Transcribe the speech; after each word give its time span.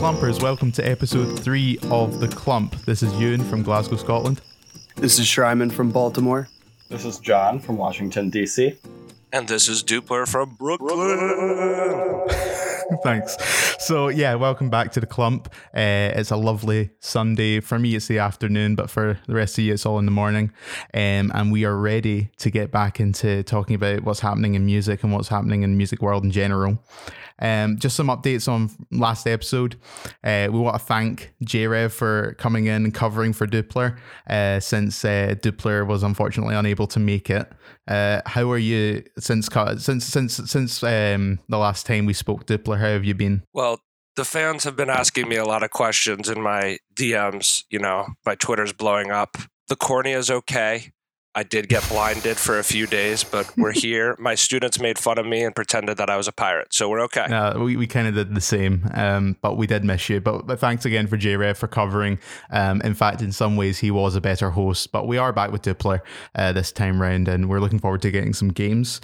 Hello, 0.00 0.14
Clumpers. 0.14 0.40
Welcome 0.40 0.72
to 0.72 0.82
episode 0.88 1.38
three 1.38 1.78
of 1.90 2.20
The 2.20 2.28
Clump. 2.28 2.74
This 2.86 3.02
is 3.02 3.12
Ewan 3.20 3.44
from 3.44 3.62
Glasgow, 3.62 3.96
Scotland. 3.96 4.40
This 4.96 5.18
is 5.18 5.26
Shryman 5.26 5.70
from 5.70 5.90
Baltimore. 5.90 6.48
This 6.88 7.04
is 7.04 7.18
John 7.18 7.60
from 7.60 7.76
Washington, 7.76 8.30
D.C. 8.30 8.78
And 9.30 9.46
this 9.46 9.68
is 9.68 9.82
Dupler 9.82 10.26
from 10.26 10.54
Brooklyn. 10.54 12.28
Thanks. 13.02 13.36
So, 13.78 14.08
yeah, 14.08 14.34
welcome 14.36 14.70
back 14.70 14.90
to 14.92 15.00
the 15.00 15.06
clump. 15.06 15.48
Uh, 15.74 16.16
it's 16.16 16.30
a 16.30 16.36
lovely 16.36 16.90
Sunday. 17.00 17.60
For 17.60 17.78
me, 17.78 17.94
it's 17.94 18.08
the 18.08 18.20
afternoon, 18.20 18.76
but 18.76 18.88
for 18.88 19.20
the 19.26 19.34
rest 19.34 19.58
of 19.58 19.64
you, 19.64 19.74
it's 19.74 19.84
all 19.84 19.98
in 19.98 20.06
the 20.06 20.10
morning. 20.10 20.50
Um, 20.94 21.30
and 21.34 21.52
we 21.52 21.66
are 21.66 21.76
ready 21.76 22.30
to 22.38 22.50
get 22.50 22.70
back 22.70 23.00
into 23.00 23.42
talking 23.42 23.76
about 23.76 24.02
what's 24.04 24.20
happening 24.20 24.54
in 24.54 24.64
music 24.64 25.04
and 25.04 25.12
what's 25.12 25.28
happening 25.28 25.62
in 25.62 25.72
the 25.72 25.76
music 25.76 26.00
world 26.00 26.24
in 26.24 26.30
general. 26.30 26.82
Um, 27.40 27.78
just 27.78 27.96
some 27.96 28.08
updates 28.08 28.48
on 28.48 28.70
last 28.90 29.26
episode. 29.26 29.76
Uh, 30.22 30.48
we 30.50 30.58
want 30.58 30.78
to 30.78 30.84
thank 30.84 31.32
JRev 31.44 31.92
for 31.92 32.34
coming 32.38 32.66
in 32.66 32.84
and 32.84 32.94
covering 32.94 33.32
for 33.32 33.46
Dupler 33.46 33.98
uh, 34.28 34.60
since 34.60 35.04
uh, 35.04 35.34
Dupler 35.40 35.86
was 35.86 36.02
unfortunately 36.02 36.54
unable 36.54 36.86
to 36.88 37.00
make 37.00 37.30
it. 37.30 37.50
Uh, 37.88 38.20
how 38.26 38.50
are 38.50 38.58
you 38.58 39.02
since 39.18 39.48
since 39.78 40.04
since 40.04 40.34
since 40.50 40.82
um, 40.82 41.38
the 41.48 41.58
last 41.58 41.86
time 41.86 42.06
we 42.06 42.12
spoke, 42.12 42.46
Dupler? 42.46 42.78
How 42.78 42.88
have 42.88 43.04
you 43.04 43.14
been? 43.14 43.42
Well, 43.52 43.80
the 44.16 44.24
fans 44.24 44.64
have 44.64 44.76
been 44.76 44.90
asking 44.90 45.28
me 45.28 45.36
a 45.36 45.44
lot 45.44 45.62
of 45.62 45.70
questions 45.70 46.28
in 46.28 46.42
my 46.42 46.78
DMs. 46.94 47.64
You 47.70 47.78
know, 47.78 48.08
my 48.26 48.34
Twitter's 48.34 48.72
blowing 48.72 49.10
up. 49.10 49.36
The 49.68 49.76
cornea 49.76 50.18
is 50.18 50.30
okay. 50.30 50.92
I 51.32 51.44
did 51.44 51.68
get 51.68 51.88
blinded 51.88 52.38
for 52.38 52.58
a 52.58 52.64
few 52.64 52.88
days, 52.88 53.22
but 53.22 53.56
we're 53.56 53.72
here. 53.74 54.16
My 54.18 54.34
students 54.34 54.80
made 54.80 54.98
fun 54.98 55.16
of 55.16 55.26
me 55.26 55.44
and 55.44 55.54
pretended 55.54 55.96
that 55.98 56.10
I 56.10 56.16
was 56.16 56.26
a 56.26 56.32
pirate, 56.32 56.74
so 56.74 56.88
we're 56.88 57.02
okay. 57.02 57.22
Uh, 57.22 57.58
we 57.58 57.76
we 57.76 57.86
kind 57.86 58.08
of 58.08 58.14
did 58.14 58.34
the 58.34 58.40
same, 58.40 58.88
um, 58.94 59.36
but 59.40 59.56
we 59.56 59.68
did 59.68 59.84
miss 59.84 60.08
you. 60.08 60.20
But, 60.20 60.48
but 60.48 60.58
thanks 60.58 60.84
again 60.84 61.06
for 61.06 61.16
JRev 61.16 61.56
for 61.56 61.68
covering. 61.68 62.18
Um, 62.50 62.80
in 62.82 62.94
fact, 62.94 63.22
in 63.22 63.30
some 63.30 63.56
ways, 63.56 63.78
he 63.78 63.92
was 63.92 64.16
a 64.16 64.20
better 64.20 64.50
host. 64.50 64.90
But 64.90 65.06
we 65.06 65.18
are 65.18 65.32
back 65.32 65.52
with 65.52 65.62
Dupler 65.62 66.00
uh, 66.34 66.52
this 66.52 66.72
time 66.72 67.00
round, 67.00 67.28
and 67.28 67.48
we're 67.48 67.60
looking 67.60 67.78
forward 67.78 68.02
to 68.02 68.10
getting 68.10 68.32
some 68.32 68.48
games. 68.48 69.00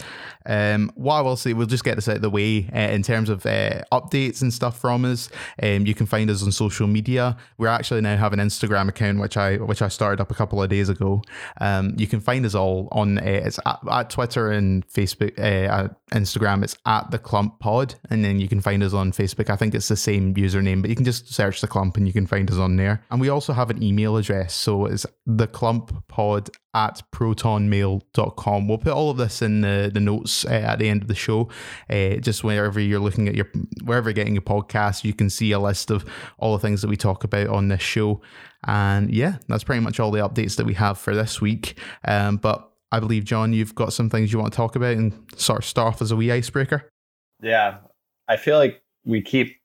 Um, 0.46 0.90
what 0.94 1.14
I 1.14 1.20
will 1.22 1.36
say, 1.36 1.52
we'll 1.52 1.66
just 1.66 1.84
get 1.84 1.96
this 1.96 2.08
out 2.08 2.16
of 2.16 2.22
the 2.22 2.30
way 2.30 2.68
uh, 2.72 2.78
in 2.78 3.02
terms 3.02 3.28
of 3.28 3.44
uh, 3.46 3.82
updates 3.92 4.42
and 4.42 4.52
stuff 4.52 4.80
from 4.80 5.04
us. 5.04 5.28
Um, 5.62 5.86
you 5.86 5.94
can 5.94 6.06
find 6.06 6.30
us 6.30 6.42
on 6.42 6.52
social 6.52 6.86
media. 6.86 7.36
We 7.58 7.68
actually 7.68 8.00
now 8.00 8.16
have 8.16 8.32
an 8.32 8.38
Instagram 8.38 8.88
account, 8.88 9.20
which 9.20 9.36
I 9.36 9.56
which 9.56 9.82
I 9.82 9.88
started 9.88 10.20
up 10.20 10.30
a 10.30 10.34
couple 10.34 10.62
of 10.62 10.68
days 10.68 10.88
ago. 10.88 11.22
Um, 11.60 11.94
you 11.98 12.06
can 12.06 12.15
find 12.20 12.44
us 12.46 12.54
all 12.54 12.88
on 12.92 13.18
uh, 13.18 13.22
it's 13.22 13.58
at, 13.66 13.78
at, 13.90 14.10
Twitter 14.10 14.50
and 14.50 14.86
Facebook, 14.88 15.38
uh, 15.38 15.88
Instagram. 16.12 16.62
It's 16.62 16.76
at 16.86 17.10
the 17.10 17.18
Clump 17.18 17.58
Pod, 17.60 17.94
and 18.10 18.24
then 18.24 18.40
you 18.40 18.48
can 18.48 18.60
find 18.60 18.82
us 18.82 18.92
on 18.92 19.12
Facebook. 19.12 19.50
I 19.50 19.56
think 19.56 19.74
it's 19.74 19.88
the 19.88 19.96
same 19.96 20.34
username, 20.34 20.80
but 20.80 20.90
you 20.90 20.96
can 20.96 21.04
just 21.04 21.32
search 21.32 21.60
the 21.60 21.66
Clump 21.66 21.96
and 21.96 22.06
you 22.06 22.12
can 22.12 22.26
find 22.26 22.50
us 22.50 22.58
on 22.58 22.76
there. 22.76 23.02
And 23.10 23.20
we 23.20 23.28
also 23.28 23.52
have 23.52 23.70
an 23.70 23.82
email 23.82 24.16
address, 24.16 24.54
so 24.54 24.86
it's 24.86 25.06
the 25.26 25.46
Clump 25.46 26.06
Pod 26.08 26.50
at 26.76 27.02
protonmail.com. 27.10 28.68
We'll 28.68 28.78
put 28.78 28.92
all 28.92 29.10
of 29.10 29.16
this 29.16 29.40
in 29.40 29.62
the, 29.62 29.90
the 29.92 29.98
notes 29.98 30.44
uh, 30.44 30.50
at 30.50 30.78
the 30.78 30.88
end 30.90 31.00
of 31.00 31.08
the 31.08 31.14
show. 31.14 31.48
Uh, 31.88 32.16
just 32.16 32.44
wherever 32.44 32.78
you're 32.78 33.00
looking 33.00 33.28
at 33.28 33.34
your, 33.34 33.48
wherever 33.82 34.10
you're 34.10 34.14
getting 34.14 34.34
your 34.34 34.42
podcast, 34.42 35.02
you 35.02 35.14
can 35.14 35.30
see 35.30 35.52
a 35.52 35.58
list 35.58 35.90
of 35.90 36.04
all 36.38 36.52
the 36.52 36.60
things 36.60 36.82
that 36.82 36.88
we 36.88 36.96
talk 36.96 37.24
about 37.24 37.48
on 37.48 37.68
this 37.68 37.80
show. 37.80 38.20
And 38.66 39.10
yeah, 39.10 39.38
that's 39.48 39.64
pretty 39.64 39.80
much 39.80 39.98
all 39.98 40.10
the 40.10 40.20
updates 40.20 40.56
that 40.56 40.66
we 40.66 40.74
have 40.74 40.98
for 40.98 41.14
this 41.14 41.40
week. 41.40 41.78
Um, 42.04 42.36
but 42.36 42.70
I 42.92 43.00
believe, 43.00 43.24
John, 43.24 43.54
you've 43.54 43.74
got 43.74 43.94
some 43.94 44.10
things 44.10 44.30
you 44.30 44.38
want 44.38 44.52
to 44.52 44.56
talk 44.56 44.76
about 44.76 44.96
and 44.96 45.14
sort 45.34 45.60
of 45.60 45.64
start 45.64 45.94
off 45.94 46.02
as 46.02 46.10
a 46.10 46.16
wee 46.16 46.30
icebreaker. 46.30 46.90
Yeah, 47.42 47.78
I 48.28 48.36
feel 48.36 48.58
like 48.58 48.82
we 49.06 49.22
keep 49.22 49.56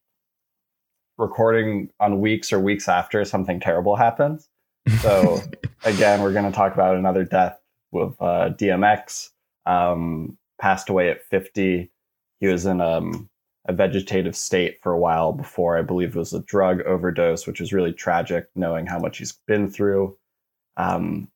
recording 1.17 1.89
on 1.99 2.21
weeks 2.21 2.53
or 2.53 2.59
weeks 2.59 2.87
after 2.87 3.25
something 3.25 3.59
terrible 3.59 3.97
happens. 3.97 4.47
So 5.01 5.41
again, 5.83 6.21
we're 6.21 6.33
going 6.33 6.45
to 6.45 6.55
talk 6.55 6.73
about 6.73 6.95
another 6.95 7.23
death 7.23 7.59
with 7.91 8.13
uh, 8.19 8.49
DMX. 8.57 9.29
Um, 9.65 10.37
passed 10.59 10.89
away 10.89 11.09
at 11.09 11.25
50. 11.25 11.91
He 12.39 12.47
was 12.47 12.65
in 12.65 12.81
um, 12.81 13.29
a 13.65 13.73
vegetative 13.73 14.35
state 14.35 14.79
for 14.81 14.91
a 14.91 14.99
while 14.99 15.33
before 15.33 15.77
I 15.77 15.81
believe 15.81 16.15
it 16.15 16.19
was 16.19 16.33
a 16.33 16.41
drug 16.41 16.81
overdose, 16.81 17.45
which 17.45 17.61
is 17.61 17.73
really 17.73 17.93
tragic, 17.93 18.47
knowing 18.55 18.85
how 18.85 18.99
much 18.99 19.17
he's 19.17 19.33
been 19.47 19.69
through. 19.69 20.17
Um, 20.77 21.27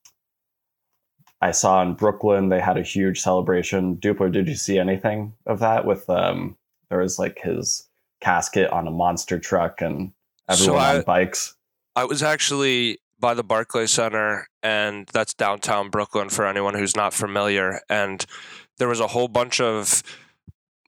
I 1.42 1.52
saw 1.52 1.82
in 1.82 1.94
Brooklyn 1.94 2.50
they 2.50 2.62
had 2.62 2.78
a 2.78 2.84
huge 2.84 3.20
celebration. 3.20 3.98
Duplo, 3.98 4.32
did 4.32 4.48
you 4.48 4.56
see 4.56 4.80
anything 4.80 5.34
of 5.46 5.60
that? 5.60 5.86
With 5.86 6.10
um, 6.10 6.56
there 6.90 7.00
was 7.00 7.20
like 7.20 7.40
his 7.40 7.88
casket 8.22 8.70
on 8.72 8.88
a 8.88 8.92
monster 8.92 9.38
truck 9.38 9.82
and 9.82 10.12
everyone 10.50 10.80
so 10.80 10.84
I, 10.84 10.98
on 10.98 11.04
bikes. 11.04 11.56
I 11.96 12.06
was 12.06 12.24
actually 12.24 13.00
by 13.20 13.34
the 13.34 13.44
Barclays 13.44 13.92
Center, 13.92 14.48
and 14.62 15.08
that's 15.14 15.34
downtown 15.34 15.90
Brooklyn 15.90 16.30
for 16.30 16.46
anyone 16.46 16.76
who's 16.76 16.96
not 16.96 17.14
familiar. 17.14 17.80
And 17.90 18.26
there 18.78 18.88
was 18.88 19.00
a 19.00 19.08
whole 19.08 19.28
bunch 19.28 19.60
of 19.60 20.04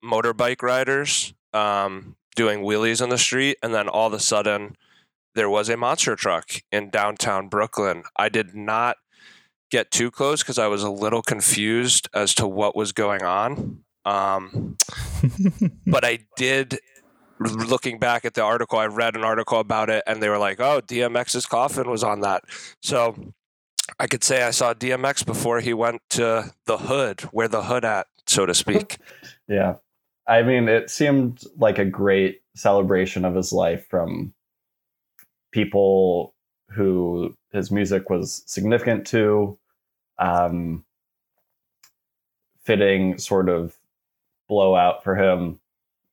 motorbike 0.03 0.61
riders 0.61 1.33
um, 1.53 2.15
doing 2.35 2.61
wheelies 2.61 3.01
on 3.01 3.09
the 3.09 3.17
street, 3.17 3.57
and 3.63 3.73
then 3.73 3.87
all 3.87 4.07
of 4.07 4.13
a 4.13 4.19
sudden, 4.19 4.75
there 5.35 5.49
was 5.49 5.69
a 5.69 5.77
monster 5.77 6.15
truck 6.15 6.51
in 6.71 6.89
downtown 6.89 7.47
Brooklyn. 7.47 8.03
I 8.15 8.29
did 8.29 8.55
not 8.55 8.97
get 9.69 9.91
too 9.91 10.09
close 10.09 10.41
because 10.41 10.57
I 10.57 10.67
was 10.67 10.83
a 10.83 10.89
little 10.89 11.21
confused 11.21 12.09
as 12.13 12.33
to 12.35 12.47
what 12.47 12.75
was 12.75 12.91
going 12.91 13.23
on. 13.23 13.83
Um, 14.05 14.77
but 15.87 16.05
I 16.05 16.19
did 16.37 16.79
looking 17.39 17.99
back 17.99 18.25
at 18.25 18.33
the 18.33 18.43
article, 18.43 18.79
I 18.79 18.85
read 18.85 19.15
an 19.15 19.23
article 19.23 19.59
about 19.59 19.89
it, 19.89 20.03
and 20.07 20.21
they 20.21 20.29
were 20.29 20.37
like, 20.37 20.59
"Oh, 20.59 20.81
DMX's 20.81 21.45
coffin 21.45 21.89
was 21.89 22.03
on 22.03 22.21
that." 22.21 22.43
So 22.81 23.15
I 23.99 24.07
could 24.07 24.23
say 24.23 24.43
I 24.43 24.51
saw 24.51 24.73
DMX 24.73 25.25
before 25.25 25.59
he 25.59 25.73
went 25.73 26.01
to 26.11 26.51
the 26.65 26.77
hood, 26.77 27.21
where 27.31 27.47
the 27.47 27.63
hood 27.63 27.85
at, 27.85 28.07
so 28.25 28.45
to 28.45 28.53
speak. 28.53 28.97
yeah, 29.47 29.75
I 30.27 30.43
mean, 30.43 30.67
it 30.67 30.89
seemed 30.89 31.43
like 31.57 31.79
a 31.79 31.85
great 31.85 32.41
celebration 32.55 33.25
of 33.25 33.35
his 33.35 33.53
life 33.53 33.87
from 33.89 34.33
people 35.51 36.33
who 36.69 37.33
his 37.51 37.71
music 37.71 38.09
was 38.09 38.43
significant 38.45 39.07
to, 39.07 39.57
um, 40.19 40.83
fitting 42.63 43.17
sort 43.17 43.47
of 43.47 43.75
blowout 44.49 45.03
for 45.03 45.15
him, 45.15 45.59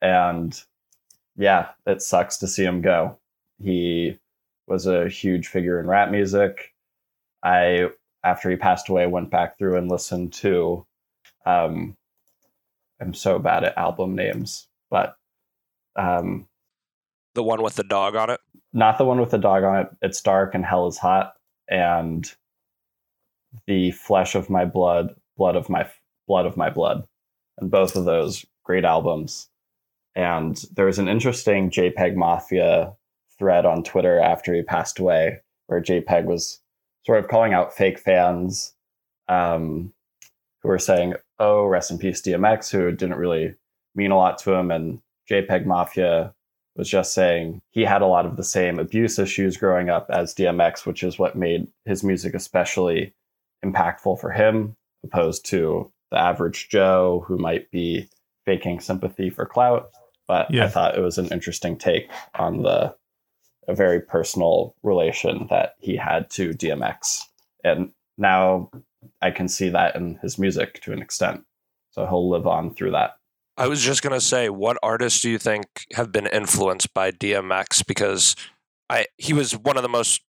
and 0.00 0.62
yeah, 1.36 1.70
it 1.86 2.02
sucks 2.02 2.36
to 2.38 2.48
see 2.48 2.64
him 2.64 2.80
go. 2.80 3.18
He 3.62 4.18
was 4.66 4.86
a 4.86 5.08
huge 5.08 5.48
figure 5.48 5.80
in 5.80 5.86
rap 5.86 6.10
music. 6.10 6.72
I, 7.42 7.90
after 8.22 8.50
he 8.50 8.56
passed 8.56 8.88
away, 8.88 9.06
went 9.06 9.30
back 9.30 9.58
through 9.58 9.76
and 9.76 9.90
listened 9.90 10.32
to. 10.34 10.86
Um, 11.44 11.96
I'm 13.00 13.14
so 13.14 13.38
bad 13.38 13.64
at 13.64 13.76
album 13.76 14.14
names, 14.14 14.68
but 14.90 15.16
um, 15.96 16.46
the 17.34 17.42
one 17.42 17.62
with 17.62 17.74
the 17.74 17.84
dog 17.84 18.16
on 18.16 18.30
it. 18.30 18.40
Not 18.72 18.98
the 18.98 19.04
one 19.04 19.20
with 19.20 19.30
the 19.30 19.38
dog 19.38 19.62
on 19.64 19.80
it. 19.80 19.88
It's 20.02 20.20
dark 20.20 20.54
and 20.54 20.64
hell 20.64 20.86
is 20.86 20.98
hot, 20.98 21.34
and 21.68 22.32
the 23.66 23.90
flesh 23.92 24.34
of 24.34 24.50
my 24.50 24.64
blood, 24.64 25.14
blood 25.36 25.56
of 25.56 25.68
my 25.68 25.88
blood 26.26 26.46
of 26.46 26.56
my 26.56 26.70
blood, 26.70 27.06
and 27.58 27.70
both 27.70 27.96
of 27.96 28.04
those 28.04 28.46
great 28.64 28.84
albums. 28.84 29.48
And 30.14 30.62
there 30.74 30.86
was 30.86 30.98
an 30.98 31.08
interesting 31.08 31.70
JPEG 31.70 32.14
Mafia 32.14 32.94
thread 33.38 33.66
on 33.66 33.82
Twitter 33.82 34.20
after 34.20 34.54
he 34.54 34.62
passed 34.62 34.98
away, 34.98 35.40
where 35.66 35.82
JPEG 35.82 36.24
was 36.24 36.60
sort 37.04 37.18
of 37.18 37.28
calling 37.28 37.52
out 37.52 37.74
fake 37.74 37.98
fans 37.98 38.74
um, 39.28 39.92
who 40.62 40.68
were 40.68 40.78
saying, 40.78 41.14
"Oh, 41.38 41.64
rest 41.66 41.90
in 41.90 41.98
peace, 41.98 42.22
DMX," 42.22 42.70
who 42.70 42.92
didn't 42.92 43.18
really 43.18 43.54
mean 43.94 44.10
a 44.10 44.16
lot 44.16 44.38
to 44.38 44.52
him, 44.52 44.70
and 44.70 45.00
JPEG 45.30 45.66
Mafia 45.66 46.34
was 46.76 46.88
just 46.88 47.12
saying 47.14 47.60
he 47.70 47.82
had 47.82 48.02
a 48.02 48.06
lot 48.06 48.26
of 48.26 48.36
the 48.36 48.44
same 48.44 48.78
abuse 48.78 49.18
issues 49.18 49.56
growing 49.56 49.88
up 49.88 50.06
as 50.10 50.34
DMX, 50.34 50.86
which 50.86 51.02
is 51.02 51.18
what 51.18 51.36
made 51.36 51.68
his 51.84 52.02
music 52.02 52.34
especially 52.34 53.14
impactful 53.64 54.20
for 54.20 54.30
him, 54.30 54.76
opposed 55.04 55.44
to 55.46 55.90
the 56.10 56.18
average 56.18 56.68
Joe 56.68 57.24
who 57.26 57.38
might 57.38 57.70
be 57.70 58.08
faking 58.44 58.80
sympathy 58.80 59.30
for 59.30 59.46
clout. 59.46 59.90
But 60.26 60.50
yeah. 60.50 60.64
I 60.64 60.68
thought 60.68 60.96
it 60.96 61.02
was 61.02 61.18
an 61.18 61.28
interesting 61.28 61.76
take 61.76 62.10
on 62.34 62.62
the 62.62 62.94
a 63.66 63.74
very 63.74 64.00
personal 64.00 64.74
relation 64.82 65.46
that 65.50 65.74
he 65.78 65.96
had 65.96 66.28
to 66.30 66.50
DMX. 66.50 67.22
And 67.62 67.92
now 68.18 68.70
I 69.22 69.30
can 69.30 69.48
see 69.48 69.70
that 69.70 69.96
in 69.96 70.16
his 70.22 70.38
music 70.38 70.82
to 70.82 70.92
an 70.92 71.00
extent. 71.00 71.44
So 71.92 72.06
he'll 72.06 72.28
live 72.28 72.46
on 72.46 72.74
through 72.74 72.90
that. 72.92 73.16
I 73.56 73.68
was 73.68 73.80
just 73.80 74.02
going 74.02 74.12
to 74.12 74.20
say, 74.20 74.48
what 74.48 74.76
artists 74.82 75.20
do 75.20 75.30
you 75.30 75.38
think 75.38 75.66
have 75.94 76.10
been 76.10 76.26
influenced 76.26 76.92
by 76.92 77.12
DMX? 77.12 77.86
Because 77.86 78.34
I 78.90 79.06
he 79.16 79.32
was 79.32 79.56
one 79.56 79.76
of 79.76 79.82
the 79.82 79.88
most 79.88 80.22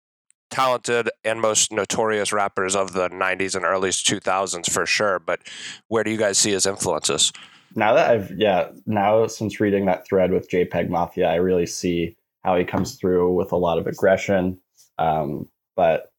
talented 0.51 1.11
and 1.25 1.41
most 1.41 1.73
notorious 1.73 2.33
rappers 2.33 2.77
of 2.77 2.93
the 2.93 3.09
90s 3.09 3.57
and 3.57 3.65
early 3.65 3.89
2000s 3.89 4.71
for 4.71 4.85
sure. 4.87 5.19
But 5.19 5.41
where 5.89 6.05
do 6.05 6.11
you 6.11 6.19
guys 6.19 6.39
see 6.39 6.53
his 6.53 6.67
influences? 6.67 7.33
Now 7.75 7.95
that 7.95 8.11
I've 8.11 8.31
yeah 8.37 8.69
now 8.87 9.27
since 9.27 9.61
reading 9.61 9.87
that 9.87 10.07
thread 10.07 10.31
with 10.31 10.51
JPEG 10.51 10.89
Mafia, 10.89 11.29
I 11.29 11.37
really 11.37 11.67
see 11.67 12.17
how 12.45 12.57
he 12.57 12.65
comes 12.65 12.97
through 12.97 13.33
with 13.35 13.53
a 13.53 13.57
lot 13.57 13.79
of 13.79 13.87
aggression, 13.87 14.61
um, 14.99 15.49
but 15.77 16.13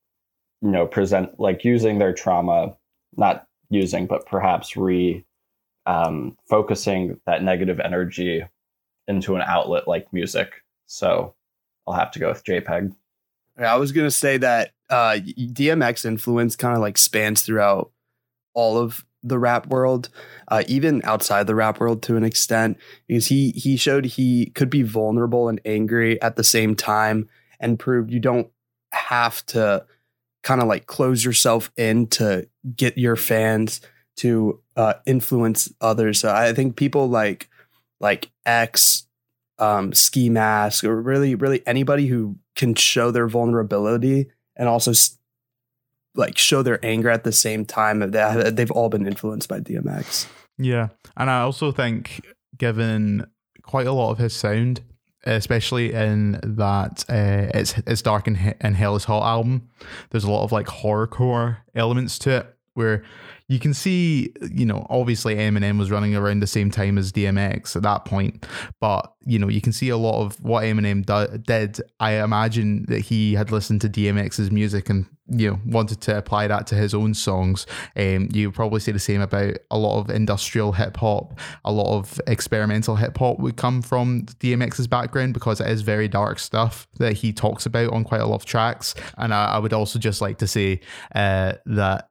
you 0.61 0.71
know, 0.71 0.87
present 0.87 1.39
like 1.39 1.63
using 1.63 1.99
their 1.99 2.13
trauma, 2.13 2.75
not 3.15 3.47
using, 3.69 4.07
but 4.07 4.25
perhaps 4.25 4.75
re 4.75 5.23
um, 5.85 6.35
focusing 6.49 7.19
that 7.25 7.43
negative 7.43 7.79
energy 7.79 8.43
into 9.07 9.35
an 9.35 9.43
outlet 9.43 9.87
like 9.87 10.11
music. 10.11 10.63
So 10.87 11.35
I'll 11.87 11.93
have 11.93 12.11
to 12.11 12.19
go 12.19 12.29
with 12.29 12.43
JPEG. 12.43 12.95
I 13.57 13.75
was 13.75 13.91
gonna 13.91 14.11
say 14.11 14.37
that 14.37 14.71
uh, 14.89 15.17
DMX 15.37 16.05
influence 16.05 16.55
kind 16.55 16.75
of 16.75 16.81
like 16.81 16.97
spans 16.97 17.43
throughout 17.43 17.91
all 18.53 18.77
of 18.77 19.05
the 19.25 19.39
rap 19.39 19.67
world, 19.67 20.09
uh, 20.47 20.63
even 20.67 21.01
outside 21.03 21.47
the 21.47 21.55
rap 21.55 21.79
world 21.79 22.01
to 22.03 22.15
an 22.15 22.23
extent, 22.23 22.77
because 23.07 23.27
he 23.27 23.51
he 23.51 23.75
showed 23.75 24.05
he 24.05 24.51
could 24.55 24.69
be 24.69 24.83
vulnerable 24.83 25.49
and 25.49 25.59
angry 25.65 26.21
at 26.21 26.35
the 26.35 26.43
same 26.43 26.75
time, 26.75 27.27
and 27.59 27.79
proved 27.79 28.11
you 28.11 28.19
don't 28.19 28.47
have 28.91 29.45
to 29.47 29.85
kind 30.43 30.61
of 30.61 30.67
like 30.67 30.85
close 30.85 31.25
yourself 31.25 31.71
in 31.75 32.07
to 32.07 32.47
get 32.75 32.97
your 32.97 33.15
fans 33.15 33.81
to 34.15 34.61
uh, 34.75 34.93
influence 35.05 35.73
others. 35.81 36.19
So 36.19 36.33
I 36.33 36.53
think 36.53 36.75
people 36.75 37.09
like 37.09 37.49
like 37.99 38.29
X, 38.45 39.07
um, 39.57 39.91
Ski 39.91 40.29
Mask, 40.29 40.83
or 40.83 41.01
really 41.01 41.35
really 41.35 41.65
anybody 41.65 42.07
who 42.07 42.37
can 42.55 42.75
show 42.75 43.11
their 43.11 43.27
vulnerability 43.27 44.27
and 44.55 44.69
also 44.69 44.93
like 46.15 46.37
show 46.37 46.63
their 46.63 46.83
anger 46.83 47.09
at 47.09 47.23
the 47.23 47.31
same 47.31 47.65
time. 47.65 47.99
That 47.99 48.55
they've 48.55 48.71
all 48.71 48.89
been 48.89 49.07
influenced 49.07 49.49
by 49.49 49.59
DMX. 49.59 50.27
Yeah, 50.57 50.89
and 51.17 51.29
I 51.29 51.41
also 51.41 51.71
think 51.71 52.25
given 52.57 53.27
quite 53.63 53.87
a 53.87 53.91
lot 53.91 54.11
of 54.11 54.17
his 54.17 54.33
sound, 54.33 54.81
especially 55.23 55.93
in 55.93 56.39
that 56.43 57.05
uh, 57.09 57.57
it's 57.57 57.77
it's 57.85 58.01
dark 58.01 58.27
and, 58.27 58.55
and 58.61 58.75
hell 58.75 58.95
is 58.95 59.05
hot 59.05 59.23
album, 59.23 59.69
there's 60.11 60.23
a 60.23 60.31
lot 60.31 60.43
of 60.43 60.51
like 60.51 60.67
horrorcore 60.67 61.57
elements 61.75 62.17
to 62.19 62.37
it 62.37 62.55
where 62.75 63.03
you 63.47 63.59
can 63.59 63.73
see, 63.73 64.33
you 64.51 64.65
know, 64.65 64.85
obviously 64.89 65.35
Eminem 65.35 65.79
was 65.79 65.91
running 65.91 66.15
around 66.15 66.39
the 66.39 66.47
same 66.47 66.71
time 66.71 66.97
as 66.97 67.11
DMX 67.11 67.75
at 67.75 67.83
that 67.83 68.05
point, 68.05 68.45
but 68.81 69.13
you 69.25 69.39
know, 69.39 69.47
you 69.47 69.61
can 69.61 69.71
see 69.71 69.89
a 69.89 69.97
lot 69.97 70.23
of 70.23 70.43
what 70.43 70.63
Eminem 70.63 71.05
do- 71.05 71.37
did. 71.37 71.79
I 71.99 72.23
imagine 72.23 72.85
that 72.87 72.99
he 72.99 73.33
had 73.33 73.51
listened 73.51 73.81
to 73.81 73.89
DMX's 73.89 74.51
music 74.51 74.89
and 74.89 75.05
you 75.27 75.51
know 75.51 75.59
wanted 75.65 76.01
to 76.01 76.17
apply 76.17 76.47
that 76.47 76.67
to 76.67 76.75
his 76.75 76.93
own 76.93 77.13
songs. 77.13 77.65
Um, 77.95 78.29
you 78.31 78.51
probably 78.51 78.79
say 78.79 78.91
the 78.91 78.99
same 78.99 79.21
about 79.21 79.55
a 79.71 79.77
lot 79.77 79.99
of 79.99 80.09
industrial 80.09 80.73
hip 80.73 80.97
hop. 80.97 81.39
A 81.63 81.71
lot 81.71 81.97
of 81.97 82.21
experimental 82.27 82.95
hip 82.95 83.17
hop 83.17 83.39
would 83.39 83.57
come 83.57 83.81
from 83.81 84.23
DMX's 84.23 84.87
background 84.87 85.33
because 85.33 85.59
it 85.59 85.67
is 85.67 85.81
very 85.81 86.07
dark 86.07 86.39
stuff 86.39 86.87
that 86.97 87.13
he 87.13 87.33
talks 87.33 87.65
about 87.65 87.91
on 87.91 88.03
quite 88.03 88.21
a 88.21 88.25
lot 88.25 88.35
of 88.35 88.45
tracks. 88.45 88.95
And 89.17 89.33
I, 89.33 89.53
I 89.53 89.59
would 89.59 89.73
also 89.73 89.99
just 89.99 90.21
like 90.21 90.37
to 90.39 90.47
say 90.47 90.81
uh, 91.13 91.53
that 91.65 92.09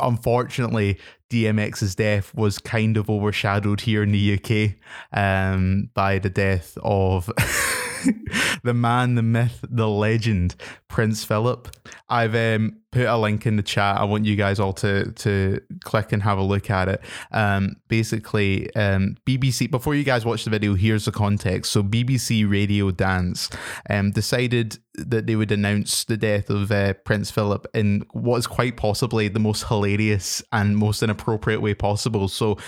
unfortunately 0.00 0.98
DMX's 1.30 1.94
death 1.94 2.34
was 2.34 2.58
kind 2.58 2.96
of 2.96 3.10
overshadowed 3.10 3.82
here 3.82 4.02
in 4.02 4.12
the 4.12 4.34
UK 4.38 4.76
um, 5.12 5.90
by 5.94 6.18
the 6.18 6.30
death 6.30 6.76
of 6.82 7.30
the 8.62 8.74
man, 8.74 9.14
the 9.14 9.22
myth, 9.22 9.64
the 9.68 9.88
legend, 9.88 10.54
Prince 10.88 11.24
Philip. 11.24 11.68
I've 12.08 12.34
um, 12.34 12.78
put 12.90 13.06
a 13.06 13.16
link 13.16 13.46
in 13.46 13.56
the 13.56 13.62
chat. 13.62 13.98
I 13.98 14.04
want 14.04 14.24
you 14.24 14.36
guys 14.36 14.58
all 14.58 14.72
to 14.74 15.12
to 15.12 15.60
click 15.84 16.12
and 16.12 16.22
have 16.22 16.38
a 16.38 16.42
look 16.42 16.70
at 16.70 16.88
it. 16.88 17.02
Um, 17.32 17.76
basically, 17.88 18.74
um, 18.74 19.16
BBC. 19.26 19.70
Before 19.70 19.94
you 19.94 20.04
guys 20.04 20.24
watch 20.24 20.44
the 20.44 20.50
video, 20.50 20.74
here's 20.74 21.04
the 21.04 21.12
context. 21.12 21.72
So 21.72 21.82
BBC 21.82 22.50
Radio 22.50 22.90
Dance 22.90 23.50
um, 23.90 24.10
decided 24.10 24.78
that 24.94 25.26
they 25.26 25.36
would 25.36 25.52
announce 25.52 26.04
the 26.04 26.16
death 26.16 26.50
of 26.50 26.72
uh, 26.72 26.94
Prince 27.04 27.30
Philip 27.30 27.66
in 27.74 28.04
what 28.12 28.38
is 28.38 28.46
quite 28.46 28.76
possibly 28.76 29.28
the 29.28 29.38
most 29.38 29.68
hilarious 29.68 30.42
and 30.52 30.76
most 30.76 31.02
inappropriate 31.02 31.62
way 31.62 31.74
possible. 31.74 32.28
So 32.28 32.58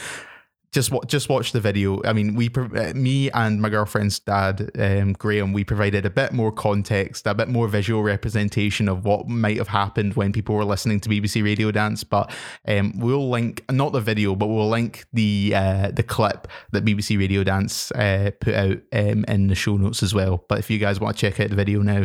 just 0.72 0.92
just 1.06 1.28
watch 1.28 1.50
the 1.50 1.60
video. 1.60 2.00
I 2.04 2.12
mean, 2.12 2.36
we, 2.36 2.48
uh, 2.54 2.92
me 2.94 3.28
and 3.32 3.60
my 3.60 3.68
girlfriend's 3.68 4.20
dad, 4.20 4.70
um, 4.78 5.14
Graham, 5.14 5.52
we 5.52 5.64
provided 5.64 6.06
a 6.06 6.10
bit 6.10 6.32
more 6.32 6.52
context, 6.52 7.26
a 7.26 7.34
bit 7.34 7.48
more 7.48 7.66
visual 7.66 8.04
representation 8.04 8.88
of 8.88 9.04
what 9.04 9.28
might 9.28 9.56
have 9.56 9.66
happened 9.68 10.14
when 10.14 10.32
people 10.32 10.54
were 10.54 10.64
listening 10.64 11.00
to 11.00 11.08
BBC 11.08 11.42
Radio 11.42 11.72
Dance. 11.72 12.04
But 12.04 12.32
um, 12.68 12.96
we'll 12.98 13.28
link 13.28 13.64
not 13.70 13.92
the 13.92 14.00
video, 14.00 14.36
but 14.36 14.46
we'll 14.46 14.68
link 14.68 15.06
the 15.12 15.52
uh, 15.56 15.90
the 15.90 16.04
clip 16.04 16.46
that 16.70 16.84
BBC 16.84 17.18
Radio 17.18 17.42
Dance 17.42 17.90
uh, 17.92 18.30
put 18.40 18.54
out 18.54 18.78
um, 18.92 19.24
in 19.26 19.48
the 19.48 19.56
show 19.56 19.76
notes 19.76 20.04
as 20.04 20.14
well. 20.14 20.44
But 20.48 20.60
if 20.60 20.70
you 20.70 20.78
guys 20.78 21.00
want 21.00 21.16
to 21.16 21.20
check 21.20 21.40
out 21.40 21.50
the 21.50 21.56
video 21.56 21.82
now, 21.82 22.04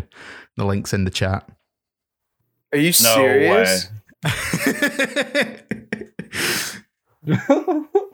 the 0.57 0.65
link's 0.65 0.93
in 0.93 1.03
the 1.03 1.11
chat. 1.11 1.47
Are 2.71 2.79
you 2.79 2.87
no 2.87 2.91
serious? 2.91 3.89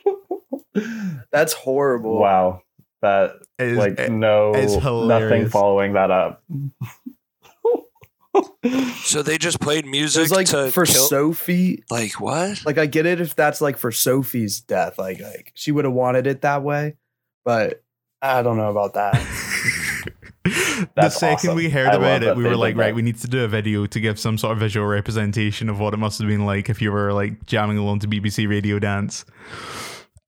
That's 1.32 1.54
horrible. 1.54 2.20
Wow. 2.20 2.62
That 3.02 3.38
is 3.58 3.78
like 3.78 4.10
no 4.10 4.52
nothing 4.52 5.50
following 5.50 5.94
that 5.94 6.12
up. 6.12 6.44
so 9.04 9.24
they 9.24 9.38
just 9.38 9.60
played 9.60 9.86
music 9.86 10.30
like 10.30 10.48
to 10.48 10.72
for 10.72 10.86
kill- 10.86 11.08
Sophie. 11.08 11.84
Like 11.90 12.20
what? 12.22 12.64
Like 12.66 12.78
I 12.78 12.86
get 12.86 13.06
it 13.08 13.20
if 13.20 13.36
that's 13.36 13.60
like 13.60 13.78
for 13.78 13.92
Sophie's 13.92 14.62
death. 14.62 15.00
Like 15.00 15.20
like 15.20 15.52
she 15.56 15.72
would 15.72 15.86
have 15.86 15.94
wanted 15.94 16.28
it 16.28 16.42
that 16.42 16.62
way, 16.62 16.96
but 17.44 17.84
I 18.22 18.44
don't 18.44 18.58
know 18.58 18.70
about 18.70 18.94
that. 18.94 19.14
the 20.96 21.10
second 21.10 21.50
awesome. 21.50 21.56
we 21.56 21.70
heard 21.70 21.90
I 21.90 21.96
about 21.96 22.24
it, 22.24 22.36
we 22.36 22.44
were 22.44 22.56
like, 22.56 22.76
right, 22.76 22.94
we 22.94 23.02
need 23.02 23.18
to 23.18 23.28
do 23.28 23.44
a 23.44 23.48
video 23.48 23.86
to 23.88 24.00
give 24.00 24.20
some 24.20 24.38
sort 24.38 24.54
of 24.54 24.60
visual 24.60 24.86
representation 24.86 25.70
of 25.70 25.80
what 25.80 25.94
it 25.94 25.98
must 25.98 26.20
have 26.20 26.28
been 26.28 26.46
like 26.46 26.70
if 26.70 26.82
you 26.82 26.92
were 26.92 27.14
like 27.14 27.46
jamming 27.46 27.78
along 27.78 28.00
to 28.00 28.08
BBC 28.08 28.48
Radio 28.48 28.80
Dance. 28.80 29.26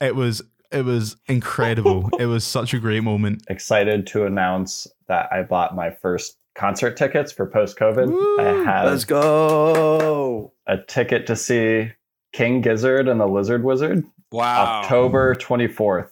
It 0.04 0.16
was 0.16 0.42
it 0.72 0.84
was 0.84 1.16
incredible. 1.28 2.10
it 2.20 2.26
was 2.26 2.44
such 2.44 2.74
a 2.74 2.80
great 2.80 3.04
moment. 3.04 3.44
Excited 3.50 4.06
to 4.08 4.26
announce 4.26 4.88
that 5.08 5.32
I 5.32 5.44
bought 5.44 5.76
my 5.76 5.92
first 5.92 6.38
concert 6.56 6.98
tickets 6.98 7.32
for 7.32 7.46
post 7.46 7.78
COVID. 7.78 8.40
I 8.40 8.64
have 8.64 8.86
let's 8.86 9.06
go 9.06 10.54
a 10.68 10.78
ticket 10.78 11.26
to 11.28 11.36
see 11.36 11.92
King 12.34 12.62
Gizzard 12.62 13.08
and 13.08 13.20
the 13.20 13.28
Lizard 13.28 13.64
Wizard. 13.64 14.04
Wow, 14.32 14.82
October 14.82 15.36
twenty 15.36 15.68
fourth. 15.68 16.12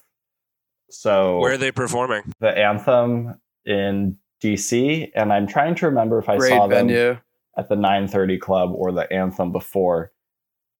So 0.89 1.39
where 1.39 1.53
are 1.53 1.57
they 1.57 1.71
performing? 1.71 2.31
The 2.39 2.57
Anthem 2.57 3.39
in 3.65 4.17
DC, 4.41 5.11
and 5.15 5.33
I'm 5.33 5.47
trying 5.47 5.75
to 5.75 5.85
remember 5.87 6.19
if 6.19 6.29
I 6.29 6.37
Great 6.37 6.49
saw 6.49 6.67
venue. 6.67 6.95
them 6.95 7.21
at 7.57 7.69
the 7.69 7.75
930 7.75 8.37
Club 8.39 8.71
or 8.73 8.91
the 8.91 9.11
Anthem 9.11 9.51
before. 9.51 10.11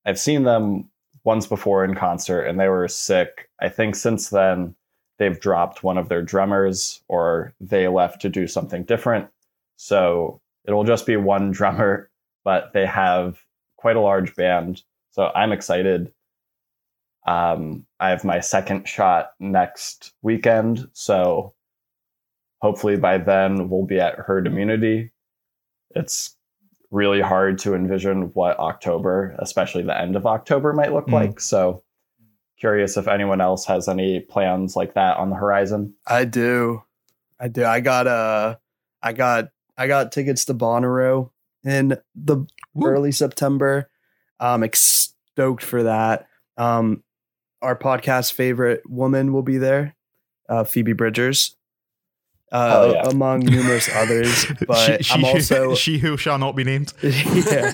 I've 0.05 0.19
seen 0.19 0.43
them 0.43 0.89
once 1.23 1.47
before 1.47 1.83
in 1.83 1.95
concert, 1.95 2.43
and 2.43 2.59
they 2.59 2.67
were 2.67 2.87
sick. 2.87 3.49
I 3.59 3.69
think 3.69 3.95
since 3.95 4.29
then 4.29 4.75
they've 5.17 5.39
dropped 5.39 5.83
one 5.83 5.97
of 5.97 6.09
their 6.09 6.21
drummers, 6.21 7.01
or 7.07 7.53
they 7.59 7.87
left 7.87 8.21
to 8.21 8.29
do 8.29 8.47
something 8.47 8.83
different. 8.83 9.27
So 9.77 10.41
it'll 10.65 10.83
just 10.83 11.05
be 11.05 11.15
one 11.15 11.51
drummer, 11.51 12.09
but 12.43 12.73
they 12.73 12.85
have 12.85 13.39
quite 13.77 13.95
a 13.95 14.01
large 14.01 14.35
band. 14.35 14.83
So 15.11 15.31
I'm 15.35 15.51
excited. 15.51 16.11
Um, 17.27 17.85
I 17.99 18.09
have 18.09 18.23
my 18.23 18.39
second 18.39 18.87
shot 18.87 19.33
next 19.39 20.13
weekend, 20.23 20.87
so 20.93 21.53
hopefully 22.61 22.95
by 22.95 23.17
then 23.19 23.69
we'll 23.69 23.85
be 23.85 23.99
at 23.99 24.15
herd 24.15 24.47
immunity. 24.47 25.11
It's 25.91 26.35
really 26.91 27.21
hard 27.21 27.57
to 27.59 27.73
envision 27.73 28.23
what 28.33 28.59
October, 28.59 29.35
especially 29.39 29.81
the 29.81 29.99
end 29.99 30.15
of 30.15 30.25
October, 30.25 30.73
might 30.73 30.93
look 30.93 31.07
mm. 31.07 31.13
like. 31.13 31.39
So 31.39 31.83
curious 32.59 32.97
if 32.97 33.07
anyone 33.07 33.41
else 33.41 33.65
has 33.65 33.87
any 33.87 34.19
plans 34.19 34.75
like 34.75 34.93
that 34.93 35.17
on 35.17 35.29
the 35.29 35.35
horizon. 35.35 35.95
I 36.05 36.25
do. 36.25 36.83
I 37.39 37.47
do. 37.47 37.65
I 37.65 37.79
got 37.79 38.05
uh 38.05 38.57
I 39.01 39.13
got 39.13 39.49
I 39.77 39.87
got 39.87 40.11
tickets 40.11 40.45
to 40.45 40.53
Bonnaroo 40.53 41.31
in 41.63 41.97
the 42.13 42.45
Woo. 42.73 42.87
early 42.87 43.11
September. 43.11 43.89
I'm 44.39 44.63
stoked 44.73 45.63
for 45.63 45.83
that. 45.83 46.27
Um 46.57 47.03
our 47.61 47.75
podcast 47.75 48.33
favorite 48.33 48.81
woman 48.89 49.33
will 49.33 49.43
be 49.43 49.59
there, 49.59 49.95
uh, 50.49 50.63
Phoebe 50.63 50.93
Bridgers 50.93 51.55
uh, 52.51 52.71
oh, 52.75 52.93
yeah. 52.93 53.09
among 53.09 53.41
numerous 53.41 53.89
others. 53.93 54.45
But 54.67 55.03
she, 55.05 55.13
I'm 55.13 55.25
also 55.25 55.75
she 55.75 55.97
who 55.97 56.17
shall 56.17 56.37
not 56.37 56.55
be 56.55 56.63
named. 56.63 56.93
yeah. 57.01 57.73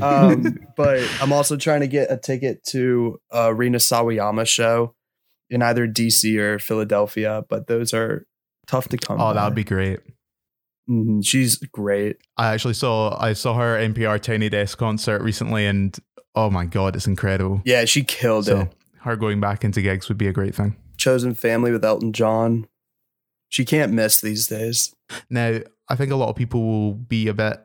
um, 0.00 0.58
but 0.76 1.08
I'm 1.20 1.32
also 1.32 1.56
trying 1.56 1.80
to 1.80 1.86
get 1.86 2.10
a 2.10 2.16
ticket 2.16 2.64
to 2.70 3.20
a 3.30 3.54
Rina 3.54 3.78
Sawayama 3.78 4.46
show 4.46 4.94
in 5.48 5.62
either 5.62 5.86
DC 5.86 6.36
or 6.38 6.58
Philadelphia. 6.58 7.44
But 7.48 7.66
those 7.66 7.94
are 7.94 8.26
tough 8.66 8.88
to 8.88 8.98
come. 8.98 9.20
Oh, 9.20 9.34
that 9.34 9.44
would 9.44 9.54
be 9.54 9.64
great. 9.64 10.00
Mm-hmm. 10.88 11.20
She's 11.20 11.56
great. 11.56 12.16
I 12.36 12.52
actually 12.52 12.74
saw 12.74 13.16
I 13.20 13.34
saw 13.34 13.54
her 13.54 13.76
NPR 13.76 14.20
Tiny 14.20 14.48
Desk 14.48 14.76
concert 14.76 15.22
recently, 15.22 15.66
and 15.66 15.96
oh 16.34 16.50
my 16.50 16.64
god, 16.64 16.96
it's 16.96 17.06
incredible. 17.06 17.62
Yeah, 17.64 17.84
she 17.84 18.02
killed 18.02 18.46
so, 18.46 18.60
it. 18.62 18.72
Her 19.02 19.16
going 19.16 19.40
back 19.40 19.64
into 19.64 19.80
gigs 19.80 20.08
would 20.08 20.18
be 20.18 20.26
a 20.26 20.32
great 20.32 20.54
thing. 20.54 20.76
Chosen 20.96 21.34
Family 21.34 21.70
with 21.70 21.84
Elton 21.84 22.12
John 22.12 22.66
She 23.50 23.64
can't 23.64 23.92
miss 23.92 24.20
these 24.20 24.46
days. 24.46 24.94
Now, 25.28 25.58
I 25.88 25.96
think 25.96 26.12
a 26.12 26.16
lot 26.16 26.30
of 26.30 26.36
people 26.36 26.62
will 26.62 26.94
be 26.94 27.26
a 27.26 27.34
bit, 27.34 27.58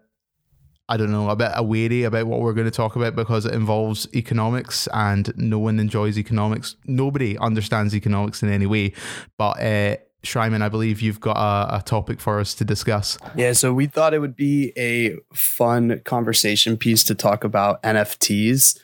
I 0.90 0.98
don't 0.98 1.12
know, 1.12 1.30
a 1.30 1.36
bit 1.36 1.52
wary 1.64 2.04
about 2.04 2.26
what 2.26 2.42
we're 2.42 2.54
going 2.54 2.66
to 2.66 2.72
talk 2.72 2.96
about 2.96 3.16
because 3.16 3.46
it 3.46 3.54
involves 3.54 4.08
economics 4.14 4.88
and 4.94 5.32
no 5.38 5.60
one 5.60 5.80
enjoys 5.80 6.18
economics. 6.18 6.76
Nobody 6.86 7.38
understands 7.38 7.96
economics 7.96 8.42
in 8.42 8.50
any 8.50 8.66
way. 8.66 8.94
But 9.38 9.62
uh, 9.62 9.98
Shryman, 10.24 10.64
I 10.64 10.70
believe 10.70 11.02
you've 11.02 11.20
got 11.20 11.38
a, 11.38 11.78
a 11.78 11.82
topic 11.84 12.20
for 12.20 12.40
us 12.40 12.56
to 12.56 12.66
discuss. 12.66 13.18
Yeah, 13.36 13.54
so 13.54 13.72
we 13.72 13.86
thought 13.86 14.14
it 14.14 14.20
would 14.20 14.36
be 14.36 14.74
a 14.76 15.16
fun 15.34 16.02
conversation 16.04 16.78
piece 16.78 17.04
to 17.06 17.16
talk 17.16 17.44
about 17.44 17.82
NFTs. 17.84 18.80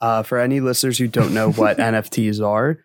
Uh, 0.00 0.22
for 0.22 0.38
any 0.38 0.60
listeners 0.60 0.98
who 0.98 1.08
don't 1.08 1.32
know 1.32 1.50
what 1.50 1.78
NFTs 1.78 2.44
are, 2.44 2.78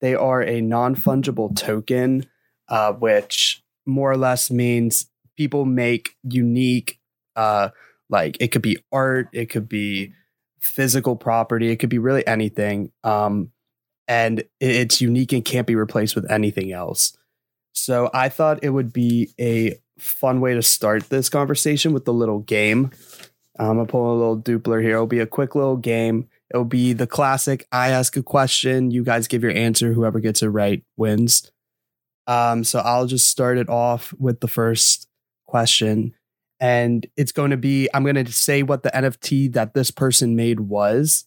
they 0.00 0.14
are 0.14 0.42
a 0.42 0.60
non 0.60 0.94
fungible 0.94 1.56
token, 1.56 2.26
uh, 2.68 2.92
which 2.92 3.62
more 3.84 4.10
or 4.10 4.16
less 4.16 4.50
means 4.50 5.10
people 5.36 5.64
make 5.64 6.16
unique, 6.22 6.98
uh, 7.36 7.70
like 8.08 8.36
it 8.40 8.48
could 8.48 8.62
be 8.62 8.78
art, 8.92 9.28
it 9.32 9.46
could 9.46 9.68
be 9.68 10.12
physical 10.60 11.16
property, 11.16 11.70
it 11.70 11.76
could 11.76 11.90
be 11.90 11.98
really 11.98 12.26
anything. 12.26 12.90
Um, 13.04 13.52
and 14.08 14.44
it's 14.60 15.00
unique 15.00 15.32
and 15.32 15.44
can't 15.44 15.66
be 15.66 15.74
replaced 15.74 16.14
with 16.14 16.30
anything 16.30 16.72
else. 16.72 17.16
So 17.72 18.10
I 18.14 18.28
thought 18.28 18.62
it 18.62 18.70
would 18.70 18.92
be 18.92 19.32
a 19.38 19.78
fun 19.98 20.40
way 20.40 20.54
to 20.54 20.62
start 20.62 21.08
this 21.08 21.28
conversation 21.28 21.92
with 21.92 22.04
the 22.04 22.12
little 22.12 22.40
game. 22.40 22.90
I'm 23.58 23.76
gonna 23.76 23.86
pull 23.86 24.12
a 24.12 24.16
little 24.16 24.36
dupler 24.36 24.80
here. 24.80 24.94
It'll 24.94 25.06
be 25.06 25.20
a 25.20 25.26
quick 25.26 25.54
little 25.54 25.76
game. 25.76 26.28
It'll 26.50 26.64
be 26.64 26.92
the 26.92 27.06
classic 27.06 27.66
I 27.72 27.90
ask 27.90 28.16
a 28.16 28.22
question, 28.22 28.90
you 28.90 29.02
guys 29.02 29.26
give 29.26 29.42
your 29.42 29.52
answer, 29.52 29.92
whoever 29.92 30.20
gets 30.20 30.42
it 30.42 30.48
right 30.48 30.84
wins. 30.96 31.50
Um, 32.26 32.64
so 32.64 32.80
I'll 32.80 33.06
just 33.06 33.28
start 33.28 33.58
it 33.58 33.68
off 33.68 34.12
with 34.18 34.40
the 34.40 34.48
first 34.48 35.08
question. 35.46 36.14
And 36.58 37.06
it's 37.16 37.32
going 37.32 37.50
to 37.50 37.56
be 37.56 37.88
I'm 37.92 38.02
going 38.02 38.24
to 38.24 38.32
say 38.32 38.62
what 38.62 38.82
the 38.82 38.90
NFT 38.90 39.52
that 39.52 39.74
this 39.74 39.90
person 39.90 40.36
made 40.36 40.60
was, 40.60 41.26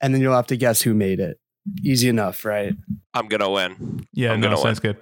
and 0.00 0.12
then 0.12 0.20
you'll 0.20 0.34
have 0.34 0.46
to 0.48 0.56
guess 0.56 0.82
who 0.82 0.94
made 0.94 1.20
it. 1.20 1.38
Easy 1.82 2.08
enough, 2.08 2.44
right? 2.44 2.74
I'm 3.12 3.26
gonna 3.26 3.50
win. 3.50 4.06
Yeah, 4.12 4.32
I'm 4.32 4.40
no, 4.40 4.48
gonna 4.48 4.60
sounds 4.60 4.78
good. 4.78 4.98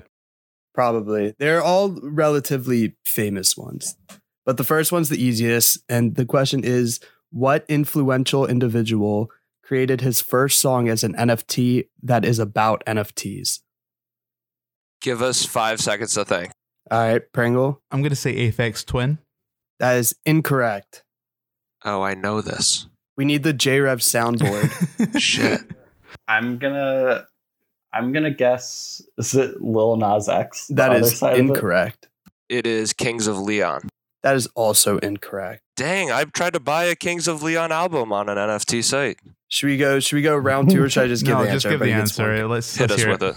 Probably. 0.72 1.34
They're 1.38 1.62
all 1.62 1.98
relatively 2.02 2.96
famous 3.04 3.56
ones. 3.56 3.96
But 4.44 4.56
the 4.56 4.64
first 4.64 4.92
one's 4.92 5.08
the 5.08 5.22
easiest. 5.22 5.78
And 5.88 6.16
the 6.16 6.26
question 6.26 6.64
is 6.64 7.00
what 7.30 7.64
influential 7.68 8.46
individual 8.46 9.30
created 9.62 10.00
his 10.00 10.20
first 10.20 10.60
song 10.60 10.88
as 10.88 11.04
an 11.04 11.14
NFT 11.14 11.88
that 12.02 12.24
is 12.24 12.38
about 12.38 12.84
NFTs? 12.86 13.60
Give 15.04 15.20
us 15.20 15.44
five 15.44 15.80
seconds 15.80 16.14
to 16.14 16.24
think. 16.24 16.50
All 16.90 16.98
right, 16.98 17.20
Pringle. 17.30 17.82
I'm 17.90 18.00
going 18.00 18.08
to 18.08 18.16
say 18.16 18.50
Aphex 18.50 18.86
Twin. 18.86 19.18
That 19.78 19.96
is 19.98 20.16
incorrect. 20.24 21.04
Oh, 21.84 22.00
I 22.00 22.14
know 22.14 22.40
this. 22.40 22.86
We 23.14 23.26
need 23.26 23.42
the 23.42 23.52
JREV 23.52 23.98
soundboard. 24.00 25.20
Shit. 25.20 25.60
I'm 26.26 26.56
gonna 26.56 27.26
I'm 27.92 28.12
gonna 28.12 28.30
guess 28.30 29.02
is 29.18 29.34
it 29.34 29.60
Lil 29.60 29.96
Nas 29.98 30.26
X? 30.26 30.68
the 30.68 30.74
that 30.76 30.90
other 30.92 31.00
is 31.00 31.18
side 31.18 31.34
of 31.34 31.38
it? 31.38 31.42
incorrect. 31.50 32.08
It 32.48 32.66
is 32.66 32.94
Kings 32.94 33.26
of 33.26 33.38
Leon. 33.38 33.90
That 34.22 34.36
is 34.36 34.48
also 34.54 34.96
incorrect. 34.98 35.60
Dang, 35.76 36.10
I've 36.10 36.32
tried 36.32 36.54
to 36.54 36.60
buy 36.60 36.84
a 36.84 36.94
Kings 36.94 37.28
of 37.28 37.42
Leon 37.42 37.72
album 37.72 38.10
on 38.10 38.30
an 38.30 38.38
NFT 38.38 38.82
site. 38.82 39.18
Should 39.48 39.66
we 39.66 39.76
go? 39.76 40.00
Should 40.00 40.16
we 40.16 40.22
go 40.22 40.34
round 40.34 40.70
two, 40.70 40.82
or 40.82 40.88
should 40.88 41.02
I 41.04 41.08
just 41.08 41.26
give 41.26 41.34
no, 41.36 41.44
the 41.44 41.52
just 41.52 41.66
answer? 41.66 41.70
give 41.70 41.80
the 41.80 41.84
Everybody 41.90 42.00
gets 42.08 42.18
answer. 42.18 42.48
Let's, 42.48 42.74
Hit 42.76 42.88
let's 42.88 42.92
us 42.94 43.00
hear 43.02 43.10
with 43.12 43.22
it. 43.22 43.36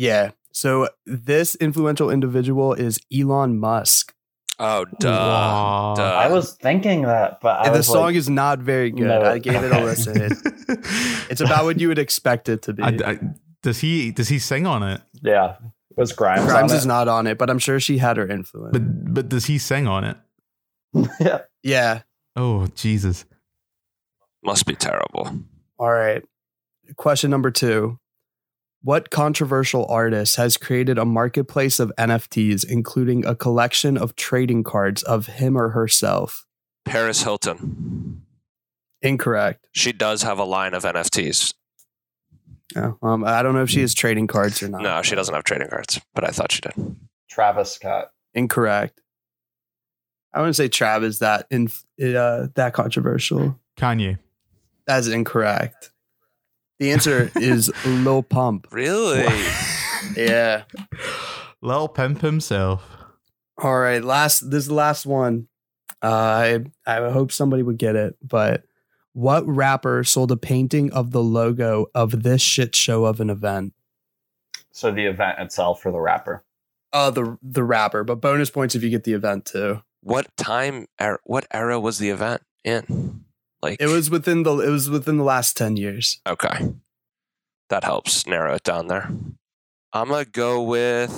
Yeah. 0.00 0.30
So 0.52 0.88
this 1.04 1.54
influential 1.56 2.10
individual 2.10 2.72
is 2.72 2.98
Elon 3.14 3.58
Musk. 3.58 4.14
Oh, 4.58 4.86
duh. 4.98 5.08
Wow. 5.10 5.94
duh. 5.96 6.02
I 6.02 6.28
was 6.30 6.54
thinking 6.54 7.02
that, 7.02 7.40
but 7.40 7.60
I 7.60 7.64
And 7.66 7.74
the 7.74 7.78
was 7.80 7.86
song 7.86 8.04
like, 8.04 8.14
is 8.14 8.28
not 8.30 8.60
very 8.60 8.90
good. 8.90 9.08
No. 9.08 9.22
I 9.22 9.38
gave 9.38 9.62
it 9.62 9.70
a 9.72 9.84
listen. 9.84 10.16
It's 11.30 11.40
about 11.40 11.64
what 11.64 11.78
you 11.80 11.88
would 11.88 11.98
expect 11.98 12.48
it 12.48 12.62
to 12.62 12.72
be. 12.72 12.82
I- 12.82 12.98
I- 13.04 13.18
does 13.62 13.78
he 13.80 14.10
does 14.10 14.28
he 14.28 14.38
sing 14.38 14.66
on 14.66 14.82
it? 14.82 15.02
yeah, 15.22 15.56
It 15.90 15.96
was 15.98 16.12
Grimes. 16.12 16.46
Grimes 16.46 16.72
on 16.72 16.78
is 16.78 16.86
not 16.86 17.08
on 17.08 17.26
it, 17.26 17.36
but 17.36 17.50
I'm 17.50 17.58
sure 17.58 17.78
she 17.78 17.98
had 17.98 18.16
her 18.16 18.26
influence. 18.26 18.72
But 18.72 19.14
but 19.14 19.28
does 19.28 19.44
he 19.44 19.58
sing 19.58 19.86
on 19.86 20.04
it? 20.04 20.16
it? 20.94 21.10
yeah. 21.20 21.38
yeah. 21.62 22.02
Oh 22.36 22.68
Jesus! 22.68 23.26
Must 24.42 24.64
be 24.64 24.74
terrible. 24.74 25.30
All 25.78 25.90
right. 25.92 26.24
Question 26.96 27.30
number 27.30 27.50
two. 27.50 27.98
What 28.82 29.10
controversial 29.10 29.84
artist 29.86 30.36
has 30.36 30.56
created 30.56 30.96
a 30.96 31.04
marketplace 31.04 31.80
of 31.80 31.92
NFTs, 31.98 32.64
including 32.64 33.26
a 33.26 33.34
collection 33.34 33.98
of 33.98 34.16
trading 34.16 34.64
cards 34.64 35.02
of 35.02 35.26
him 35.26 35.56
or 35.56 35.70
herself? 35.70 36.46
Paris 36.86 37.22
Hilton. 37.22 38.22
Incorrect. 39.02 39.66
She 39.72 39.92
does 39.92 40.22
have 40.22 40.38
a 40.38 40.44
line 40.44 40.72
of 40.72 40.84
NFTs. 40.84 41.52
Oh, 42.76 42.96
um, 43.02 43.24
I 43.24 43.42
don't 43.42 43.54
know 43.54 43.62
if 43.62 43.70
she 43.70 43.80
has 43.80 43.94
trading 43.94 44.26
cards 44.26 44.62
or 44.62 44.68
not. 44.68 44.82
No, 44.82 45.02
she 45.02 45.14
doesn't 45.14 45.34
have 45.34 45.44
trading 45.44 45.68
cards, 45.68 46.00
but 46.14 46.24
I 46.24 46.28
thought 46.28 46.52
she 46.52 46.60
did. 46.60 46.96
Travis 47.28 47.72
Scott. 47.72 48.12
Incorrect. 48.32 49.00
I 50.32 50.38
wouldn't 50.38 50.56
say 50.56 50.68
Trav 50.68 51.02
is 51.02 51.18
that 51.18 51.46
in 51.50 51.66
uh, 52.00 52.46
that 52.54 52.72
controversial. 52.72 53.58
Kanye. 53.76 54.18
That 54.86 55.00
is 55.00 55.08
incorrect. 55.08 55.90
The 56.80 56.90
answer 56.90 57.30
is 57.36 57.70
Lil 57.86 58.22
Pump. 58.24 58.66
Really? 58.72 59.24
Yeah. 60.16 60.64
Lil 61.62 61.88
Pimp 61.88 62.22
himself. 62.22 62.96
All 63.58 63.78
right. 63.78 64.02
Last. 64.02 64.50
This 64.50 64.64
is 64.64 64.68
the 64.68 64.74
last 64.74 65.06
one. 65.06 65.46
Uh, 66.02 66.06
I 66.06 66.58
I 66.86 67.10
hope 67.10 67.30
somebody 67.30 67.62
would 67.62 67.76
get 67.78 67.94
it. 67.96 68.16
But 68.22 68.64
what 69.12 69.46
rapper 69.46 70.02
sold 70.04 70.32
a 70.32 70.36
painting 70.36 70.90
of 70.92 71.10
the 71.10 71.22
logo 71.22 71.86
of 71.94 72.22
this 72.22 72.40
shit 72.40 72.74
show 72.74 73.04
of 73.04 73.20
an 73.20 73.28
event? 73.28 73.74
So 74.72 74.90
the 74.90 75.04
event 75.04 75.38
itself 75.38 75.82
for 75.82 75.92
the 75.92 76.00
rapper. 76.00 76.42
Uh 76.92 77.10
the 77.10 77.36
the 77.42 77.62
rapper. 77.62 78.02
But 78.04 78.22
bonus 78.22 78.48
points 78.50 78.74
if 78.74 78.82
you 78.82 78.88
get 78.88 79.04
the 79.04 79.12
event 79.12 79.44
too. 79.44 79.82
what 80.00 80.34
time? 80.38 80.86
Er- 81.00 81.20
what 81.24 81.46
era 81.50 81.78
was 81.78 81.98
the 81.98 82.08
event 82.08 82.40
in? 82.64 83.19
Like 83.62 83.80
It 83.80 83.86
was 83.88 84.10
within 84.10 84.42
the 84.42 84.58
it 84.60 84.70
was 84.70 84.88
within 84.90 85.16
the 85.18 85.24
last 85.24 85.56
ten 85.56 85.76
years. 85.76 86.20
okay. 86.26 86.72
That 87.68 87.84
helps 87.84 88.26
narrow 88.26 88.54
it 88.54 88.64
down 88.64 88.88
there. 88.88 89.10
I'm 89.92 90.08
gonna 90.08 90.24
go 90.24 90.62
with. 90.62 91.10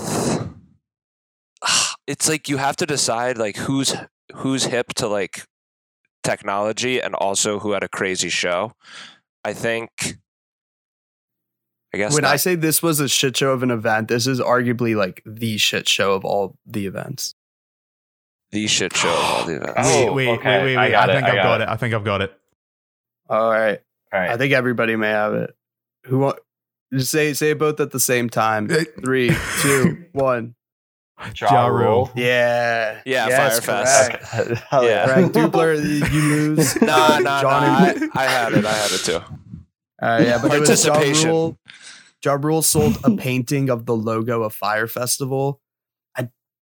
It's 2.09 2.29
like 2.29 2.49
you 2.49 2.57
have 2.57 2.75
to 2.77 2.87
decide 2.87 3.39
like 3.39 3.57
who's 3.57 3.95
who's 4.35 4.65
hip 4.65 4.89
to 4.97 5.07
like 5.07 5.45
technology 6.25 7.01
and 7.01 7.15
also 7.15 7.61
who 7.61 7.73
had 7.73 7.85
a 7.85 7.89
crazy 7.89 8.29
show. 8.29 8.73
I 9.45 9.53
think. 9.53 9.91
I 11.95 11.99
guess 11.99 12.13
When 12.15 12.23
not- 12.23 12.33
I 12.33 12.37
say 12.37 12.55
this 12.57 12.83
was 12.83 12.99
a 13.01 13.09
shit 13.09 13.37
show 13.37 13.53
of 13.53 13.63
an 13.63 13.71
event, 13.71 14.09
this 14.09 14.27
is 14.27 14.41
arguably 14.41 14.97
like 14.97 15.23
the 15.25 15.59
shit 15.59 15.89
show 15.89 16.13
of 16.15 16.25
all 16.25 16.57
the 16.67 16.87
events. 16.87 17.35
The 18.53 18.67
shit 18.67 18.95
show 18.97 19.09
of 19.09 19.19
all 19.19 19.45
the 19.47 19.57
events. 19.57 19.89
Wait, 19.89 20.09
Oh, 20.09 20.13
wait, 20.13 20.29
okay. 20.29 20.59
wait, 20.59 20.65
wait, 20.65 20.77
I 20.77 20.81
wait. 20.85 20.89
I, 20.89 20.91
got 20.91 21.11
it, 21.11 21.13
think 21.15 21.25
I 21.25 21.29
I've 21.31 21.35
got 21.37 21.43
got 21.43 21.61
it. 21.61 21.65
it. 21.65 21.69
I 21.71 21.77
think 21.77 21.95
I've 21.95 22.05
got 22.05 22.21
it. 22.23 22.39
All 23.29 23.51
right. 23.51 23.81
All 24.13 24.21
right. 24.21 24.31
I 24.31 24.37
think 24.37 24.53
everybody 24.53 24.95
may 24.97 25.09
have 25.09 25.33
it. 25.35 25.57
Who 26.07 26.19
want 26.19 26.39
just 26.93 27.11
say 27.11 27.33
say 27.33 27.55
both 27.55 27.81
at 27.81 27.91
the 27.93 28.01
same 28.01 28.29
time. 28.29 28.69
Three, 28.69 29.35
two, 29.61 30.05
one. 30.13 30.55
Ja 31.37 31.67
Rule. 31.69 32.11
Yeah. 32.15 33.01
Yeah, 33.07 33.29
Yes, 33.29 33.61
Fyre 33.61 33.85
Fest. 33.85 34.11
correct. 34.11 34.35
Okay. 34.51 34.61
Hell 34.71 34.85
Yeah. 34.85 35.07
Correct. 35.07 35.33
Dupler, 35.35 35.75
you 36.11 36.21
lose. 36.57 36.83
Nah, 36.83 37.21
nah, 37.21 37.41
John 37.41 37.63
nah. 37.63 37.79
I, 37.79 38.09
I 38.15 38.25
had 38.27 38.53
it. 38.53 38.65
I 38.67 38.73
had 38.73 38.91
it 38.91 38.99
too. 38.99 39.21
Uh, 40.03 40.21
yeah, 40.23 40.39
but 40.43 40.53
it 40.53 40.61
was 40.61 40.85
Ja 40.85 40.93
Participation. 40.93 41.31
Rule. 41.31 41.59
Ja 42.25 42.33
Rule 42.35 42.61
sold 42.63 42.99
a 43.05 43.17
painting 43.17 43.71
of 43.71 43.87
the 43.87 43.95
logo 43.97 44.43
of 44.43 44.53
Fyre 44.53 44.89
Festival. 44.89 45.61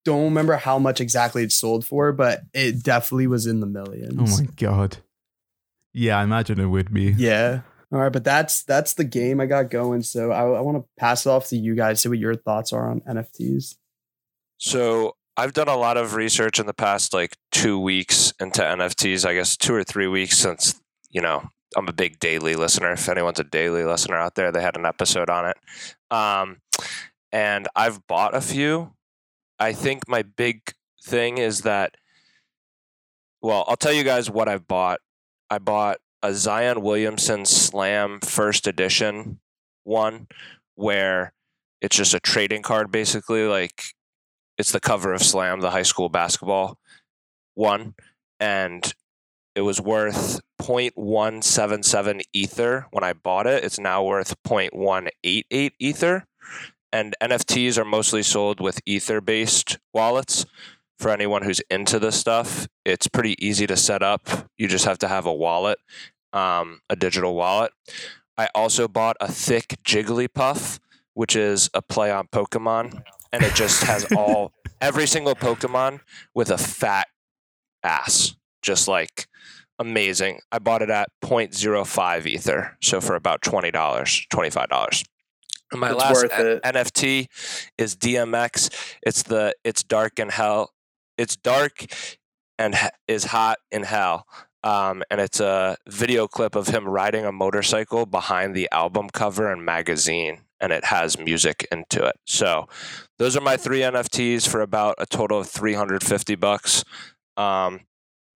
I 0.06 0.10
don't 0.10 0.24
remember 0.24 0.56
how 0.56 0.78
much 0.78 1.00
exactly 1.00 1.42
it 1.42 1.52
sold 1.52 1.84
for, 1.84 2.12
but 2.12 2.42
it 2.54 2.82
definitely 2.82 3.26
was 3.26 3.46
in 3.46 3.60
the 3.60 3.66
millions. 3.66 4.14
Oh 4.18 4.42
my 4.42 4.48
god. 4.56 4.98
Yeah, 5.92 6.18
I 6.18 6.24
imagine 6.24 6.60
it 6.60 6.66
would 6.66 6.92
be. 6.92 7.14
Yeah. 7.16 7.62
All 7.92 8.00
right, 8.00 8.12
but 8.12 8.24
that's 8.24 8.64
that's 8.64 8.94
the 8.94 9.04
game 9.04 9.40
I 9.40 9.46
got 9.46 9.70
going. 9.70 10.02
So 10.02 10.32
I, 10.32 10.42
I 10.42 10.60
want 10.60 10.78
to 10.78 10.84
pass 10.98 11.24
it 11.24 11.30
off 11.30 11.48
to 11.48 11.56
you 11.56 11.74
guys. 11.74 12.02
See 12.02 12.08
what 12.08 12.18
your 12.18 12.34
thoughts 12.34 12.72
are 12.72 12.90
on 12.90 13.00
NFTs. 13.00 13.76
So 14.58 15.16
I've 15.36 15.52
done 15.52 15.68
a 15.68 15.76
lot 15.76 15.96
of 15.96 16.14
research 16.14 16.58
in 16.58 16.66
the 16.66 16.74
past 16.74 17.14
like 17.14 17.36
two 17.52 17.78
weeks 17.78 18.32
into 18.40 18.62
NFTs. 18.62 19.26
I 19.26 19.34
guess 19.34 19.56
two 19.56 19.74
or 19.74 19.84
three 19.84 20.08
weeks 20.08 20.36
since 20.36 20.80
you 21.10 21.20
know 21.20 21.48
I'm 21.76 21.88
a 21.88 21.92
big 21.92 22.18
daily 22.18 22.56
listener. 22.56 22.92
If 22.92 23.08
anyone's 23.08 23.40
a 23.40 23.44
daily 23.44 23.84
listener 23.84 24.16
out 24.16 24.34
there, 24.34 24.50
they 24.50 24.62
had 24.62 24.76
an 24.76 24.86
episode 24.86 25.30
on 25.30 25.46
it. 25.46 25.56
Um, 26.10 26.58
and 27.32 27.68
I've 27.76 28.06
bought 28.06 28.34
a 28.34 28.40
few. 28.40 28.92
I 29.58 29.72
think 29.72 30.08
my 30.08 30.22
big 30.22 30.72
thing 31.02 31.38
is 31.38 31.62
that. 31.62 31.96
Well, 33.42 33.64
I'll 33.68 33.76
tell 33.76 33.92
you 33.92 34.02
guys 34.02 34.30
what 34.30 34.48
I've 34.48 34.66
bought. 34.66 35.00
I 35.50 35.58
bought 35.58 35.98
a 36.22 36.34
Zion 36.34 36.82
Williamson 36.82 37.44
Slam 37.44 38.18
first 38.20 38.66
edition 38.66 39.38
one 39.84 40.26
where 40.74 41.32
it's 41.80 41.96
just 41.96 42.14
a 42.14 42.20
trading 42.20 42.62
card 42.62 42.90
basically. 42.90 43.46
Like 43.46 43.82
it's 44.58 44.72
the 44.72 44.80
cover 44.80 45.12
of 45.12 45.22
Slam, 45.22 45.60
the 45.60 45.70
high 45.70 45.82
school 45.82 46.08
basketball 46.08 46.78
one, 47.54 47.94
and 48.40 48.92
it 49.54 49.62
was 49.62 49.80
worth 49.80 50.40
0.177 50.60 52.20
ether 52.32 52.86
when 52.90 53.04
I 53.04 53.12
bought 53.12 53.46
it. 53.46 53.64
It's 53.64 53.78
now 53.78 54.04
worth 54.04 54.34
0.188 54.44 55.72
ether. 55.78 56.26
And 56.96 57.14
NFTs 57.22 57.76
are 57.76 57.84
mostly 57.84 58.22
sold 58.22 58.58
with 58.58 58.80
ether 58.86 59.20
based 59.20 59.76
wallets. 59.92 60.46
For 60.98 61.10
anyone 61.10 61.42
who's 61.42 61.60
into 61.68 61.98
this 61.98 62.18
stuff, 62.18 62.68
it's 62.86 63.06
pretty 63.06 63.36
easy 63.38 63.66
to 63.66 63.76
set 63.76 64.02
up. 64.02 64.48
You 64.56 64.66
just 64.66 64.86
have 64.86 64.96
to 65.00 65.08
have 65.08 65.26
a 65.26 65.34
wallet, 65.34 65.76
um, 66.32 66.80
a 66.88 66.96
digital 66.96 67.34
wallet. 67.34 67.72
I 68.38 68.48
also 68.54 68.88
bought 68.88 69.18
a 69.20 69.30
thick 69.30 69.76
Jigglypuff, 69.84 70.78
which 71.12 71.36
is 71.36 71.68
a 71.74 71.82
play 71.82 72.10
on 72.10 72.28
Pokemon, 72.28 73.02
and 73.30 73.42
it 73.42 73.54
just 73.54 73.82
has 73.82 74.10
all 74.16 74.54
every 74.80 75.06
single 75.06 75.34
Pokemon 75.34 76.00
with 76.34 76.48
a 76.48 76.56
fat 76.56 77.08
ass, 77.82 78.36
just 78.62 78.88
like 78.88 79.26
amazing. 79.78 80.40
I 80.50 80.60
bought 80.60 80.80
it 80.80 80.88
at 80.88 81.10
0.05 81.22 82.24
ether, 82.24 82.78
so 82.80 83.02
for 83.02 83.16
about 83.16 83.42
twenty 83.42 83.70
dollars, 83.70 84.26
twenty 84.30 84.48
five 84.48 84.70
dollars. 84.70 85.04
My 85.72 85.90
It's 85.90 85.98
last 85.98 86.22
worth 86.22 86.32
N- 86.32 86.46
it. 86.46 86.62
NFT 86.62 87.28
is 87.78 87.96
DMX. 87.96 88.70
It's 89.02 89.22
the 89.24 89.54
it's 89.64 89.82
dark 89.82 90.18
in 90.18 90.28
hell. 90.28 90.72
It's 91.18 91.36
dark 91.36 91.84
and 92.58 92.74
h- 92.74 92.90
is 93.08 93.24
hot 93.24 93.58
in 93.70 93.82
hell. 93.82 94.26
Um, 94.62 95.02
and 95.10 95.20
it's 95.20 95.38
a 95.40 95.76
video 95.88 96.26
clip 96.26 96.56
of 96.56 96.68
him 96.68 96.88
riding 96.88 97.24
a 97.24 97.30
motorcycle 97.32 98.04
behind 98.06 98.54
the 98.56 98.68
album 98.72 99.08
cover 99.10 99.50
and 99.52 99.64
magazine, 99.64 100.40
and 100.60 100.72
it 100.72 100.84
has 100.86 101.18
music 101.18 101.68
into 101.70 102.04
it. 102.04 102.16
So, 102.26 102.66
those 103.18 103.36
are 103.36 103.40
my 103.40 103.56
three 103.56 103.80
NFTs 103.80 104.48
for 104.48 104.60
about 104.62 104.96
a 104.98 105.06
total 105.06 105.38
of 105.40 105.48
three 105.48 105.74
hundred 105.74 106.02
fifty 106.02 106.34
bucks. 106.34 106.82
Um, 107.36 107.80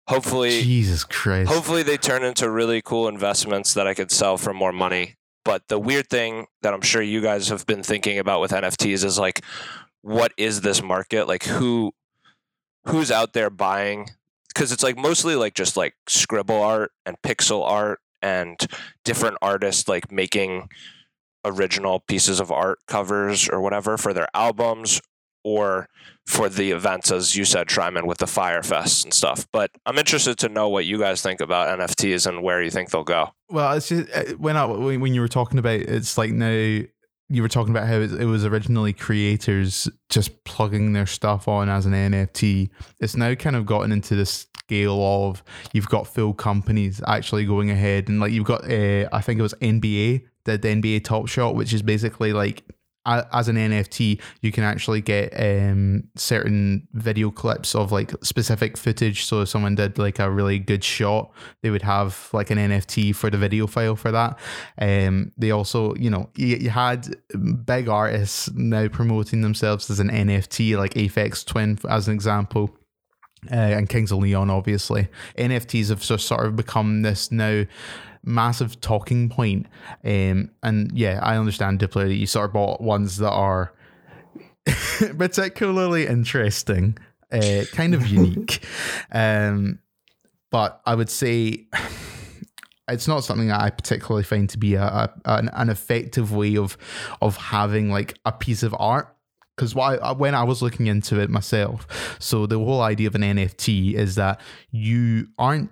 hopefully, 0.08 0.62
Jesus 0.62 1.02
Christ. 1.04 1.50
hopefully 1.50 1.82
they 1.82 1.96
turn 1.96 2.22
into 2.22 2.49
really 2.49 2.80
cool 2.82 3.08
investments 3.08 3.75
that 3.75 3.87
I 3.88 3.94
could 3.94 4.10
sell 4.12 4.37
for 4.37 4.52
more 4.54 4.72
money. 4.72 5.16
But 5.50 5.66
the 5.66 5.80
weird 5.80 6.09
thing 6.09 6.47
that 6.62 6.73
I'm 6.73 6.80
sure 6.80 7.02
you 7.02 7.21
guys 7.21 7.49
have 7.49 7.66
been 7.66 7.83
thinking 7.83 8.21
about 8.21 8.40
with 8.40 8.52
NFTs 8.52 9.04
is 9.04 9.19
like, 9.19 9.45
what 10.00 10.33
is 10.37 10.61
this 10.61 10.80
market? 10.80 11.26
Like 11.26 11.42
who 11.42 11.90
who's 12.85 13.11
out 13.11 13.33
there 13.33 13.50
buying? 13.50 14.11
Because 14.47 14.71
it's 14.71 14.85
like 14.85 14.97
mostly 14.97 15.35
like 15.35 15.54
just 15.54 15.76
like 15.76 15.95
scribble 16.07 16.62
art 16.62 16.92
and 17.04 17.21
pixel 17.23 17.69
art 17.69 17.99
and 18.23 18.64
different 19.04 19.38
artists 19.42 19.88
like 19.88 20.12
making 20.12 20.69
original 21.45 21.99
pieces 21.99 22.38
of 22.38 22.52
art 22.52 22.78
covers 22.87 23.49
or 23.49 23.61
whatever 23.61 23.99
for 23.99 24.14
their 24.14 24.28
albums 24.33 25.00
or 25.44 25.88
for 26.26 26.49
the 26.49 26.70
events, 26.70 27.11
as 27.11 27.35
you 27.35 27.44
said, 27.44 27.66
Tryman, 27.66 28.06
with 28.06 28.18
the 28.18 28.26
Fyre 28.26 28.62
Fest 28.62 29.04
and 29.04 29.14
stuff. 29.14 29.47
But 29.52 29.70
I'm 29.87 29.99
interested 29.99 30.38
to 30.38 30.49
know 30.49 30.68
what 30.68 30.85
you 30.85 30.99
guys 30.99 31.23
think 31.23 31.40
about 31.40 31.78
NFTs 31.78 32.26
and 32.26 32.42
where 32.42 32.62
you 32.62 32.70
think 32.70 32.90
they'll 32.90 33.04
go. 33.04 33.30
Well, 33.49 33.73
it's 33.73 33.88
just 33.88 34.11
uh, 34.14 34.35
when 34.37 34.56
I 34.56 34.64
when 34.64 35.14
you 35.14 35.20
were 35.20 35.28
talking 35.28 35.59
about 35.59 35.80
it's 35.80 36.16
like 36.16 36.30
now 36.30 36.82
you 37.32 37.42
were 37.42 37.49
talking 37.49 37.70
about 37.70 37.87
how 37.87 38.00
it, 38.00 38.25
was 38.25 38.44
originally 38.44 38.92
creators 38.92 39.88
just 40.09 40.42
plugging 40.44 40.92
their 40.92 41.06
stuff 41.06 41.47
on 41.47 41.68
as 41.68 41.87
an 41.87 41.92
NFT. 41.92 42.70
It's 42.99 43.16
now 43.16 43.35
kind 43.35 43.54
of 43.54 43.67
gotten 43.67 43.93
into 43.93 44.17
this 44.17 44.47
scale 44.58 45.00
of 45.00 45.43
you've 45.73 45.88
got 45.88 46.06
full 46.06 46.34
companies 46.34 47.00
actually 47.06 47.45
going 47.45 47.71
ahead 47.71 48.08
and 48.08 48.21
like 48.21 48.32
you've 48.32 48.45
got 48.45 48.65
uh, 48.71 49.08
I 49.12 49.21
think 49.21 49.38
it 49.38 49.43
was 49.43 49.54
NBA 49.54 50.26
did 50.45 50.62
the 50.62 50.69
NBA 50.69 51.04
Top 51.04 51.28
Shot, 51.28 51.54
which 51.54 51.73
is 51.73 51.82
basically 51.82 52.32
like 52.32 52.65
as 53.06 53.49
an 53.49 53.56
NFT, 53.56 54.21
you 54.43 54.52
can 54.52 54.65
actually 54.65 55.00
get 55.00 55.32
um, 55.39 56.04
certain 56.17 56.86
video 56.93 57.30
clips 57.30 57.75
of 57.75 57.93
like 57.93 58.13
specific 58.23 58.76
footage. 58.76 59.25
So 59.25 59.41
if 59.41 59.49
someone 59.49 59.75
did 59.75 59.99
like 59.99 60.19
a 60.19 60.30
really 60.30 60.58
good 60.58 60.84
shot, 60.84 61.32
they 61.63 61.71
would 61.71 61.82
have 61.82 62.28
like 62.32 62.50
an 62.50 62.58
NFT 62.58 63.15
for 63.15 63.30
the 63.30 63.39
video 63.39 63.67
file 63.67 63.97
for 63.97 64.13
that. 64.13 64.39
Um, 64.78 65.32
they 65.39 65.50
also, 65.50 65.95
you 65.95 66.10
know, 66.10 66.28
you, 66.36 66.56
you 66.56 66.71
had 66.71 67.17
big 67.65 67.89
artists 67.89 68.50
now 68.52 68.89
promoting 68.89 69.41
themselves 69.41 69.91
as 69.91 70.00
an 70.00 70.10
NFT, 70.10 70.76
like 70.76 70.95
Aphex 70.95 71.45
Twin 71.45 71.78
as 71.89 72.08
an 72.08 72.15
example. 72.15 72.76
Uh, 73.50 73.54
and 73.54 73.89
Kings 73.89 74.13
of 74.13 74.19
Leon, 74.19 74.50
obviously. 74.50 75.08
NFTs 75.39 75.89
have 75.89 76.04
so- 76.04 76.19
sort 76.19 76.45
of 76.45 76.56
become 76.56 77.00
this 77.00 77.32
now 77.32 77.65
massive 78.25 78.80
talking 78.80 79.28
point. 79.28 79.67
Um, 80.04 80.50
and 80.63 80.91
yeah, 80.93 81.21
I 81.23 81.37
understand 81.37 81.80
Diplo 81.80 82.06
that 82.06 82.15
you 82.15 82.26
sort 82.26 82.47
of 82.47 82.52
bought 82.52 82.80
ones 82.80 83.19
that 83.19 83.30
are 83.30 83.73
particularly 85.19 86.06
interesting, 86.06 86.99
uh, 87.33 87.65
kind 87.73 87.95
of 87.95 88.06
unique. 88.06 88.65
Um, 89.13 89.80
but 90.50 90.80
I 90.87 90.95
would 90.95 91.11
say 91.11 91.67
it's 92.89 93.09
not 93.09 93.25
something 93.25 93.49
that 93.49 93.61
I 93.61 93.71
particularly 93.71 94.25
find 94.25 94.49
to 94.50 94.59
be 94.59 94.75
a, 94.75 94.85
a 94.85 95.11
an, 95.25 95.50
an 95.52 95.69
effective 95.69 96.33
way 96.33 96.56
of 96.56 96.76
of 97.21 97.37
having 97.37 97.91
like 97.91 98.19
a 98.25 98.33
piece 98.33 98.63
of 98.63 98.75
art. 98.78 99.15
Because 99.60 99.75
why 99.75 99.99
when 100.14 100.34
I 100.34 100.42
was 100.42 100.62
looking 100.62 100.86
into 100.86 101.20
it 101.20 101.28
myself, 101.28 102.16
so 102.18 102.46
the 102.46 102.58
whole 102.58 102.80
idea 102.80 103.08
of 103.08 103.14
an 103.14 103.20
NFT 103.20 103.92
is 103.92 104.14
that 104.14 104.40
you 104.70 105.26
aren't 105.38 105.70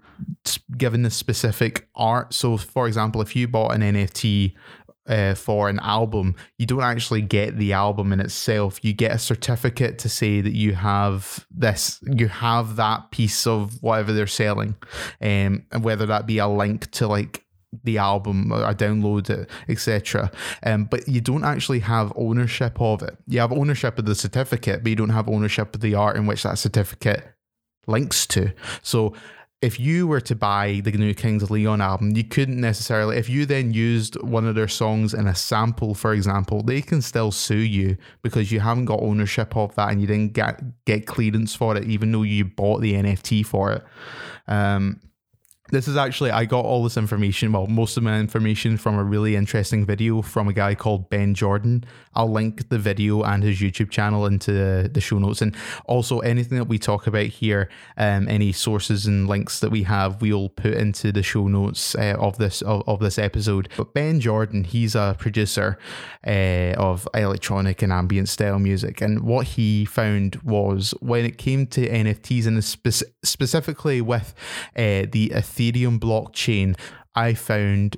given 0.77 1.05
the 1.05 1.11
specific 1.11 1.89
art. 1.95 2.35
So, 2.35 2.59
for 2.59 2.87
example, 2.87 3.23
if 3.23 3.35
you 3.35 3.49
bought 3.49 3.75
an 3.75 3.81
NFT 3.81 4.53
uh, 5.07 5.33
for 5.33 5.71
an 5.71 5.79
album, 5.79 6.37
you 6.59 6.67
don't 6.67 6.83
actually 6.83 7.23
get 7.23 7.57
the 7.57 7.73
album 7.73 8.13
in 8.13 8.21
itself. 8.21 8.85
You 8.85 8.93
get 8.93 9.13
a 9.13 9.19
certificate 9.19 9.99
to 10.01 10.11
say 10.11 10.43
that 10.43 10.53
you 10.53 10.75
have 10.75 11.47
this, 11.51 11.99
you 12.03 12.29
have 12.29 12.77
that 12.77 13.11
piece 13.11 13.47
of 13.47 13.83
whatever 13.83 14.13
they're 14.13 14.27
selling, 14.27 14.77
um, 15.23 15.65
and 15.73 15.83
whether 15.83 16.05
that 16.05 16.27
be 16.27 16.37
a 16.37 16.47
link 16.47 16.91
to 16.91 17.09
like 17.09 17.43
the 17.85 17.99
album 17.99 18.53
I 18.53 18.75
download 18.75 19.29
it, 19.31 19.49
etc. 19.69 20.31
Um, 20.63 20.85
but 20.85 21.07
you 21.09 21.21
don't 21.21 21.45
actually 21.45 21.81
have 21.81 22.13
ownership 22.17 22.81
of 22.81 23.03
it. 23.03 23.17
You 23.27 23.41
have 23.41 23.53
ownership 23.53 23.99
of 23.99 24.07
the 24.07 24.15
certificate, 24.15 24.83
but 24.83 24.91
you 24.91 24.97
don't 24.97 25.11
have 25.11 25.29
ownership 25.29 25.75
of 25.75 25.81
the 25.81 25.95
art 25.95 26.17
in 26.17 26.27
which 26.27 26.43
that 26.45 26.59
certificate 26.59 27.25
links 27.87 28.27
to. 28.29 28.53
So 28.83 29.15
if 29.61 29.81
you 29.81 30.07
were 30.07 30.21
to 30.21 30.37
buy 30.37 30.81
the 30.85 30.93
new 30.93 31.15
Kings 31.15 31.43
of 31.43 31.51
Leon 31.51 31.81
album, 31.81 32.17
you 32.17 32.23
couldn't 32.23 32.61
necessarily, 32.61 33.17
if 33.17 33.29
you 33.29 33.45
then 33.45 33.73
used 33.73 34.21
one 34.23 34.47
of 34.47 34.55
their 34.55 34.69
songs 34.69 35.15
in 35.15 35.27
a 35.27 35.35
sample, 35.35 35.95
for 35.95 36.13
example, 36.13 36.63
they 36.63 36.81
can 36.81 37.03
still 37.03 37.33
sue 37.33 37.57
you 37.57 37.97
because 38.23 38.53
you 38.53 38.61
haven't 38.61 38.85
got 38.85 39.01
ownership 39.03 39.57
of 39.57 39.75
that 39.75 39.91
and 39.91 40.01
you 40.01 40.07
didn't 40.07 40.33
get, 40.33 40.63
get 40.85 41.07
clearance 41.07 41.57
for 41.57 41.77
it, 41.77 41.85
even 41.85 42.13
though 42.13 42.23
you 42.23 42.45
bought 42.45 42.81
the 42.81 42.95
NFT 42.95 43.45
for 43.45 43.73
it. 43.73 43.85
Um, 44.47 45.01
this 45.71 45.89
is 45.89 45.97
actually 45.97 46.31
I 46.31 46.45
got 46.45 46.65
all 46.65 46.83
this 46.83 46.97
information, 46.97 47.53
well, 47.53 47.67
most 47.67 47.97
of 47.97 48.03
my 48.03 48.19
information 48.19 48.77
from 48.77 48.99
a 48.99 49.05
really 49.05 49.37
interesting 49.37 49.85
video 49.85 50.23
from 50.23 50.49
a 50.49 50.53
guy 50.53 50.75
called 50.75 51.11
Benn 51.11 51.35
Jordan. 51.35 51.85
I'll 52.15 52.31
link 52.31 52.69
the 52.69 52.79
video 52.79 53.23
and 53.23 53.43
his 53.43 53.61
YouTube 53.61 53.91
channel 53.91 54.27
into 54.27 54.89
the, 54.89 54.99
show 55.01 55.19
notes. 55.19 55.41
And 55.41 55.55
also 55.85 56.19
anything 56.19 56.59
that 56.59 56.65
we 56.65 56.77
talk 56.77 57.07
about 57.07 57.27
here, 57.27 57.69
um, 57.97 58.29
any 58.29 58.51
sources 58.51 59.07
and 59.07 59.29
links 59.29 59.61
that 59.61 59.71
we 59.71 59.85
have, 59.85 60.21
we'll 60.21 60.49
put 60.49 60.73
into 60.73 61.13
the 61.13 61.23
show 61.23 61.47
notes 61.47 61.95
uh, 61.95 62.17
of 62.19 62.37
this 62.39 62.61
of, 62.63 62.83
of 62.89 62.99
this 62.99 63.19
episode. 63.19 63.69
But 63.77 63.95
Benn 63.95 64.19
Jordan, 64.19 64.65
he's 64.65 64.97
a 64.97 65.15
producer 65.19 65.79
uh, 66.27 66.75
of 66.77 67.07
electronic 67.15 67.83
and 67.83 67.93
ambient 67.93 68.29
style 68.29 68.59
music. 68.59 69.01
And 69.01 69.23
what 69.23 69.47
he 69.47 69.85
found 69.85 70.37
was 70.43 70.93
when 71.01 71.25
it 71.25 71.39
came 71.39 71.67
to 71.69 71.89
NFTs 71.89 72.47
and 72.47 72.65
spe- 72.65 73.05
specifically 73.23 74.01
with 74.01 74.35
uh, 74.75 75.07
the 75.13 75.31
blockchain, 75.59 76.79
I 77.15 77.35
found 77.35 77.97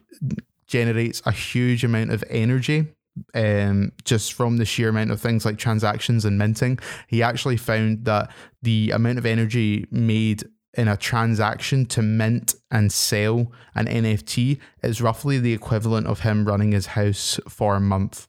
generates 0.67 1.21
a 1.27 1.33
huge 1.33 1.85
amount 1.85 2.13
of 2.13 2.25
energy 2.31 2.87
um, 3.35 3.93
just 4.05 4.33
from 4.33 4.57
the 4.57 4.65
sheer 4.65 4.89
amount 4.89 5.11
of 5.11 5.21
things 5.21 5.45
like 5.45 5.59
transactions 5.59 6.25
and 6.25 6.39
minting. 6.39 6.79
He 7.09 7.23
actually 7.23 7.57
found 7.57 8.05
that 8.05 8.31
the 8.63 8.91
amount 8.93 9.19
of 9.19 9.27
energy 9.27 9.87
made 9.91 10.45
in 10.75 10.87
a 10.87 10.97
transaction 10.97 11.85
to 11.85 12.03
mint 12.03 12.55
and 12.71 12.93
sell 12.93 13.51
an 13.75 13.87
NFT 13.87 14.61
is 14.83 15.03
roughly 15.03 15.39
the 15.39 15.53
equivalent 15.53 16.07
of 16.07 16.21
him 16.21 16.45
running 16.45 16.73
his 16.73 16.87
house 16.87 17.41
for 17.49 17.75
a 17.75 17.81
month. 17.81 18.29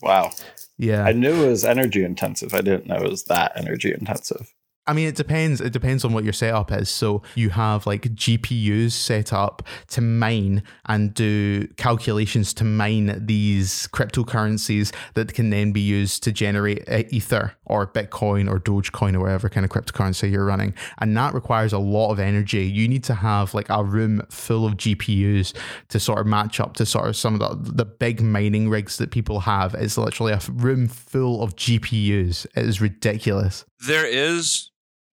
Wow. 0.00 0.32
Yeah. 0.78 1.04
I 1.04 1.12
knew 1.12 1.44
it 1.44 1.48
was 1.48 1.64
energy 1.64 2.04
intensive. 2.04 2.54
I 2.54 2.62
didn't 2.62 2.86
know 2.86 2.96
it 2.96 3.10
was 3.10 3.24
that 3.24 3.52
energy 3.54 3.92
intensive. 3.92 4.53
I 4.86 4.92
mean, 4.92 5.08
it 5.08 5.16
depends. 5.16 5.62
It 5.62 5.72
depends 5.72 6.04
on 6.04 6.12
what 6.12 6.24
your 6.24 6.34
setup 6.34 6.70
is. 6.70 6.90
So 6.90 7.22
you 7.34 7.50
have 7.50 7.86
like 7.86 8.02
GPUs 8.02 8.92
set 8.92 9.32
up 9.32 9.62
to 9.88 10.02
mine 10.02 10.62
and 10.84 11.14
do 11.14 11.66
calculations 11.76 12.52
to 12.54 12.64
mine 12.64 13.24
these 13.24 13.88
cryptocurrencies 13.88 14.94
that 15.14 15.32
can 15.32 15.48
then 15.48 15.72
be 15.72 15.80
used 15.80 16.22
to 16.24 16.32
generate 16.32 16.86
uh, 16.88 17.04
Ether 17.08 17.56
or 17.64 17.86
Bitcoin 17.86 18.50
or 18.50 18.60
Dogecoin 18.60 19.14
or 19.14 19.20
whatever 19.20 19.48
kind 19.48 19.64
of 19.64 19.70
cryptocurrency 19.70 20.30
you're 20.30 20.44
running. 20.44 20.74
And 20.98 21.16
that 21.16 21.32
requires 21.32 21.72
a 21.72 21.78
lot 21.78 22.10
of 22.10 22.18
energy. 22.18 22.66
You 22.66 22.86
need 22.86 23.04
to 23.04 23.14
have 23.14 23.54
like 23.54 23.70
a 23.70 23.82
room 23.82 24.22
full 24.28 24.66
of 24.66 24.74
GPUs 24.74 25.54
to 25.88 25.98
sort 25.98 26.18
of 26.18 26.26
match 26.26 26.60
up 26.60 26.74
to 26.74 26.84
sort 26.84 27.08
of 27.08 27.16
some 27.16 27.40
of 27.40 27.64
the, 27.64 27.72
the 27.72 27.84
big 27.86 28.20
mining 28.20 28.68
rigs 28.68 28.98
that 28.98 29.10
people 29.10 29.40
have. 29.40 29.74
It's 29.74 29.96
literally 29.96 30.32
a 30.32 30.40
room 30.52 30.88
full 30.88 31.42
of 31.42 31.56
GPUs. 31.56 32.44
It 32.54 32.66
is 32.66 32.82
ridiculous. 32.82 33.64
There 33.86 34.06
is 34.06 34.70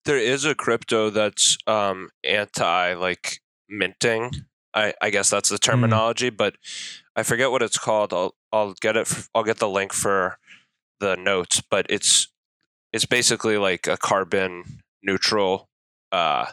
there 0.08 0.18
is 0.18 0.44
a 0.46 0.54
crypto 0.54 1.10
that's 1.10 1.56
um, 1.66 2.08
anti 2.24 2.94
like 2.94 3.40
minting. 3.68 4.30
I, 4.74 4.94
I 5.02 5.10
guess 5.10 5.30
that's 5.30 5.48
the 5.50 5.56
Mm. 5.56 5.62
terminology, 5.70 6.30
but 6.30 6.56
I 7.14 7.22
forget 7.22 7.50
what 7.50 7.62
it's 7.62 7.78
called. 7.78 8.12
I'll 8.12 8.34
I'll 8.52 8.74
get 8.80 8.96
it. 8.96 9.06
f- 9.10 9.28
I'll 9.34 9.44
get 9.44 9.58
the 9.58 9.68
link 9.68 9.92
for 9.92 10.38
the 11.00 11.14
notes, 11.16 11.60
but 11.70 11.86
it's 11.90 12.28
it's 12.92 13.04
basically 13.06 13.58
like 13.58 13.86
a 13.86 13.96
carbon 13.98 14.80
neutral 15.02 15.68
uh, 16.10 16.46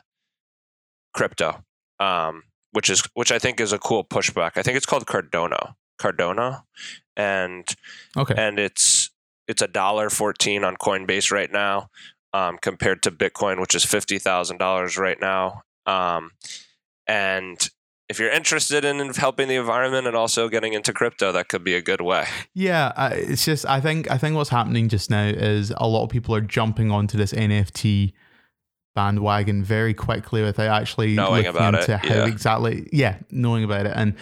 crypto, 1.13 1.63
um, 1.99 2.43
which 2.71 2.89
is 2.89 3.03
which 3.13 3.31
I 3.31 3.39
think 3.39 3.59
is 3.59 3.71
a 3.73 3.79
cool 3.79 4.03
pushback. 4.03 4.51
I 4.57 4.63
think 4.63 4.77
it's 4.77 4.85
called 4.85 5.05
Cardano. 5.05 5.75
Cardano, 5.99 6.63
and 7.15 7.73
Okay. 8.17 8.35
and 8.37 8.59
it's 8.59 9.11
it's 9.47 9.61
a 9.61 9.67
dollar 9.67 10.09
fourteen 10.09 10.63
on 10.65 10.75
Coinbase 10.75 11.31
right 11.31 11.51
now, 11.51 11.89
um, 12.35 12.57
compared 12.61 13.01
to 13.03 13.11
Bitcoin, 13.11 13.61
which 13.61 13.75
is 13.75 13.85
fifty 13.85 14.19
thousand 14.19 14.57
dollars 14.57 14.97
right 14.97 15.19
now. 15.19 15.61
Um, 15.85 16.31
and 17.07 17.57
if 18.09 18.19
you're 18.19 18.31
interested 18.31 18.83
in 18.83 19.13
helping 19.13 19.47
the 19.47 19.55
environment 19.55 20.05
and 20.05 20.15
also 20.15 20.49
getting 20.49 20.73
into 20.73 20.91
crypto, 20.91 21.31
that 21.31 21.47
could 21.47 21.63
be 21.63 21.75
a 21.75 21.81
good 21.81 22.01
way. 22.01 22.25
Yeah, 22.53 22.91
it's 23.13 23.45
just 23.45 23.65
I 23.65 23.79
think 23.79 24.11
I 24.11 24.17
think 24.17 24.35
what's 24.35 24.49
happening 24.49 24.89
just 24.89 25.09
now 25.09 25.25
is 25.25 25.73
a 25.77 25.87
lot 25.87 26.03
of 26.03 26.09
people 26.09 26.35
are 26.35 26.41
jumping 26.41 26.91
onto 26.91 27.17
this 27.17 27.31
NFT 27.31 28.13
bandwagon 28.95 29.63
very 29.63 29.93
quickly 29.93 30.41
without 30.41 30.81
actually 30.81 31.15
Knowing 31.15 31.45
about 31.45 31.75
it, 31.75 31.89
how 31.89 32.07
yeah. 32.07 32.25
exactly 32.25 32.89
yeah 32.91 33.17
knowing 33.31 33.63
about 33.63 33.85
it 33.85 33.93
and. 33.95 34.15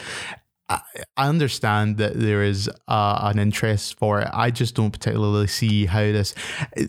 I 0.69 0.81
understand 1.17 1.97
that 1.97 2.19
there 2.19 2.41
is 2.41 2.69
uh, 2.87 3.19
an 3.21 3.37
interest 3.37 3.97
for 3.97 4.21
it. 4.21 4.29
I 4.33 4.49
just 4.49 4.75
don't 4.75 4.91
particularly 4.91 5.47
see 5.47 5.85
how 5.85 5.99
this. 5.99 6.33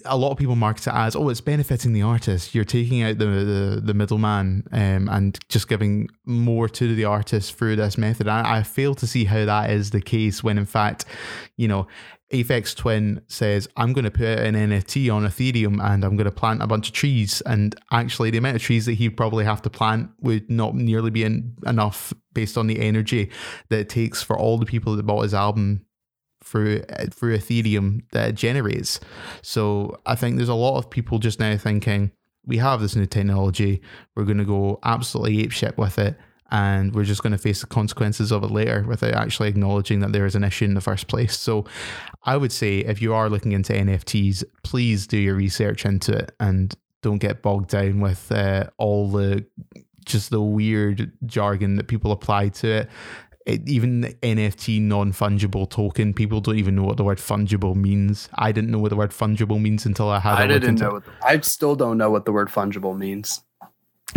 A 0.05 0.17
lot 0.17 0.31
of 0.31 0.39
people 0.39 0.55
market 0.55 0.87
it 0.87 0.95
as, 0.95 1.17
"Oh, 1.17 1.29
it's 1.29 1.41
benefiting 1.41 1.93
the 1.93 2.03
artist." 2.03 2.55
You're 2.55 2.65
taking 2.65 3.03
out 3.03 3.19
the 3.19 3.27
the, 3.27 3.81
the 3.85 3.95
middleman 3.95 4.67
um, 4.71 5.09
and 5.09 5.39
just 5.49 5.69
giving 5.69 6.09
more 6.25 6.69
to 6.69 6.95
the 6.95 7.05
artist 7.05 7.55
through 7.55 7.77
this 7.77 7.99
method. 7.99 8.29
I, 8.29 8.59
I 8.59 8.63
fail 8.63 8.95
to 8.95 9.07
see 9.07 9.25
how 9.25 9.45
that 9.45 9.71
is 9.71 9.91
the 9.91 10.01
case 10.01 10.45
when, 10.45 10.57
in 10.57 10.67
fact, 10.67 11.05
you 11.57 11.67
know, 11.67 11.89
Aphex 12.35 12.75
Twin 12.75 13.23
says, 13.29 13.69
I'm 13.77 13.93
going 13.93 14.05
to 14.05 14.11
put 14.11 14.41
an 14.41 14.55
NFT 14.55 15.13
on 15.15 15.23
Ethereum 15.23 15.83
and 15.83 16.05
I'm 16.05 16.17
going 16.17 16.25
to 16.25 16.33
plant 16.33 16.63
a 16.63 16.67
bunch 16.67 16.89
of 16.89 16.95
trees. 16.95 17.41
And 17.47 17.75
actually, 17.93 18.31
the 18.31 18.39
amount 18.39 18.57
of 18.57 18.63
trees 18.63 18.87
that 18.87 18.95
he'd 18.95 19.17
probably 19.17 19.45
have 19.45 19.63
to 19.63 19.71
plant 19.71 20.11
would 20.21 20.51
not 20.51 20.75
nearly 20.75 21.11
be 21.11 21.25
en- 21.25 21.57
enough 21.65 22.13
based 22.33 22.59
on 22.59 22.67
the 22.67 22.81
energy 22.81 23.31
that 23.69 23.79
it 23.79 23.89
takes 23.89 24.23
for 24.23 24.37
all 24.37 24.59
the 24.59 24.67
people 24.67 24.97
that 24.97 25.05
bought 25.05 25.23
his 25.23 25.35
album 25.35 25.87
through 26.43 26.83
through 27.11 27.39
Ethereum 27.39 28.03
that 28.13 28.31
it 28.31 28.35
generates. 28.35 29.01
So 29.43 30.01
I 30.05 30.17
think 30.17 30.37
there's 30.37 30.49
a 30.49 30.55
lot 30.55 30.77
of 30.79 30.91
people 30.91 31.19
just 31.19 31.41
now 31.41 31.57
thinking, 31.57 32.11
we 32.45 32.59
have 32.59 32.81
this 32.81 32.97
new 32.97 33.07
technology, 33.07 33.81
we're 34.15 34.25
going 34.25 34.39
to 34.39 34.45
go 34.45 34.81
absolutely 34.83 35.47
apeshit 35.47 35.79
with 35.79 35.99
it. 35.99 36.19
And 36.55 36.95
we're 36.95 37.03
just 37.03 37.21
going 37.21 37.33
to 37.33 37.39
face 37.39 37.63
the 37.63 37.67
consequences 37.67 38.31
of 38.31 38.45
it 38.45 38.51
later 38.53 38.85
without 38.87 39.15
actually 39.15 39.49
acknowledging 39.49 39.99
that 40.01 40.13
there 40.13 40.25
is 40.25 40.37
an 40.37 40.45
issue 40.45 40.65
in 40.67 40.75
the 40.75 40.81
first 40.81 41.09
place. 41.09 41.37
So, 41.37 41.65
I 42.23 42.37
would 42.37 42.53
say 42.53 42.79
if 42.79 43.03
you 43.03 43.13
are 43.13 43.29
looking 43.29 43.51
into 43.51 43.73
NFTs, 43.73 44.45
please 44.63 45.09
do 45.09 45.19
your 45.19 45.35
research 45.35 45.85
into 45.85 46.17
it 46.17 46.31
and 46.39 46.73
don't 47.03 47.19
get 47.19 47.43
bogged 47.43 47.71
down 47.71 47.99
with 47.99 48.31
uh, 48.31 48.71
all 48.79 49.11
the 49.11 49.45
just 50.05 50.31
the 50.31 50.41
weird 50.41 51.11
jargon 51.27 51.75
that 51.75 51.89
people 51.89 52.13
apply 52.13 52.51
to 52.51 52.69
it. 52.69 52.91
it 53.47 53.69
even 53.69 54.03
the 54.03 54.15
NFT 54.15 54.81
non 54.81 55.13
fungible 55.13 55.69
token, 55.69 56.15
people 56.15 56.41
don't 56.41 56.57
even 56.57 56.77
know 56.77 56.85
what 56.85 56.99
the 56.99 57.05
word 57.05 57.19
fungible 57.19 57.75
means. 57.75 58.29
I 58.35 58.53
didn't 58.53 58.71
know 58.71 58.79
what 58.79 58.91
the 58.91 58.97
word 58.97 59.11
fungible 59.11 59.61
means 59.61 59.87
until 59.87 60.09
I 60.09 60.21
had. 60.21 60.35
I 60.35 60.47
didn't 60.47 60.77
know. 60.77 61.01
the, 61.01 61.11
I 61.21 61.41
still 61.41 61.75
don't 61.75 61.99
know 61.99 62.11
what 62.11 62.27
the 62.27 62.33
word 62.33 62.49
fungible 62.49 62.97
means. 62.97 63.43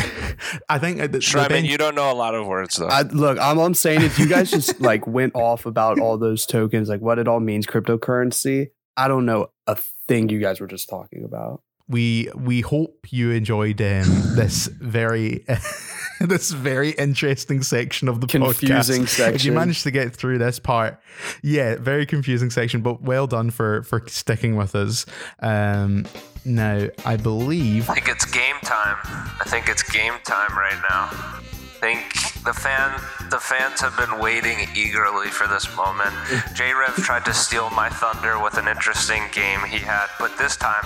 I 0.69 0.77
think 0.79 0.99
uh, 0.99 1.03
the, 1.03 1.13
the 1.13 1.21
Shriven, 1.21 1.49
thing- 1.49 1.65
you 1.65 1.77
don't 1.77 1.95
know 1.95 2.11
a 2.11 2.13
lot 2.13 2.35
of 2.35 2.45
words 2.45 2.75
though. 2.77 2.87
I, 2.87 3.01
look, 3.03 3.37
I'm, 3.39 3.57
I'm 3.57 3.73
saying 3.73 4.01
if 4.01 4.19
you 4.19 4.27
guys 4.27 4.51
just 4.51 4.79
like 4.89 5.07
went 5.07 5.35
off 5.35 5.65
about 5.65 5.99
all 5.99 6.17
those 6.17 6.45
tokens, 6.45 6.89
like 6.89 7.01
what 7.01 7.19
it 7.19 7.27
all 7.27 7.39
means, 7.39 7.65
cryptocurrency, 7.65 8.67
I 8.95 9.07
don't 9.07 9.25
know 9.25 9.49
a 9.65 9.75
thing 10.07 10.29
you 10.29 10.39
guys 10.39 10.59
were 10.59 10.67
just 10.67 10.89
talking 10.89 11.23
about. 11.23 11.61
we 11.87 12.29
we 12.35 12.61
hope 12.61 13.07
you 13.09 13.31
enjoyed 13.31 13.81
um, 13.81 14.05
this 14.35 14.67
very 14.67 15.45
this 16.27 16.51
very 16.51 16.91
interesting 16.91 17.61
section 17.61 18.07
of 18.07 18.21
the 18.21 18.27
Confusing 18.27 19.03
podcast. 19.03 19.07
section. 19.09 19.35
If 19.35 19.45
you 19.45 19.51
managed 19.51 19.83
to 19.83 19.91
get 19.91 20.15
through 20.15 20.37
this 20.39 20.59
part, 20.59 20.99
yeah, 21.43 21.75
very 21.75 22.05
confusing 22.05 22.49
section, 22.49 22.81
but 22.81 23.01
well 23.01 23.27
done 23.27 23.51
for 23.51 23.83
for 23.83 24.03
sticking 24.07 24.55
with 24.55 24.75
us. 24.75 25.05
Um, 25.39 26.05
now, 26.45 26.87
I 27.05 27.17
believe 27.17 27.89
I 27.89 27.95
think 27.95 28.09
it's 28.09 28.25
game 28.25 28.55
time. 28.63 28.97
I 29.03 29.43
think 29.47 29.67
it's 29.69 29.83
game 29.83 30.13
time 30.23 30.57
right 30.57 30.81
now. 30.89 31.39
I 31.77 31.79
think 31.79 32.43
the 32.43 32.53
fan 32.53 32.99
the 33.29 33.39
fans 33.39 33.81
have 33.81 33.95
been 33.97 34.19
waiting 34.19 34.67
eagerly 34.75 35.27
for 35.27 35.47
this 35.47 35.67
moment. 35.75 36.11
J 36.55 36.73
Rev 36.73 36.95
tried 36.95 37.23
to 37.25 37.33
steal 37.33 37.69
my 37.71 37.89
thunder 37.89 38.41
with 38.41 38.57
an 38.57 38.67
interesting 38.67 39.21
game 39.31 39.59
he 39.67 39.77
had, 39.79 40.07
but 40.17 40.35
this 40.39 40.55
time 40.55 40.83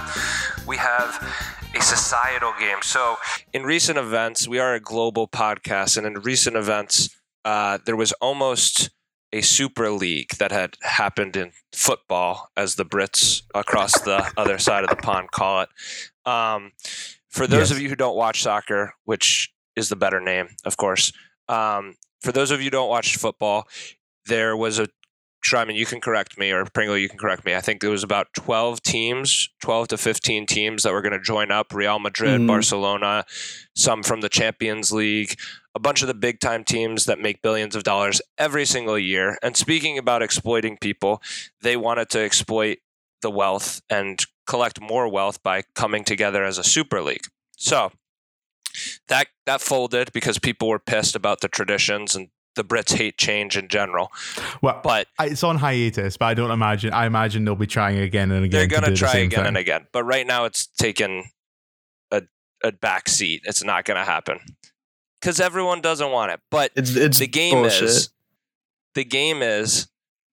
we 0.67 0.75
have 0.77 1.21
a 1.73 1.81
societal 1.81 2.53
game. 2.59 2.79
So 2.81 3.15
in 3.53 3.63
recent 3.63 3.97
events, 3.97 4.47
we 4.49 4.59
are 4.59 4.73
a 4.73 4.79
global 4.81 5.27
podcast, 5.29 5.97
and 5.97 6.05
in 6.05 6.15
recent 6.15 6.57
events, 6.57 7.09
uh, 7.45 7.77
there 7.85 7.95
was 7.95 8.11
almost 8.13 8.89
a 9.31 9.39
super 9.41 9.91
league 9.91 10.31
that 10.39 10.51
had 10.51 10.75
happened 10.81 11.37
in 11.37 11.53
football, 11.71 12.49
as 12.57 12.75
the 12.75 12.83
Brits 12.85 13.43
across 13.55 13.93
the 14.01 14.29
other 14.35 14.57
side 14.57 14.83
of 14.83 14.89
the 14.89 14.97
pond 14.97 15.31
call 15.31 15.61
it. 15.61 15.69
Um, 16.29 16.73
for 17.29 17.47
those 17.47 17.69
Yes. 17.69 17.71
of 17.71 17.79
you 17.79 17.87
who 17.87 17.95
don't 17.95 18.17
watch 18.17 18.41
soccer, 18.41 18.93
which 19.05 19.50
is 19.75 19.89
the 19.89 19.95
better 19.95 20.19
name, 20.19 20.49
of 20.65 20.77
course, 20.77 21.11
um, 21.47 21.95
for 22.21 22.31
those 22.31 22.51
of 22.51 22.59
you 22.59 22.65
who 22.65 22.71
don't 22.71 22.89
watch 22.89 23.17
football, 23.17 23.67
there 24.25 24.55
was 24.55 24.79
a 24.79 24.87
Shryman, 25.43 25.75
you 25.75 25.87
can 25.87 25.99
correct 25.99 26.37
me, 26.37 26.51
or 26.51 26.65
Pringle, 26.65 26.95
you 26.95 27.09
can 27.09 27.17
correct 27.17 27.45
me. 27.45 27.55
I 27.55 27.61
think 27.61 27.81
there 27.81 27.89
was 27.89 28.03
about 28.03 28.27
12 28.35 28.83
teams, 28.83 29.49
12 29.63 29.87
to 29.87 29.97
15 29.97 30.45
teams 30.45 30.83
that 30.83 30.93
were 30.93 31.01
going 31.01 31.13
to 31.13 31.19
join 31.19 31.49
up 31.49 31.73
Real 31.73 31.97
Madrid, 31.97 32.41
Mhm. 32.41 32.47
Barcelona, 32.47 33.25
some 33.75 34.03
from 34.03 34.21
the 34.21 34.29
Champions 34.29 34.91
League, 34.91 35.39
a 35.73 35.79
bunch 35.79 36.03
of 36.03 36.07
the 36.07 36.13
big 36.13 36.39
time 36.39 36.63
teams 36.63 37.05
that 37.05 37.17
make 37.17 37.41
billions 37.41 37.75
of 37.75 37.81
dollars 37.83 38.21
every 38.37 38.65
single 38.65 38.99
year. 38.99 39.39
And 39.41 39.57
speaking 39.57 39.97
about 39.97 40.21
exploiting 40.21 40.77
people, 40.77 41.23
they 41.61 41.75
wanted 41.75 42.09
to 42.11 42.19
exploit 42.19 42.77
the 43.23 43.31
wealth 43.31 43.81
and 43.89 44.23
collect 44.45 44.79
more 44.79 45.07
wealth 45.07 45.41
by 45.41 45.63
coming 45.73 46.03
together 46.03 46.43
as 46.43 46.59
a 46.59 46.63
super 46.63 47.01
league. 47.01 47.25
So 47.57 47.91
that 49.07 49.27
that 49.45 49.61
folded 49.61 50.11
because 50.13 50.39
people 50.39 50.67
were 50.69 50.79
pissed 50.79 51.15
about 51.15 51.41
the 51.41 51.47
traditions 51.47 52.15
and 52.15 52.29
the 52.55 52.63
Brits 52.65 52.93
hate 52.97 53.17
change 53.17 53.55
in 53.55 53.69
general. 53.69 54.11
well, 54.61 54.81
But 54.83 55.07
it's 55.21 55.43
on 55.43 55.57
hiatus, 55.57 56.17
but 56.17 56.25
I 56.25 56.33
don't 56.33 56.51
imagine. 56.51 56.91
I 56.93 57.05
imagine 57.05 57.45
they'll 57.45 57.55
be 57.55 57.65
trying 57.67 57.97
again 57.99 58.29
and 58.31 58.43
again. 58.43 58.59
they're 58.59 58.67
going 58.67 58.83
to 58.83 58.89
the 58.91 58.95
try 58.97 59.13
again 59.17 59.29
thing. 59.39 59.45
and 59.47 59.57
again. 59.57 59.87
But 59.93 60.03
right 60.03 60.27
now 60.27 60.43
it's 60.45 60.67
taken 60.67 61.23
a 62.11 62.23
a 62.63 62.71
back 62.73 63.07
seat. 63.07 63.43
It's 63.45 63.63
not 63.63 63.85
going 63.85 63.97
to 63.97 64.03
happen 64.03 64.39
because 65.21 65.39
everyone 65.39 65.79
doesn't 65.81 66.11
want 66.11 66.31
it. 66.33 66.41
But 66.49 66.71
It's 66.75 66.93
it's 66.95 67.19
the 67.19 67.27
game 67.27 67.53
bullshit. 67.61 67.83
is 67.83 68.09
the 68.95 69.05
game 69.05 69.41
is 69.41 69.87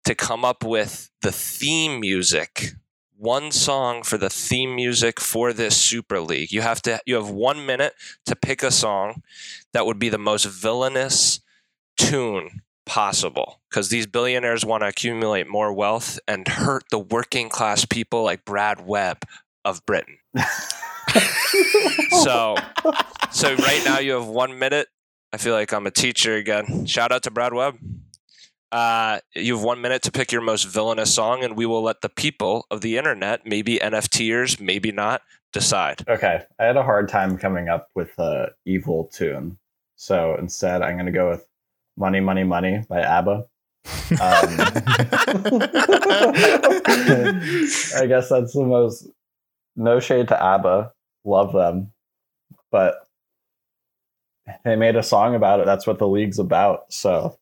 to 0.04 0.16
come 0.16 0.44
up 0.44 0.64
with 0.64 1.10
the 1.22 1.30
theme 1.30 2.00
music 2.00 2.70
one 3.18 3.50
song 3.50 4.04
for 4.04 4.16
the 4.16 4.30
theme 4.30 4.76
music 4.76 5.18
for 5.18 5.52
this 5.52 5.76
super 5.76 6.20
league. 6.20 6.52
You 6.52 6.60
have 6.60 6.80
to 6.82 7.00
you 7.04 7.16
have 7.16 7.28
one 7.28 7.66
minute 7.66 7.94
to 8.26 8.36
pick 8.36 8.62
a 8.62 8.70
song 8.70 9.22
that 9.72 9.84
would 9.84 9.98
be 9.98 10.08
the 10.08 10.18
most 10.18 10.44
villainous 10.44 11.40
tune 11.96 12.62
possible 12.86 13.60
because 13.68 13.88
these 13.88 14.06
billionaires 14.06 14.64
want 14.64 14.82
to 14.82 14.86
accumulate 14.86 15.48
more 15.48 15.72
wealth 15.72 16.18
and 16.28 16.46
hurt 16.46 16.84
the 16.90 16.98
working 16.98 17.48
class 17.48 17.84
people 17.84 18.22
like 18.22 18.44
brad 18.44 18.86
webb 18.86 19.24
of 19.64 19.84
britain. 19.84 20.18
So 22.22 22.56
so 23.30 23.54
right 23.54 23.82
now 23.84 23.98
you 23.98 24.12
have 24.12 24.26
one 24.26 24.58
minute. 24.58 24.88
I 25.32 25.36
feel 25.36 25.54
like 25.54 25.72
i'm 25.72 25.86
a 25.86 25.90
teacher 25.90 26.34
again. 26.34 26.86
Shout 26.86 27.12
out 27.12 27.22
to 27.24 27.30
brad 27.30 27.54
webb 27.54 27.76
Uh, 28.70 29.20
you 29.34 29.54
have 29.54 29.64
one 29.64 29.80
minute 29.80 30.02
to 30.02 30.12
pick 30.12 30.30
your 30.30 30.42
most 30.42 30.64
villainous 30.64 31.14
song, 31.14 31.42
and 31.42 31.56
we 31.56 31.64
will 31.64 31.82
let 31.82 32.02
the 32.02 32.08
people 32.08 32.66
of 32.70 32.82
the 32.82 32.98
internet, 32.98 33.46
maybe 33.46 33.78
NFTers, 33.78 34.60
maybe 34.60 34.92
not, 34.92 35.22
decide. 35.52 36.06
Okay, 36.08 36.42
I 36.58 36.64
had 36.64 36.76
a 36.76 36.82
hard 36.82 37.08
time 37.08 37.38
coming 37.38 37.68
up 37.68 37.88
with 37.94 38.10
a 38.18 38.50
evil 38.66 39.04
tune, 39.12 39.58
so 39.96 40.36
instead 40.38 40.82
I'm 40.82 40.94
going 40.94 41.06
to 41.06 41.12
go 41.12 41.30
with 41.30 41.46
"Money, 41.96 42.20
Money, 42.20 42.44
Money" 42.44 42.84
by 42.88 43.00
ABBA. 43.00 43.32
Um, 43.32 43.46
I 47.96 48.06
guess 48.06 48.28
that's 48.28 48.52
the 48.52 48.64
most. 48.66 49.08
No 49.76 50.00
shade 50.00 50.28
to 50.28 50.42
ABBA, 50.42 50.92
love 51.24 51.52
them, 51.52 51.92
but 52.70 53.06
they 54.64 54.76
made 54.76 54.96
a 54.96 55.02
song 55.02 55.34
about 55.34 55.60
it. 55.60 55.66
That's 55.66 55.86
what 55.86 55.98
the 55.98 56.08
league's 56.08 56.38
about. 56.38 56.92
So 56.92 57.38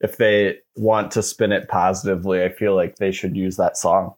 if 0.00 0.16
they 0.16 0.58
want 0.76 1.10
to 1.12 1.22
spin 1.22 1.52
it 1.52 1.68
positively, 1.68 2.42
I 2.42 2.48
feel 2.50 2.74
like 2.74 2.96
they 2.96 3.12
should 3.12 3.36
use 3.36 3.56
that 3.56 3.76
song. 3.76 4.14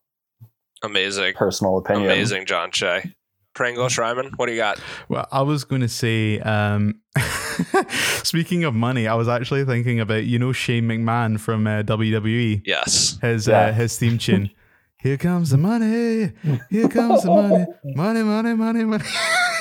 Amazing. 0.83 1.35
Personal 1.35 1.79
opinion. 1.79 2.07
Amazing, 2.11 2.47
John 2.47 2.71
Shea. 2.71 3.13
Pringle 3.55 3.87
Shryman, 3.87 4.33
what 4.37 4.47
do 4.47 4.53
you 4.53 4.59
got? 4.59 4.79
Well, 5.09 5.27
I 5.33 5.41
was 5.41 5.65
going 5.65 5.81
to 5.81 5.89
say, 5.89 6.39
um, 6.41 7.01
speaking 8.23 8.65
of 8.65 8.75
money, 8.75 9.07
I 9.09 9.15
was 9.15 9.29
actually 9.29 9.65
thinking 9.65 9.99
about 10.01 10.25
you 10.25 10.39
know 10.39 10.53
Shane 10.53 10.85
McMahon 10.85 11.41
from 11.41 11.67
uh, 11.67 11.83
WWE. 11.83 12.63
Yes. 12.67 13.19
His 13.23 13.49
Yeah. 13.49 13.59
uh, 13.69 13.73
his 13.73 13.99
theme 13.99 14.19
tune. 14.19 14.51
Here 14.99 15.17
comes 15.17 15.51
the 15.51 15.57
money. 15.59 16.33
Here 16.69 16.89
comes 16.89 17.23
the 17.23 17.29
money. 17.31 17.65
Money, 17.95 18.23
money, 18.23 18.55
money, 18.55 18.85
money. 18.85 19.05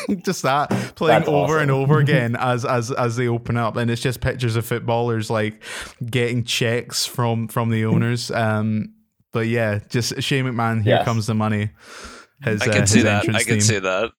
just 0.26 0.44
that 0.44 0.70
playing 0.96 1.20
That's 1.20 1.30
over 1.30 1.60
and 1.60 1.72
over 1.72 2.00
again 2.00 2.36
as 2.36 2.66
as 2.66 2.92
as 2.92 3.16
they 3.16 3.28
open 3.28 3.58
up, 3.58 3.76
and 3.78 3.90
it's 3.92 4.02
just 4.02 4.22
pictures 4.22 4.56
of 4.56 4.66
footballers 4.66 5.30
like 5.30 5.62
getting 6.06 6.44
checks 6.44 7.06
from 7.06 7.48
from 7.48 7.70
the 7.70 7.86
owners. 7.92 8.32
Um, 8.32 8.94
but 9.32 9.48
yeah, 9.48 9.80
just 9.90 10.22
Shane 10.22 10.46
McMahon. 10.46 10.82
Here 10.84 10.96
Yes. 10.96 11.06
comes 11.06 11.28
the 11.28 11.34
money. 11.36 11.72
His, 12.44 12.62
I 12.62 12.66
uh, 12.66 12.72
can 12.72 12.82
his 12.82 12.92
see 12.92 13.02
that. 13.04 13.30
I 13.30 13.44
can 13.44 13.54
theme. 13.56 13.62
see 13.62 13.80
that. 13.80 14.12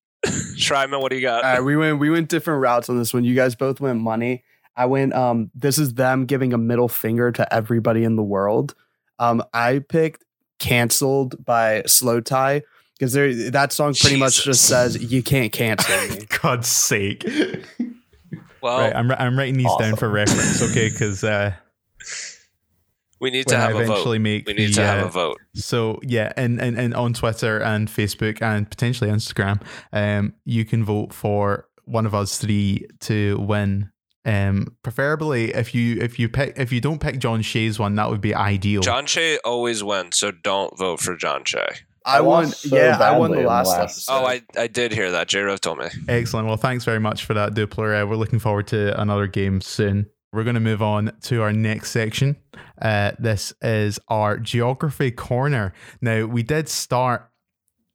Shryman, 0.56 1.00
what 1.00 1.10
do 1.10 1.16
you 1.16 1.22
got? 1.22 1.44
All 1.44 1.52
right, 1.52 1.60
we 1.64 1.76
went 1.76 1.98
we 1.98 2.10
went 2.10 2.28
different 2.28 2.60
routes 2.62 2.88
on 2.88 2.98
this 2.98 3.14
one. 3.14 3.24
You 3.24 3.34
guys 3.34 3.54
both 3.54 3.80
went 3.80 4.00
money. 4.00 4.44
I 4.76 4.86
went 4.86 5.14
um 5.14 5.50
this 5.54 5.78
is 5.78 5.94
them 5.94 6.26
giving 6.26 6.52
a 6.52 6.58
middle 6.58 6.88
finger 6.88 7.30
to 7.32 7.54
everybody 7.54 8.02
in 8.04 8.16
the 8.16 8.22
world. 8.22 8.74
Um 9.18 9.42
I 9.54 9.78
picked 9.78 10.24
canceled 10.58 11.44
by 11.44 11.82
Slowthai 11.82 12.62
because 12.98 13.12
there 13.12 13.50
that 13.50 13.72
song 13.72 13.94
pretty 13.94 14.16
much 14.16 14.44
just 14.44 14.64
says 14.64 15.12
you 15.12 15.22
can't 15.22 15.52
cancel 15.52 15.94
me. 16.08 16.26
God's 16.42 16.68
sake. 16.68 17.24
well, 18.62 18.78
right, 18.78 18.96
I'm, 18.96 19.10
I'm 19.12 19.38
writing 19.38 19.56
these 19.56 19.74
down 19.78 19.96
for 19.96 20.08
reference, 20.08 20.62
okay? 20.62 20.88
Because 20.88 21.22
uh, 21.22 21.52
we 23.20 23.30
need 23.30 23.46
to 23.48 23.54
when 23.54 23.60
I 23.60 23.64
have 23.66 23.76
a 23.76 23.80
eventually 23.80 24.18
vote. 24.18 24.22
make 24.22 24.46
We 24.46 24.54
need 24.54 24.68
the, 24.68 24.74
to 24.74 24.82
have 24.82 25.04
uh, 25.04 25.08
a 25.08 25.10
vote. 25.10 25.38
So 25.54 26.00
yeah, 26.02 26.32
and, 26.36 26.60
and 26.60 26.78
and 26.78 26.94
on 26.94 27.12
Twitter 27.12 27.58
and 27.60 27.88
Facebook 27.88 28.40
and 28.40 28.68
potentially 28.68 29.10
Instagram, 29.10 29.62
um, 29.92 30.34
you 30.44 30.64
can 30.64 30.84
vote 30.84 31.12
for 31.12 31.68
one 31.84 32.06
of 32.06 32.14
us 32.14 32.38
three 32.38 32.86
to 33.00 33.38
win. 33.38 33.90
Um, 34.24 34.76
preferably 34.82 35.54
if 35.54 35.72
you 35.72 36.00
if 36.00 36.18
you 36.18 36.28
pick 36.28 36.54
if 36.58 36.72
you 36.72 36.80
don't 36.80 37.00
pick 37.00 37.20
John 37.20 37.42
Shea's 37.42 37.78
one, 37.78 37.94
that 37.94 38.10
would 38.10 38.20
be 38.20 38.34
ideal. 38.34 38.82
John 38.82 39.06
Shea 39.06 39.38
always 39.44 39.84
wins, 39.84 40.16
so 40.16 40.32
don't 40.32 40.76
vote 40.76 41.00
for 41.00 41.14
John 41.14 41.44
Shea. 41.44 41.68
I, 42.06 42.18
I 42.18 42.20
won 42.20 42.46
so 42.46 42.76
yeah, 42.76 42.98
I 42.98 43.18
won 43.18 43.32
the 43.32 43.38
in 43.38 43.42
the 43.42 43.48
last, 43.48 43.68
last- 43.68 43.80
episode. 44.08 44.12
Oh, 44.12 44.24
I, 44.24 44.42
I 44.56 44.66
did 44.68 44.92
hear 44.92 45.10
that. 45.10 45.28
J 45.28 45.40
Rove 45.40 45.60
told 45.60 45.78
me. 45.78 45.88
Excellent. 46.08 46.46
Well, 46.46 46.56
thanks 46.56 46.84
very 46.84 47.00
much 47.00 47.24
for 47.24 47.34
that, 47.34 47.54
Dupler. 47.54 48.02
Uh, 48.02 48.06
we're 48.06 48.16
looking 48.16 48.38
forward 48.38 48.68
to 48.68 48.98
another 49.00 49.26
game 49.26 49.60
soon. 49.60 50.06
We're 50.32 50.44
going 50.44 50.54
to 50.54 50.60
move 50.60 50.82
on 50.82 51.12
to 51.22 51.42
our 51.42 51.52
next 51.52 51.90
section. 51.90 52.36
Uh, 52.80 53.12
this 53.18 53.52
is 53.62 53.98
our 54.08 54.38
geography 54.38 55.10
corner. 55.10 55.72
Now, 56.00 56.26
we 56.26 56.42
did 56.42 56.68
start 56.68 57.30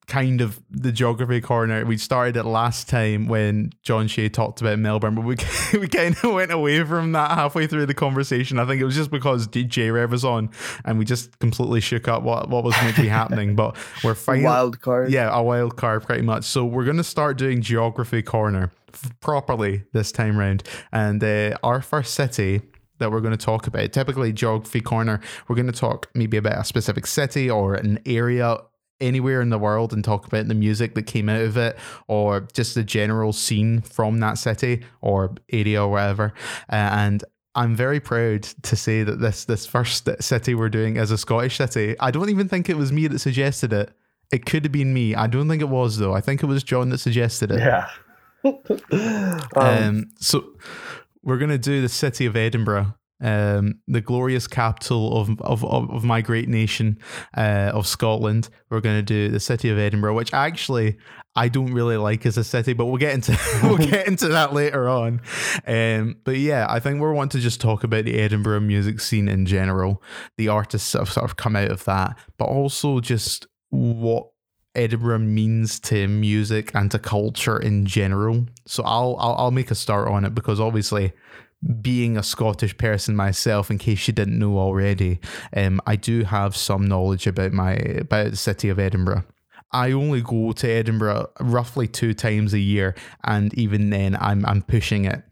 kind 0.07 0.41
of 0.41 0.61
the 0.69 0.91
geography 0.91 1.39
corner. 1.41 1.85
We 1.85 1.97
started 1.97 2.35
it 2.35 2.43
last 2.43 2.89
time 2.89 3.27
when 3.27 3.71
John 3.83 4.07
Shea 4.07 4.29
talked 4.29 4.59
about 4.61 4.79
Melbourne, 4.79 5.15
but 5.15 5.23
we 5.23 5.37
we 5.79 5.87
kind 5.87 6.15
of 6.23 6.33
went 6.33 6.51
away 6.51 6.83
from 6.83 7.13
that 7.13 7.31
halfway 7.31 7.67
through 7.67 7.85
the 7.85 7.93
conversation. 7.93 8.59
I 8.59 8.65
think 8.65 8.81
it 8.81 8.85
was 8.85 8.95
just 8.95 9.11
because 9.11 9.47
DJ 9.47 9.93
Rev 9.93 10.11
was 10.11 10.25
on, 10.25 10.49
and 10.83 10.99
we 10.99 11.05
just 11.05 11.39
completely 11.39 11.79
shook 11.81 12.07
up 12.07 12.23
what 12.23 12.49
what 12.49 12.63
was 12.63 12.75
meant 12.81 12.95
to 12.97 13.01
be 13.03 13.07
happening. 13.07 13.55
But 13.55 13.77
we're 14.03 14.15
finally 14.15 14.45
wild 14.45 14.81
card. 14.81 15.11
yeah, 15.11 15.29
a 15.31 15.41
wild 15.41 15.77
card 15.77 16.03
pretty 16.03 16.23
much. 16.23 16.43
So 16.43 16.65
we're 16.65 16.85
going 16.85 16.97
to 16.97 17.03
start 17.03 17.37
doing 17.37 17.61
geography 17.61 18.21
corner 18.21 18.71
f- 18.93 19.11
properly 19.21 19.83
this 19.93 20.11
time 20.11 20.37
round. 20.37 20.63
And 20.91 21.23
uh, 21.23 21.57
our 21.63 21.81
first 21.81 22.13
city 22.15 22.61
that 22.97 23.11
we're 23.11 23.21
going 23.21 23.35
to 23.35 23.45
talk 23.45 23.65
about, 23.65 23.91
typically 23.93 24.31
geography 24.33 24.81
corner, 24.81 25.21
we're 25.47 25.55
going 25.55 25.71
to 25.71 25.79
talk 25.79 26.09
maybe 26.13 26.37
about 26.37 26.59
a 26.59 26.63
specific 26.63 27.07
city 27.07 27.49
or 27.49 27.75
an 27.75 27.99
area 28.05 28.57
anywhere 29.01 29.41
in 29.41 29.49
the 29.49 29.57
world 29.57 29.91
and 29.91 30.03
talk 30.03 30.27
about 30.27 30.47
the 30.47 30.53
music 30.53 30.95
that 30.95 31.03
came 31.03 31.27
out 31.27 31.41
of 31.41 31.57
it 31.57 31.77
or 32.07 32.47
just 32.53 32.75
the 32.75 32.83
general 32.83 33.33
scene 33.33 33.81
from 33.81 34.19
that 34.19 34.37
city 34.37 34.83
or 35.01 35.33
area 35.51 35.83
or 35.83 35.91
whatever. 35.91 36.33
Uh, 36.71 36.75
and 36.75 37.23
I'm 37.55 37.75
very 37.75 37.99
proud 37.99 38.43
to 38.43 38.75
say 38.75 39.03
that 39.03 39.19
this 39.19 39.45
this 39.45 39.65
first 39.65 40.07
city 40.21 40.55
we're 40.55 40.69
doing 40.69 40.95
is 40.95 41.11
a 41.11 41.17
Scottish 41.17 41.57
city. 41.57 41.95
I 41.99 42.11
don't 42.11 42.29
even 42.29 42.47
think 42.47 42.69
it 42.69 42.77
was 42.77 42.91
me 42.91 43.07
that 43.07 43.19
suggested 43.19 43.73
it. 43.73 43.91
It 44.31 44.45
could 44.45 44.63
have 44.63 44.71
been 44.71 44.93
me. 44.93 45.15
I 45.15 45.27
don't 45.27 45.49
think 45.49 45.61
it 45.61 45.67
was 45.69 45.97
though. 45.97 46.13
I 46.13 46.21
think 46.21 46.41
it 46.41 46.45
was 46.45 46.63
John 46.63 46.89
that 46.89 46.99
suggested 46.99 47.51
it. 47.51 47.59
Yeah. 47.59 47.87
um, 48.43 49.41
Um, 49.55 50.11
so 50.19 50.45
we're 51.23 51.37
gonna 51.37 51.57
do 51.57 51.81
the 51.81 51.89
city 51.89 52.25
of 52.25 52.35
Edinburgh, 52.35 52.95
um, 53.21 53.79
the 53.87 54.01
glorious 54.01 54.47
capital 54.47 55.17
of 55.17 55.29
of, 55.41 55.63
of, 55.63 55.89
of 55.91 56.03
my 56.03 56.21
great 56.21 56.49
nation 56.49 56.97
uh, 57.35 57.71
of 57.73 57.87
Scotland. 57.87 58.49
We're 58.69 58.81
gonna 58.81 59.01
do 59.01 59.29
the 59.29 59.39
city 59.39 59.69
of 59.69 59.77
Edinburgh, 59.77 60.15
which 60.15 60.33
actually 60.33 60.97
I 61.35 61.47
don't 61.47 61.73
really 61.73 61.97
like 61.97 62.25
as 62.25 62.37
a 62.37 62.43
city, 62.43 62.73
but 62.73 62.87
we'll 62.87 62.97
get 62.97 63.13
into 63.13 63.37
we'll 63.63 63.77
get 63.89 64.07
into 64.07 64.27
that 64.29 64.53
later 64.53 64.89
on. 64.89 65.21
Um, 65.65 66.17
but 66.23 66.37
yeah, 66.37 66.65
I 66.69 66.79
think 66.79 66.99
we 66.99 67.05
are 67.05 67.13
want 67.13 67.31
to 67.33 67.39
just 67.39 67.61
talk 67.61 67.83
about 67.83 68.05
the 68.05 68.19
Edinburgh 68.19 68.61
music 68.61 68.99
scene 68.99 69.27
in 69.27 69.45
general, 69.45 70.01
the 70.37 70.49
artists 70.49 70.91
that 70.91 70.99
have 70.99 71.11
sort 71.11 71.25
of 71.29 71.37
come 71.37 71.55
out 71.55 71.71
of 71.71 71.85
that, 71.85 72.17
but 72.37 72.45
also 72.45 72.99
just 72.99 73.47
what 73.69 74.27
Edinburgh 74.75 75.19
means 75.19 75.79
to 75.81 76.07
music 76.07 76.71
and 76.73 76.91
to 76.91 76.99
culture 76.99 77.57
in 77.57 77.85
general. 77.85 78.45
So 78.67 78.83
I'll 78.83 79.15
I'll, 79.19 79.35
I'll 79.35 79.51
make 79.51 79.71
a 79.71 79.75
start 79.75 80.07
on 80.07 80.25
it 80.25 80.35
because 80.35 80.59
obviously 80.59 81.13
being 81.81 82.17
a 82.17 82.23
Scottish 82.23 82.77
person 82.77 83.15
myself, 83.15 83.69
in 83.69 83.77
case 83.77 84.07
you 84.07 84.13
didn't 84.13 84.39
know 84.39 84.57
already, 84.57 85.19
um, 85.55 85.79
I 85.85 85.95
do 85.95 86.23
have 86.23 86.55
some 86.55 86.85
knowledge 86.87 87.27
about 87.27 87.51
my 87.51 87.73
about 87.73 88.31
the 88.31 88.37
city 88.37 88.69
of 88.69 88.79
Edinburgh. 88.79 89.23
I 89.73 89.91
only 89.91 90.21
go 90.21 90.51
to 90.51 90.69
Edinburgh 90.69 91.29
roughly 91.39 91.87
two 91.87 92.13
times 92.13 92.53
a 92.53 92.59
year, 92.59 92.95
and 93.23 93.53
even 93.53 93.89
then, 93.89 94.17
I'm 94.19 94.45
I'm 94.45 94.61
pushing 94.61 95.05
it. 95.05 95.23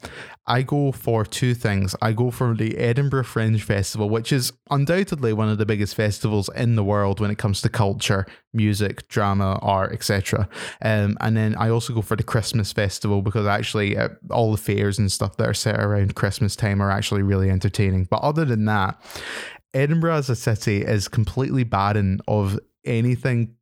I 0.49 0.63
go 0.63 0.91
for 0.91 1.23
two 1.23 1.53
things. 1.53 1.95
I 2.01 2.11
go 2.11 2.31
for 2.31 2.55
the 2.55 2.75
Edinburgh 2.79 3.25
Fringe 3.25 3.61
Festival, 3.61 4.09
which 4.09 4.33
is 4.33 4.51
undoubtedly 4.71 5.31
one 5.31 5.47
of 5.47 5.59
the 5.59 5.65
biggest 5.65 5.93
festivals 5.93 6.49
in 6.55 6.75
the 6.75 6.83
world 6.83 7.19
when 7.19 7.29
it 7.29 7.37
comes 7.37 7.61
to 7.61 7.69
culture, 7.69 8.25
music, 8.51 9.07
drama, 9.09 9.59
art, 9.61 9.93
etc. 9.93 10.49
Um, 10.81 11.17
and 11.21 11.37
then 11.37 11.55
I 11.55 11.69
also 11.69 11.93
go 11.93 12.01
for 12.01 12.15
the 12.15 12.23
Christmas 12.23 12.73
Festival 12.73 13.21
because 13.21 13.45
actually 13.45 13.95
uh, 13.95 14.09
all 14.31 14.51
the 14.51 14.57
fairs 14.57 14.97
and 14.97 15.11
stuff 15.11 15.37
that 15.37 15.47
are 15.47 15.53
set 15.53 15.79
around 15.79 16.15
Christmas 16.15 16.55
time 16.55 16.81
are 16.81 16.89
actually 16.89 17.21
really 17.21 17.51
entertaining. 17.51 18.05
But 18.09 18.21
other 18.23 18.43
than 18.43 18.65
that, 18.65 18.99
Edinburgh 19.75 20.15
as 20.15 20.31
a 20.31 20.35
city 20.35 20.81
is 20.81 21.07
completely 21.07 21.63
barren 21.63 22.21
of 22.27 22.59
anything 22.85 23.55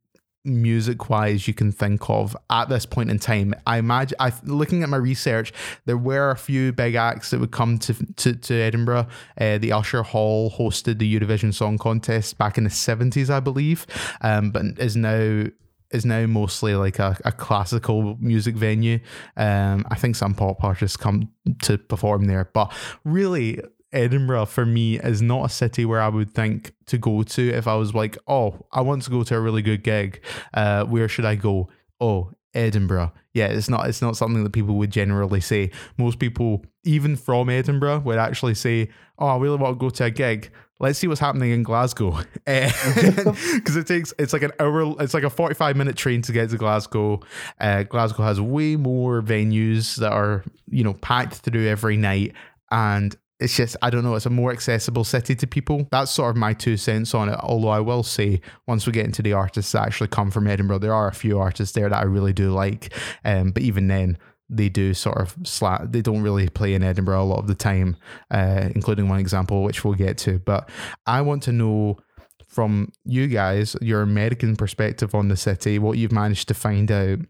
music 0.44 1.10
wise 1.10 1.46
you 1.46 1.54
can 1.54 1.72
think 1.72 2.08
of 2.08 2.36
at 2.50 2.68
this 2.68 2.86
point 2.86 3.10
in 3.10 3.18
time. 3.18 3.54
I 3.66 3.78
imagine 3.78 4.16
i 4.20 4.32
looking 4.44 4.82
at 4.82 4.88
my 4.88 4.96
research 4.96 5.52
there 5.84 5.96
were 5.96 6.30
a 6.30 6.36
few 6.36 6.72
big 6.72 6.94
acts 6.94 7.30
that 7.30 7.40
would 7.40 7.50
come 7.50 7.78
to 7.80 7.94
to, 8.16 8.34
to 8.34 8.54
edinburgh. 8.54 9.06
Uh, 9.40 9.58
the 9.58 9.72
usher 9.72 10.02
hall 10.02 10.50
hosted 10.50 10.98
the 10.98 11.20
eurovision 11.20 11.52
song 11.52 11.78
contest 11.78 12.38
back 12.38 12.58
in 12.58 12.64
the 12.64 12.70
70s 12.70 13.30
i 13.30 13.40
believe. 13.40 13.86
Um, 14.20 14.50
but 14.50 14.64
is 14.78 14.96
now 14.96 15.44
is 15.90 16.04
now 16.04 16.26
mostly 16.26 16.74
like 16.74 16.98
a, 16.98 17.16
a 17.24 17.32
classical 17.32 18.16
music 18.20 18.54
venue. 18.54 19.00
Um, 19.36 19.86
i 19.90 19.94
think 19.94 20.16
some 20.16 20.34
pop 20.34 20.62
artists 20.62 20.96
come 20.96 21.30
to 21.62 21.78
perform 21.78 22.26
there. 22.26 22.50
But 22.52 22.72
really 23.04 23.60
Edinburgh 23.92 24.46
for 24.46 24.66
me 24.66 24.98
is 24.98 25.22
not 25.22 25.46
a 25.46 25.48
city 25.48 25.84
where 25.84 26.00
I 26.00 26.08
would 26.08 26.32
think 26.34 26.72
to 26.86 26.98
go 26.98 27.22
to 27.22 27.48
if 27.48 27.66
I 27.66 27.74
was 27.76 27.94
like, 27.94 28.18
oh, 28.26 28.66
I 28.72 28.80
want 28.82 29.02
to 29.04 29.10
go 29.10 29.22
to 29.22 29.36
a 29.36 29.40
really 29.40 29.62
good 29.62 29.82
gig. 29.82 30.22
Uh, 30.52 30.84
where 30.84 31.08
should 31.08 31.24
I 31.24 31.36
go? 31.36 31.68
Oh, 32.00 32.32
Edinburgh. 32.54 33.12
Yeah, 33.34 33.46
it's 33.46 33.68
not 33.68 33.88
it's 33.88 34.02
not 34.02 34.16
something 34.16 34.42
that 34.42 34.52
people 34.52 34.74
would 34.76 34.90
generally 34.90 35.40
say. 35.40 35.70
Most 35.96 36.18
people, 36.18 36.64
even 36.84 37.16
from 37.16 37.48
Edinburgh, 37.48 38.00
would 38.00 38.18
actually 38.18 38.54
say, 38.54 38.88
"Oh, 39.18 39.26
I 39.26 39.36
really 39.36 39.56
want 39.56 39.78
to 39.78 39.80
go 39.80 39.90
to 39.90 40.04
a 40.04 40.10
gig. 40.10 40.50
Let's 40.80 40.98
see 40.98 41.06
what's 41.06 41.20
happening 41.20 41.52
in 41.52 41.62
Glasgow." 41.62 42.18
Because 42.46 43.76
it 43.76 43.86
takes 43.86 44.12
it's 44.18 44.32
like 44.32 44.42
an 44.42 44.52
hour, 44.58 44.94
it's 45.00 45.14
like 45.14 45.24
a 45.24 45.30
forty-five 45.30 45.76
minute 45.76 45.96
train 45.96 46.22
to 46.22 46.32
get 46.32 46.50
to 46.50 46.56
Glasgow. 46.56 47.20
Uh, 47.60 47.84
Glasgow 47.84 48.24
has 48.24 48.40
way 48.40 48.76
more 48.76 49.22
venues 49.22 49.96
that 49.96 50.12
are 50.12 50.42
you 50.68 50.82
know 50.82 50.94
packed 50.94 51.34
through 51.34 51.68
every 51.68 51.96
night, 51.96 52.32
and 52.70 53.14
it's 53.40 53.56
just 53.56 53.76
I 53.82 53.90
don't 53.90 54.02
know. 54.02 54.14
It's 54.14 54.26
a 54.26 54.30
more 54.30 54.52
accessible 54.52 55.04
city 55.04 55.34
to 55.36 55.46
people. 55.46 55.86
That's 55.90 56.10
sort 56.10 56.30
of 56.30 56.36
my 56.36 56.54
two 56.54 56.76
cents 56.76 57.14
on 57.14 57.28
it. 57.28 57.38
Although 57.40 57.68
I 57.68 57.80
will 57.80 58.02
say, 58.02 58.40
once 58.66 58.86
we 58.86 58.92
get 58.92 59.06
into 59.06 59.22
the 59.22 59.32
artists 59.32 59.72
that 59.72 59.86
actually 59.86 60.08
come 60.08 60.30
from 60.30 60.46
Edinburgh, 60.46 60.78
there 60.78 60.94
are 60.94 61.08
a 61.08 61.14
few 61.14 61.38
artists 61.38 61.74
there 61.74 61.88
that 61.88 61.98
I 61.98 62.04
really 62.04 62.32
do 62.32 62.50
like. 62.50 62.92
Um, 63.24 63.52
but 63.52 63.62
even 63.62 63.86
then, 63.88 64.18
they 64.50 64.68
do 64.68 64.94
sort 64.94 65.18
of 65.18 65.36
slap. 65.44 65.82
They 65.92 66.02
don't 66.02 66.22
really 66.22 66.48
play 66.48 66.74
in 66.74 66.82
Edinburgh 66.82 67.22
a 67.22 67.24
lot 67.24 67.38
of 67.38 67.46
the 67.46 67.54
time, 67.54 67.96
uh, 68.30 68.70
including 68.74 69.08
one 69.08 69.20
example 69.20 69.62
which 69.62 69.84
we'll 69.84 69.94
get 69.94 70.18
to. 70.18 70.38
But 70.38 70.68
I 71.06 71.20
want 71.20 71.42
to 71.44 71.52
know 71.52 71.98
from 72.46 72.90
you 73.04 73.28
guys 73.28 73.76
your 73.80 74.02
American 74.02 74.56
perspective 74.56 75.14
on 75.14 75.28
the 75.28 75.36
city, 75.36 75.78
what 75.78 75.98
you've 75.98 76.12
managed 76.12 76.48
to 76.48 76.54
find 76.54 76.90
out, 76.90 77.20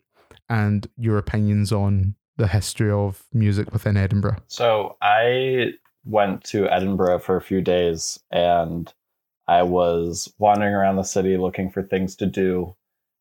and 0.49 0.88
your 0.97 1.18
opinions 1.18 1.73
on 1.73 2.14
the 2.38 2.47
history 2.47 2.90
of 2.90 3.25
music 3.33 3.73
within 3.73 3.97
Edinburgh. 3.97 4.37
So 4.47 4.97
I 5.03 5.73
went 6.09 6.42
to 6.42 6.68
Edinburgh 6.68 7.21
for 7.21 7.37
a 7.37 7.42
few 7.42 7.61
days 7.61 8.18
and 8.31 8.92
I 9.47 9.62
was 9.62 10.33
wandering 10.38 10.75
around 10.75 10.97
the 10.97 11.03
city 11.03 11.37
looking 11.37 11.71
for 11.71 11.83
things 11.83 12.16
to 12.16 12.27
do. 12.27 12.75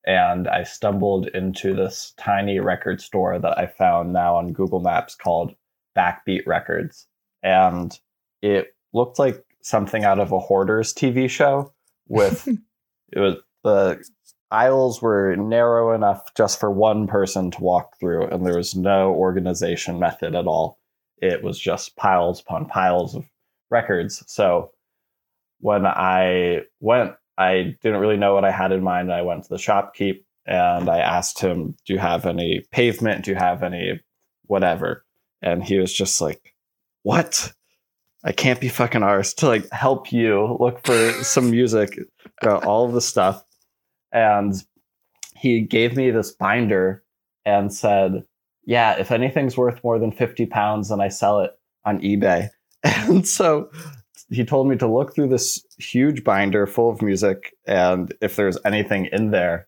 And 0.05 0.47
I 0.47 0.63
stumbled 0.63 1.27
into 1.27 1.73
this 1.73 2.13
tiny 2.17 2.59
record 2.59 3.01
store 3.01 3.39
that 3.39 3.57
I 3.57 3.67
found 3.67 4.13
now 4.13 4.35
on 4.35 4.53
Google 4.53 4.79
Maps 4.79 5.15
called 5.15 5.53
Backbeat 5.97 6.45
Records. 6.45 7.07
And 7.43 7.97
it 8.41 8.75
looked 8.93 9.19
like 9.19 9.43
something 9.61 10.05
out 10.05 10.19
of 10.19 10.31
a 10.31 10.39
Hoarders 10.39 10.93
TV 10.93 11.29
show 11.29 11.73
with 12.07 12.47
it 13.11 13.19
was 13.19 13.35
the 13.63 14.01
aisles 14.49 15.01
were 15.01 15.35
narrow 15.35 15.93
enough 15.93 16.33
just 16.35 16.59
for 16.59 16.71
one 16.71 17.05
person 17.05 17.51
to 17.51 17.61
walk 17.61 17.99
through 17.99 18.27
and 18.27 18.45
there 18.45 18.55
was 18.55 18.75
no 18.75 19.13
organization 19.13 19.99
method 19.99 20.35
at 20.35 20.47
all 20.47 20.76
it 21.21 21.43
was 21.43 21.59
just 21.59 21.95
piles 21.95 22.41
upon 22.41 22.65
piles 22.65 23.15
of 23.15 23.25
records. 23.69 24.23
So 24.27 24.71
when 25.59 25.85
I 25.85 26.61
went, 26.79 27.13
I 27.37 27.75
didn't 27.81 27.99
really 27.99 28.17
know 28.17 28.33
what 28.33 28.45
I 28.45 28.51
had 28.51 28.71
in 28.71 28.83
mind. 28.83 29.11
I 29.11 29.21
went 29.21 29.43
to 29.43 29.49
the 29.49 29.55
shopkeep 29.57 30.23
and 30.45 30.89
I 30.89 30.99
asked 30.99 31.39
him, 31.39 31.75
Do 31.85 31.93
you 31.93 31.99
have 31.99 32.25
any 32.25 32.65
pavement? 32.71 33.25
Do 33.25 33.31
you 33.31 33.37
have 33.37 33.63
any 33.63 33.99
whatever? 34.45 35.05
And 35.41 35.63
he 35.63 35.77
was 35.79 35.93
just 35.93 36.21
like, 36.21 36.55
What? 37.03 37.53
I 38.23 38.31
can't 38.31 38.59
be 38.59 38.69
fucking 38.69 39.03
ours 39.03 39.33
to 39.35 39.47
like 39.47 39.69
help 39.71 40.11
you 40.11 40.57
look 40.59 40.85
for 40.85 41.11
some 41.23 41.51
music, 41.51 41.99
all 42.43 42.85
of 42.85 42.93
the 42.93 43.01
stuff. 43.01 43.43
And 44.11 44.53
he 45.35 45.61
gave 45.61 45.95
me 45.95 46.09
this 46.09 46.31
binder 46.31 47.03
and 47.45 47.73
said, 47.73 48.23
yeah, 48.67 48.99
if 48.99 49.11
anything's 49.11 49.55
worth 49.55 49.81
more 49.81 49.97
than 49.97 50.11
50 50.11 50.45
pounds, 50.47 50.89
then 50.89 50.99
I 50.99 51.07
sell 51.07 51.39
it 51.39 51.51
on 51.85 51.99
eBay. 52.01 52.49
And 52.83 53.27
so 53.27 53.69
he 54.29 54.45
told 54.45 54.67
me 54.67 54.75
to 54.77 54.87
look 54.87 55.15
through 55.15 55.29
this 55.29 55.65
huge 55.77 56.23
binder 56.23 56.67
full 56.67 56.89
of 56.89 57.01
music, 57.01 57.55
and 57.65 58.13
if 58.21 58.35
there's 58.35 58.57
anything 58.65 59.09
in 59.11 59.31
there, 59.31 59.67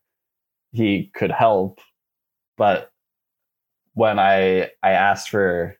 he 0.71 1.11
could 1.15 1.31
help. 1.31 1.79
But 2.55 2.91
when 3.93 4.19
I 4.19 4.69
I 4.83 4.91
asked 4.91 5.29
for 5.29 5.77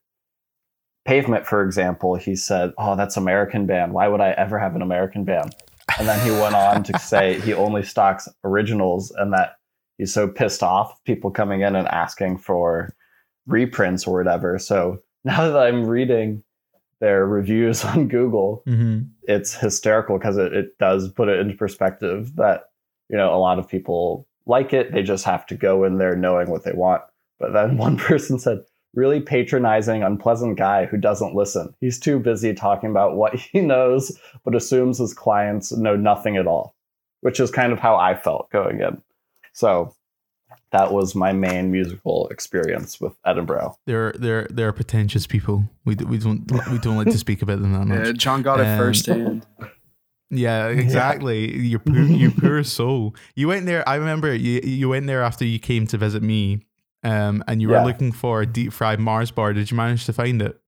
pavement, 1.05 1.45
for 1.45 1.63
example, 1.63 2.15
he 2.15 2.35
said, 2.35 2.71
"Oh, 2.77 2.95
that's 2.95 3.15
American 3.15 3.65
band. 3.67 3.93
Why 3.93 4.07
would 4.07 4.21
I 4.21 4.31
ever 4.31 4.57
have 4.57 4.75
an 4.75 4.81
American 4.81 5.23
band?" 5.23 5.55
And 5.97 6.07
then 6.07 6.19
he 6.25 6.31
went 6.31 6.55
on 6.55 6.83
to 6.83 6.97
say 6.99 7.39
he 7.45 7.53
only 7.53 7.83
stocks 7.83 8.27
originals, 8.43 9.11
and 9.11 9.31
that 9.33 9.55
he's 9.97 10.13
so 10.13 10.27
pissed 10.27 10.63
off 10.63 11.01
people 11.03 11.31
coming 11.31 11.61
in 11.61 11.75
and 11.75 11.87
asking 11.89 12.39
for 12.39 12.95
reprints 13.49 14.07
or 14.07 14.17
whatever. 14.17 14.59
So 14.59 15.01
now 15.23 15.49
that 15.49 15.57
I'm 15.57 15.85
reading 15.85 16.43
their 16.99 17.25
reviews 17.25 17.83
on 17.85 18.07
Google, 18.07 18.63
mm-hmm. 18.67 19.01
it's 19.23 19.53
hysterical 19.53 20.17
because 20.17 20.37
it, 20.37 20.53
it 20.53 20.77
does 20.77 21.09
put 21.11 21.29
it 21.29 21.39
into 21.39 21.55
perspective 21.55 22.35
that, 22.35 22.69
you 23.09 23.17
know, 23.17 23.33
a 23.33 23.37
lot 23.37 23.59
of 23.59 23.67
people 23.67 24.27
like 24.45 24.73
it. 24.73 24.91
They 24.91 25.03
just 25.03 25.25
have 25.25 25.45
to 25.47 25.55
go 25.55 25.83
in 25.83 25.97
there 25.97 26.15
knowing 26.15 26.49
what 26.49 26.63
they 26.63 26.73
want. 26.73 27.01
But 27.39 27.53
then 27.53 27.77
one 27.77 27.97
person 27.97 28.39
said, 28.39 28.59
really 28.95 29.21
patronizing, 29.21 30.01
unpleasant 30.01 30.57
guy 30.57 30.85
who 30.85 30.97
doesn't 30.97 31.35
listen. 31.35 31.73
He's 31.79 31.99
too 31.99 32.19
busy 32.19 32.53
talking 32.53 32.89
about 32.89 33.15
what 33.15 33.35
he 33.39 33.61
knows, 33.61 34.17
but 34.43 34.55
assumes 34.55 34.97
his 34.97 35.13
clients 35.13 35.71
know 35.71 35.95
nothing 35.95 36.37
at 36.37 36.47
all, 36.47 36.75
which 37.21 37.39
is 37.39 37.51
kind 37.51 37.71
of 37.71 37.79
how 37.79 37.95
I 37.95 38.15
felt 38.15 38.49
going 38.51 38.81
in. 38.81 39.01
So 39.53 39.93
that 40.71 40.91
was 40.91 41.15
my 41.15 41.33
main 41.33 41.71
musical 41.71 42.27
experience 42.29 43.01
with 43.01 43.13
Edinburgh. 43.25 43.77
They're 43.85 44.13
they're 44.13 44.47
they're 44.49 44.73
pretentious 44.73 45.25
people. 45.25 45.63
We 45.85 45.95
we 45.95 46.17
don't 46.17 46.49
we 46.71 46.77
don't 46.77 46.97
like 46.97 47.07
to 47.07 47.17
speak 47.17 47.41
about 47.41 47.61
them 47.61 47.73
that 47.73 47.85
much. 47.85 48.05
Yeah, 48.05 48.11
John 48.13 48.41
got 48.41 48.59
um, 48.59 48.65
it 48.65 48.77
firsthand. 48.77 49.45
Yeah, 50.31 50.67
exactly. 50.67 51.51
Yeah. 51.51 51.61
Your 51.61 51.79
poor, 51.79 52.01
your 52.01 52.31
poor 52.31 52.63
soul. 52.63 53.15
You 53.35 53.47
went 53.47 53.65
there. 53.65 53.87
I 53.89 53.95
remember 53.95 54.33
you 54.33 54.61
you 54.63 54.87
went 54.89 55.07
there 55.07 55.23
after 55.23 55.43
you 55.43 55.57
came 55.57 55.87
to 55.87 55.97
visit 55.97 56.21
me, 56.21 56.61
um, 57.03 57.43
and 57.47 57.61
you 57.61 57.69
were 57.69 57.75
yeah. 57.77 57.85
looking 57.85 58.11
for 58.11 58.41
a 58.41 58.45
deep 58.45 58.71
fried 58.71 58.99
Mars 58.99 59.31
bar. 59.31 59.53
Did 59.53 59.71
you 59.71 59.77
manage 59.77 60.05
to 60.05 60.13
find 60.13 60.39
it? 60.41 60.59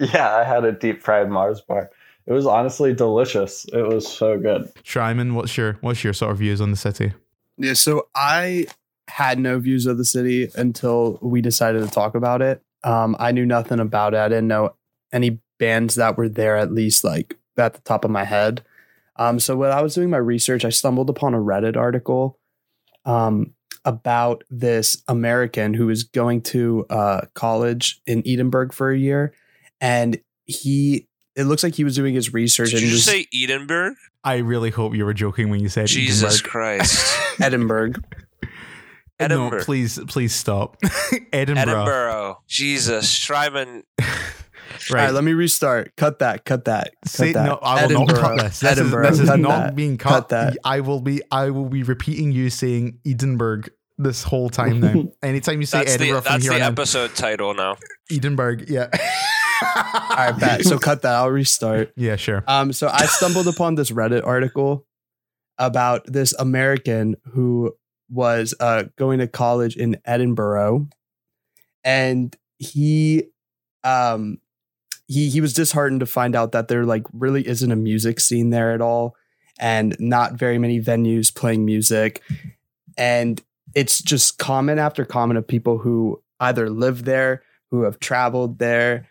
Yeah, 0.00 0.34
I 0.34 0.44
had 0.44 0.64
a 0.64 0.72
deep 0.72 1.02
fried 1.02 1.28
Mars 1.28 1.60
bar. 1.60 1.90
It 2.26 2.32
was 2.32 2.46
honestly 2.46 2.94
delicious. 2.94 3.66
It 3.66 3.86
was 3.86 4.08
so 4.08 4.38
good. 4.38 4.72
Shryman, 4.82 5.34
what's 5.34 5.58
your 5.58 5.74
what's 5.82 6.02
your 6.02 6.14
sort 6.14 6.32
of 6.32 6.38
views 6.38 6.62
on 6.62 6.70
the 6.70 6.76
city? 6.78 7.12
Yeah, 7.58 7.74
so 7.74 8.08
I 8.14 8.66
had 9.12 9.38
no 9.38 9.58
views 9.58 9.84
of 9.84 9.98
the 9.98 10.06
city 10.06 10.48
until 10.54 11.18
we 11.20 11.42
decided 11.42 11.84
to 11.84 11.90
talk 11.90 12.14
about 12.14 12.40
it. 12.40 12.62
Um, 12.82 13.14
I 13.18 13.30
knew 13.32 13.44
nothing 13.44 13.78
about 13.78 14.14
it. 14.14 14.20
I 14.20 14.28
didn't 14.28 14.48
know 14.48 14.74
any 15.12 15.38
bands 15.58 15.96
that 15.96 16.16
were 16.16 16.30
there, 16.30 16.56
at 16.56 16.72
least 16.72 17.04
like 17.04 17.36
at 17.58 17.74
the 17.74 17.80
top 17.82 18.06
of 18.06 18.10
my 18.10 18.24
head. 18.24 18.64
Um, 19.16 19.38
so 19.38 19.54
when 19.54 19.70
I 19.70 19.82
was 19.82 19.94
doing 19.94 20.08
my 20.08 20.16
research, 20.16 20.64
I 20.64 20.70
stumbled 20.70 21.10
upon 21.10 21.34
a 21.34 21.38
Reddit 21.38 21.76
article 21.76 22.38
um, 23.04 23.52
about 23.84 24.44
this 24.48 25.02
American 25.06 25.74
who 25.74 25.88
was 25.88 26.04
going 26.04 26.40
to 26.44 26.86
uh, 26.88 27.20
college 27.34 28.00
in 28.06 28.22
Edinburgh 28.26 28.70
for 28.70 28.90
a 28.90 28.98
year, 28.98 29.34
and 29.80 30.18
he. 30.46 31.06
It 31.34 31.44
looks 31.44 31.62
like 31.62 31.74
he 31.74 31.84
was 31.84 31.96
doing 31.96 32.14
his 32.14 32.34
research. 32.34 32.72
Did 32.72 32.82
and 32.82 32.92
you 32.92 32.98
say 32.98 33.26
Edinburgh? 33.32 33.94
I 34.22 34.38
really 34.38 34.68
hope 34.68 34.94
you 34.94 35.06
were 35.06 35.14
joking 35.14 35.48
when 35.48 35.60
you 35.60 35.70
said 35.70 35.86
Jesus 35.86 36.22
Edinburgh. 36.22 36.50
Christ, 36.50 37.18
Edinburgh. 37.40 37.92
Edinburgh. 39.18 39.58
No, 39.58 39.64
please, 39.64 39.98
please 40.08 40.34
stop. 40.34 40.76
Edinburgh. 41.32 41.62
Edinburgh. 41.62 42.42
Jesus, 42.48 43.06
Shryman. 43.06 43.82
Right. 44.90 45.00
All 45.00 45.06
right, 45.06 45.14
let 45.14 45.24
me 45.24 45.32
restart. 45.32 45.94
Cut 45.96 46.20
that. 46.20 46.44
Cut 46.44 46.64
that. 46.64 46.94
Cut 47.04 47.08
Say, 47.10 47.32
that. 47.32 47.44
No, 47.44 47.58
I 47.62 47.74
will 47.74 47.84
Edinburgh. 47.84 48.06
not 48.06 48.20
cut 48.20 48.38
this. 48.38 48.60
This 48.60 48.72
Edinburgh. 48.72 49.08
is, 49.08 49.18
this 49.18 49.28
is 49.28 49.38
not 49.38 49.66
that. 49.66 49.76
being 49.76 49.98
cut. 49.98 50.08
cut. 50.10 50.28
that. 50.30 50.56
I 50.64 50.80
will 50.80 51.00
be. 51.00 51.20
I 51.30 51.50
will 51.50 51.68
be 51.68 51.82
repeating 51.82 52.32
you 52.32 52.50
saying 52.50 52.98
Edinburgh 53.06 53.64
this 53.98 54.22
whole 54.22 54.50
time 54.50 54.80
now. 54.80 55.04
Anytime 55.22 55.60
you 55.60 55.66
say 55.66 55.78
that's 55.78 55.94
Edinburgh, 55.94 56.20
the, 56.20 56.28
that's 56.30 56.48
the 56.48 56.62
episode 56.62 57.10
on, 57.10 57.16
title 57.16 57.54
now. 57.54 57.76
Edinburgh. 58.10 58.64
Yeah. 58.66 58.88
All 59.62 60.16
right, 60.16 60.38
bet. 60.38 60.64
So 60.64 60.78
cut 60.78 61.02
that. 61.02 61.14
I'll 61.14 61.30
restart. 61.30 61.92
Yeah, 61.96 62.16
sure. 62.16 62.42
Um, 62.46 62.72
so 62.72 62.88
I 62.88 63.06
stumbled 63.06 63.48
upon 63.48 63.76
this 63.76 63.90
Reddit 63.90 64.26
article 64.26 64.86
about 65.58 66.04
this 66.06 66.32
American 66.34 67.16
who 67.32 67.74
was 68.12 68.54
uh, 68.60 68.84
going 68.96 69.18
to 69.18 69.26
college 69.26 69.76
in 69.76 69.96
Edinburgh, 70.04 70.88
and 71.82 72.36
he 72.58 73.24
um, 73.82 74.38
he 75.08 75.30
he 75.30 75.40
was 75.40 75.54
disheartened 75.54 76.00
to 76.00 76.06
find 76.06 76.36
out 76.36 76.52
that 76.52 76.68
there 76.68 76.84
like 76.84 77.04
really 77.12 77.46
isn't 77.46 77.72
a 77.72 77.76
music 77.76 78.20
scene 78.20 78.50
there 78.50 78.72
at 78.72 78.80
all, 78.80 79.16
and 79.58 79.96
not 79.98 80.34
very 80.34 80.58
many 80.58 80.80
venues 80.80 81.34
playing 81.34 81.64
music, 81.64 82.22
and 82.96 83.42
it's 83.74 84.02
just 84.02 84.38
comment 84.38 84.78
after 84.78 85.04
comment 85.04 85.38
of 85.38 85.48
people 85.48 85.78
who 85.78 86.22
either 86.40 86.68
live 86.68 87.04
there, 87.04 87.42
who 87.70 87.82
have 87.82 87.98
traveled 87.98 88.58
there, 88.58 89.08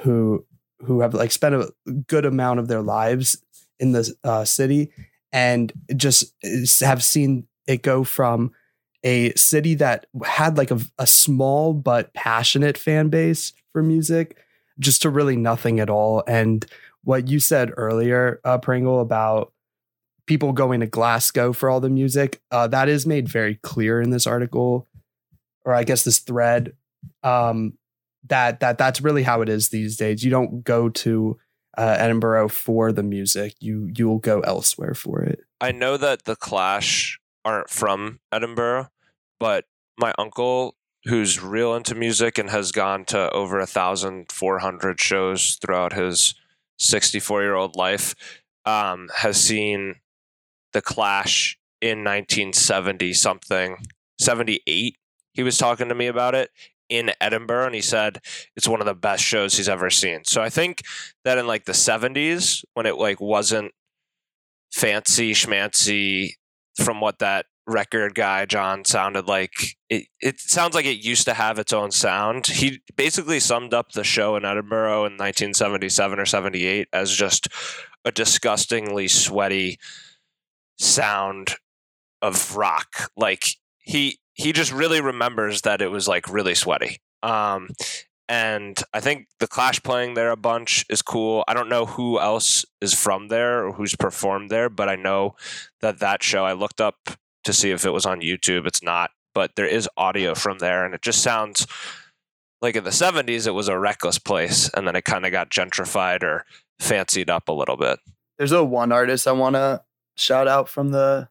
who 0.00 0.44
who 0.80 1.00
have 1.00 1.14
like 1.14 1.30
spent 1.30 1.54
a 1.54 1.72
good 2.08 2.26
amount 2.26 2.60
of 2.60 2.68
their 2.68 2.82
lives 2.82 3.42
in 3.78 3.92
the 3.92 4.14
uh, 4.24 4.44
city 4.44 4.90
and 5.32 5.72
just 5.96 6.34
have 6.80 7.02
seen 7.02 7.46
it 7.66 7.82
go 7.82 8.04
from 8.04 8.52
a 9.02 9.32
city 9.34 9.74
that 9.74 10.06
had 10.24 10.56
like 10.56 10.70
a, 10.70 10.80
a 10.98 11.06
small 11.06 11.72
but 11.72 12.12
passionate 12.14 12.76
fan 12.76 13.08
base 13.08 13.52
for 13.72 13.82
music 13.82 14.36
just 14.78 15.02
to 15.02 15.10
really 15.10 15.36
nothing 15.36 15.80
at 15.80 15.90
all. 15.90 16.22
And 16.26 16.66
what 17.04 17.28
you 17.28 17.38
said 17.38 17.72
earlier, 17.76 18.40
uh, 18.44 18.58
Pringle, 18.58 19.00
about 19.00 19.52
people 20.26 20.52
going 20.52 20.80
to 20.80 20.86
Glasgow 20.86 21.52
for 21.52 21.70
all 21.70 21.80
the 21.80 21.88
music, 21.88 22.40
uh, 22.50 22.66
that 22.68 22.88
is 22.88 23.06
made 23.06 23.28
very 23.28 23.54
clear 23.56 24.00
in 24.00 24.10
this 24.10 24.26
article, 24.26 24.86
or 25.64 25.72
I 25.72 25.84
guess 25.84 26.02
this 26.02 26.18
thread. 26.18 26.72
Um, 27.22 27.78
that 28.28 28.58
that 28.58 28.76
that's 28.76 29.00
really 29.00 29.22
how 29.22 29.40
it 29.40 29.48
is 29.48 29.68
these 29.68 29.96
days. 29.96 30.24
You 30.24 30.30
don't 30.30 30.64
go 30.64 30.88
to 30.88 31.38
uh, 31.78 31.96
Edinburgh 31.98 32.48
for 32.48 32.90
the 32.90 33.04
music. 33.04 33.54
You 33.60 33.88
you 33.96 34.08
will 34.08 34.18
go 34.18 34.40
elsewhere 34.40 34.94
for 34.94 35.22
it. 35.22 35.40
I 35.60 35.70
know 35.70 35.96
that 35.96 36.24
the 36.24 36.34
Clash 36.34 37.20
aren't 37.46 37.70
from 37.70 38.18
Edinburgh, 38.32 38.88
but 39.38 39.64
my 39.96 40.12
uncle 40.18 40.74
who's 41.04 41.40
real 41.40 41.74
into 41.76 41.94
music 41.94 42.36
and 42.36 42.50
has 42.50 42.72
gone 42.72 43.04
to 43.04 43.30
over 43.30 43.60
a 43.60 43.66
thousand 43.66 44.32
four 44.32 44.58
hundred 44.58 45.00
shows 45.00 45.54
throughout 45.54 45.92
his 45.92 46.34
sixty 46.78 47.20
four 47.20 47.42
year 47.42 47.54
old 47.54 47.76
life, 47.76 48.14
um, 48.64 49.08
has 49.18 49.40
seen 49.40 49.94
the 50.72 50.82
Clash 50.82 51.56
in 51.80 52.02
nineteen 52.02 52.52
seventy 52.52 53.12
something, 53.12 53.76
seventy 54.20 54.60
eight. 54.66 54.96
He 55.32 55.44
was 55.44 55.56
talking 55.56 55.88
to 55.88 55.94
me 55.94 56.08
about 56.08 56.34
it 56.34 56.50
in 56.88 57.12
Edinburgh 57.20 57.66
and 57.66 57.74
he 57.74 57.80
said 57.80 58.20
it's 58.56 58.68
one 58.68 58.80
of 58.80 58.86
the 58.86 58.94
best 58.94 59.22
shows 59.22 59.56
he's 59.56 59.68
ever 59.68 59.90
seen. 59.90 60.24
So 60.24 60.42
I 60.42 60.48
think 60.48 60.82
that 61.24 61.38
in 61.38 61.46
like 61.46 61.64
the 61.64 61.72
70s 61.72 62.64
when 62.74 62.86
it 62.86 62.96
like 62.96 63.20
wasn't 63.20 63.72
fancy 64.72 65.32
schmancy 65.32 66.34
from 66.76 67.00
what 67.00 67.18
that 67.18 67.46
record 67.66 68.14
guy 68.14 68.46
John 68.46 68.84
sounded 68.84 69.26
like 69.26 69.76
it 69.90 70.06
it 70.20 70.38
sounds 70.38 70.74
like 70.74 70.86
it 70.86 71.04
used 71.04 71.24
to 71.24 71.34
have 71.34 71.58
its 71.58 71.72
own 71.72 71.90
sound. 71.90 72.46
He 72.46 72.80
basically 72.94 73.40
summed 73.40 73.74
up 73.74 73.92
the 73.92 74.04
show 74.04 74.36
in 74.36 74.44
Edinburgh 74.44 75.06
in 75.06 75.12
1977 75.14 76.18
or 76.18 76.26
78 76.26 76.88
as 76.92 77.12
just 77.12 77.48
a 78.04 78.12
disgustingly 78.12 79.08
sweaty 79.08 79.78
sound 80.78 81.56
of 82.22 82.56
rock. 82.56 83.10
Like 83.16 83.44
he 83.78 84.18
he 84.34 84.52
just 84.52 84.72
really 84.72 85.00
remembers 85.00 85.62
that 85.62 85.82
it 85.82 85.90
was 85.90 86.06
like 86.06 86.28
really 86.28 86.54
sweaty. 86.54 86.98
Um, 87.22 87.70
and 88.28 88.82
I 88.92 89.00
think 89.00 89.28
the 89.38 89.46
Clash 89.46 89.82
playing 89.82 90.14
there 90.14 90.30
a 90.30 90.36
bunch 90.36 90.84
is 90.88 91.02
cool. 91.02 91.44
I 91.46 91.54
don't 91.54 91.68
know 91.68 91.86
who 91.86 92.18
else 92.18 92.64
is 92.80 92.92
from 92.92 93.28
there 93.28 93.64
or 93.64 93.72
who's 93.72 93.94
performed 93.94 94.50
there, 94.50 94.68
but 94.68 94.88
I 94.88 94.96
know 94.96 95.36
that 95.80 96.00
that 96.00 96.22
show 96.22 96.44
I 96.44 96.52
looked 96.52 96.80
up 96.80 97.10
to 97.44 97.52
see 97.52 97.70
if 97.70 97.84
it 97.84 97.92
was 97.92 98.04
on 98.04 98.20
YouTube. 98.20 98.66
It's 98.66 98.82
not, 98.82 99.10
but 99.34 99.52
there 99.54 99.66
is 99.66 99.88
audio 99.96 100.34
from 100.34 100.58
there, 100.58 100.84
and 100.84 100.94
it 100.94 101.02
just 101.02 101.22
sounds 101.22 101.66
like 102.60 102.74
in 102.74 102.84
the 102.84 102.90
70s 102.90 103.46
it 103.46 103.52
was 103.52 103.68
a 103.68 103.78
reckless 103.78 104.18
place, 104.18 104.68
and 104.74 104.88
then 104.88 104.96
it 104.96 105.04
kind 105.04 105.24
of 105.24 105.30
got 105.30 105.50
gentrified 105.50 106.22
or 106.22 106.44
fancied 106.80 107.30
up 107.30 107.48
a 107.48 107.52
little 107.52 107.76
bit. 107.76 108.00
There's 108.38 108.52
a 108.52 108.64
one 108.64 108.92
artist 108.92 109.28
I 109.28 109.32
want 109.32 109.54
to 109.54 109.82
shout 110.16 110.48
out 110.48 110.68
from 110.68 110.90
the 110.90 111.28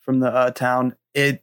from 0.00 0.20
the 0.20 0.28
uh, 0.28 0.50
town. 0.50 0.96
It 1.14 1.42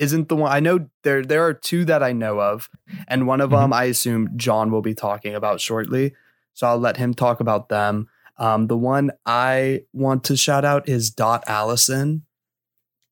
isn't 0.00 0.28
the 0.28 0.34
one 0.36 0.50
I 0.50 0.58
know 0.60 0.88
there 1.04 1.22
there 1.24 1.44
are 1.46 1.54
two 1.54 1.84
that 1.84 2.02
I 2.02 2.12
know 2.12 2.40
of 2.40 2.68
and 3.06 3.26
one 3.28 3.40
of 3.40 3.50
Mhm. 3.50 3.60
them 3.60 3.72
I 3.72 3.84
assume 3.84 4.30
John 4.36 4.72
will 4.72 4.82
be 4.82 4.94
talking 4.94 5.34
about 5.36 5.60
shortly 5.60 6.14
so 6.54 6.66
I'll 6.66 6.78
let 6.78 6.96
him 6.96 7.14
talk 7.14 7.38
about 7.40 7.68
them 7.68 8.08
um, 8.38 8.66
the 8.68 8.76
one 8.76 9.10
I 9.26 9.82
want 9.92 10.24
to 10.24 10.36
shout 10.36 10.64
out 10.64 10.88
is 10.88 11.10
Dot 11.10 11.44
Allison 11.46 12.22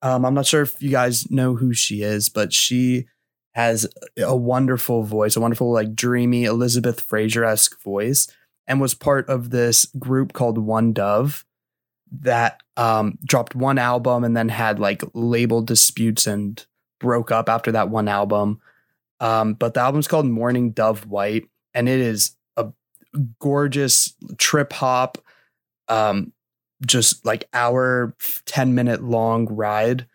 um, 0.03 0.25
I'm 0.25 0.35
not 0.35 0.47
sure 0.47 0.63
if 0.63 0.81
you 0.83 0.91
guys 0.91 1.31
know 1.31 1.55
who 1.55 1.73
she 1.75 2.03
is 2.03 2.29
but 2.29 2.53
she 2.53 3.07
has 3.55 3.87
a 4.17 4.37
wonderful 4.37 5.03
voice 5.03 5.37
a 5.37 5.41
wonderful 5.41 5.71
like 5.73 5.95
dreamy 5.95 6.45
Elizabeth 6.45 7.01
Fraser-esque 7.01 7.81
voice 7.83 8.27
and 8.67 8.81
was 8.81 8.95
part 8.95 9.29
of 9.29 9.51
this 9.51 9.87
group 9.99 10.33
called 10.33 10.59
One 10.59 10.93
Dove 10.93 11.45
that 12.11 12.63
um, 12.77 13.19
dropped 13.25 13.55
one 13.55 13.77
album 13.79 14.25
and 14.25 14.37
then 14.37 14.49
had 14.49 14.79
like 14.79 15.03
label 15.15 15.61
disputes 15.63 16.27
and 16.27 16.65
broke 16.99 17.31
up 17.31 17.49
after 17.49 17.73
that 17.73 17.91
one 17.91 18.09
album. 18.09 18.61
Um, 19.21 19.55
but 19.55 19.75
the 19.75 19.81
album's 19.81 20.09
called 20.09 20.27
Morning 20.27 20.71
Dove 20.71 21.07
White, 21.07 21.49
and 21.75 21.89
it 21.89 22.01
is 22.01 22.37
a 22.57 22.69
gorgeous 23.41 24.15
trip 24.37 24.73
hop, 24.73 25.19
um, 25.89 26.33
just 26.87 27.25
like 27.27 27.49
hour, 27.53 28.15
10 28.47 28.75
minute 28.75 29.03
long 29.03 29.47
ride 29.47 30.07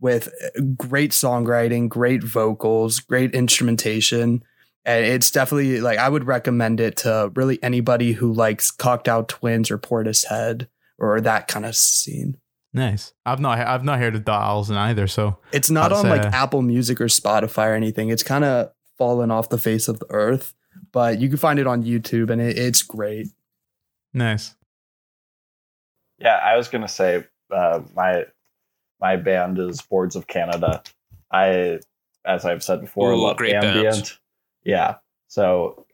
with 0.00 0.28
uh, 0.28 0.60
great 0.76 1.12
songwriting, 1.12 1.88
great 1.88 2.22
vocals, 2.22 3.00
great 3.00 3.34
instrumentation. 3.34 4.42
And 4.84 5.06
it's 5.06 5.30
definitely 5.30 5.80
like 5.80 5.98
I 5.98 6.08
would 6.08 6.24
recommend 6.24 6.80
it 6.80 6.96
to 6.98 7.30
really 7.34 7.62
anybody 7.62 8.12
who 8.12 8.32
likes 8.32 8.70
Cocteau 8.70 9.26
Twins 9.26 9.70
or 9.70 9.78
Portishead 9.78 10.66
or 10.98 11.20
that 11.20 11.48
kind 11.48 11.64
of 11.64 11.76
scene. 11.76 12.36
Nice. 12.74 13.12
I've 13.26 13.40
not 13.40 13.58
I've 13.58 13.84
not 13.84 13.98
heard 13.98 14.14
of 14.14 14.24
Dot 14.24 14.42
Allison 14.42 14.76
either. 14.76 15.06
So 15.06 15.38
It's 15.52 15.70
not 15.70 15.92
on 15.92 16.08
like 16.08 16.22
uh, 16.22 16.30
Apple 16.32 16.62
Music 16.62 17.00
or 17.00 17.06
Spotify 17.06 17.68
or 17.68 17.74
anything. 17.74 18.08
It's 18.08 18.22
kind 18.22 18.44
of 18.44 18.72
fallen 18.96 19.30
off 19.30 19.50
the 19.50 19.58
face 19.58 19.88
of 19.88 19.98
the 19.98 20.06
earth, 20.10 20.54
but 20.90 21.20
you 21.20 21.28
can 21.28 21.36
find 21.36 21.58
it 21.58 21.66
on 21.66 21.82
YouTube 21.82 22.30
and 22.30 22.40
it, 22.40 22.56
it's 22.58 22.82
great. 22.82 23.28
nice. 24.14 24.54
Yeah, 26.18 26.36
I 26.36 26.56
was 26.56 26.68
gonna 26.68 26.88
say 26.88 27.24
uh, 27.50 27.80
my 27.94 28.24
my 29.00 29.16
band 29.16 29.58
is 29.58 29.82
Boards 29.82 30.14
of 30.14 30.28
Canada. 30.28 30.82
I, 31.32 31.80
as 32.24 32.44
I've 32.44 32.62
said 32.62 32.80
before, 32.80 33.10
Ooh, 33.10 33.20
love 33.22 33.36
great 33.38 33.54
ambient. 33.54 33.94
band. 33.96 34.12
Yeah, 34.64 34.96
so 35.26 35.84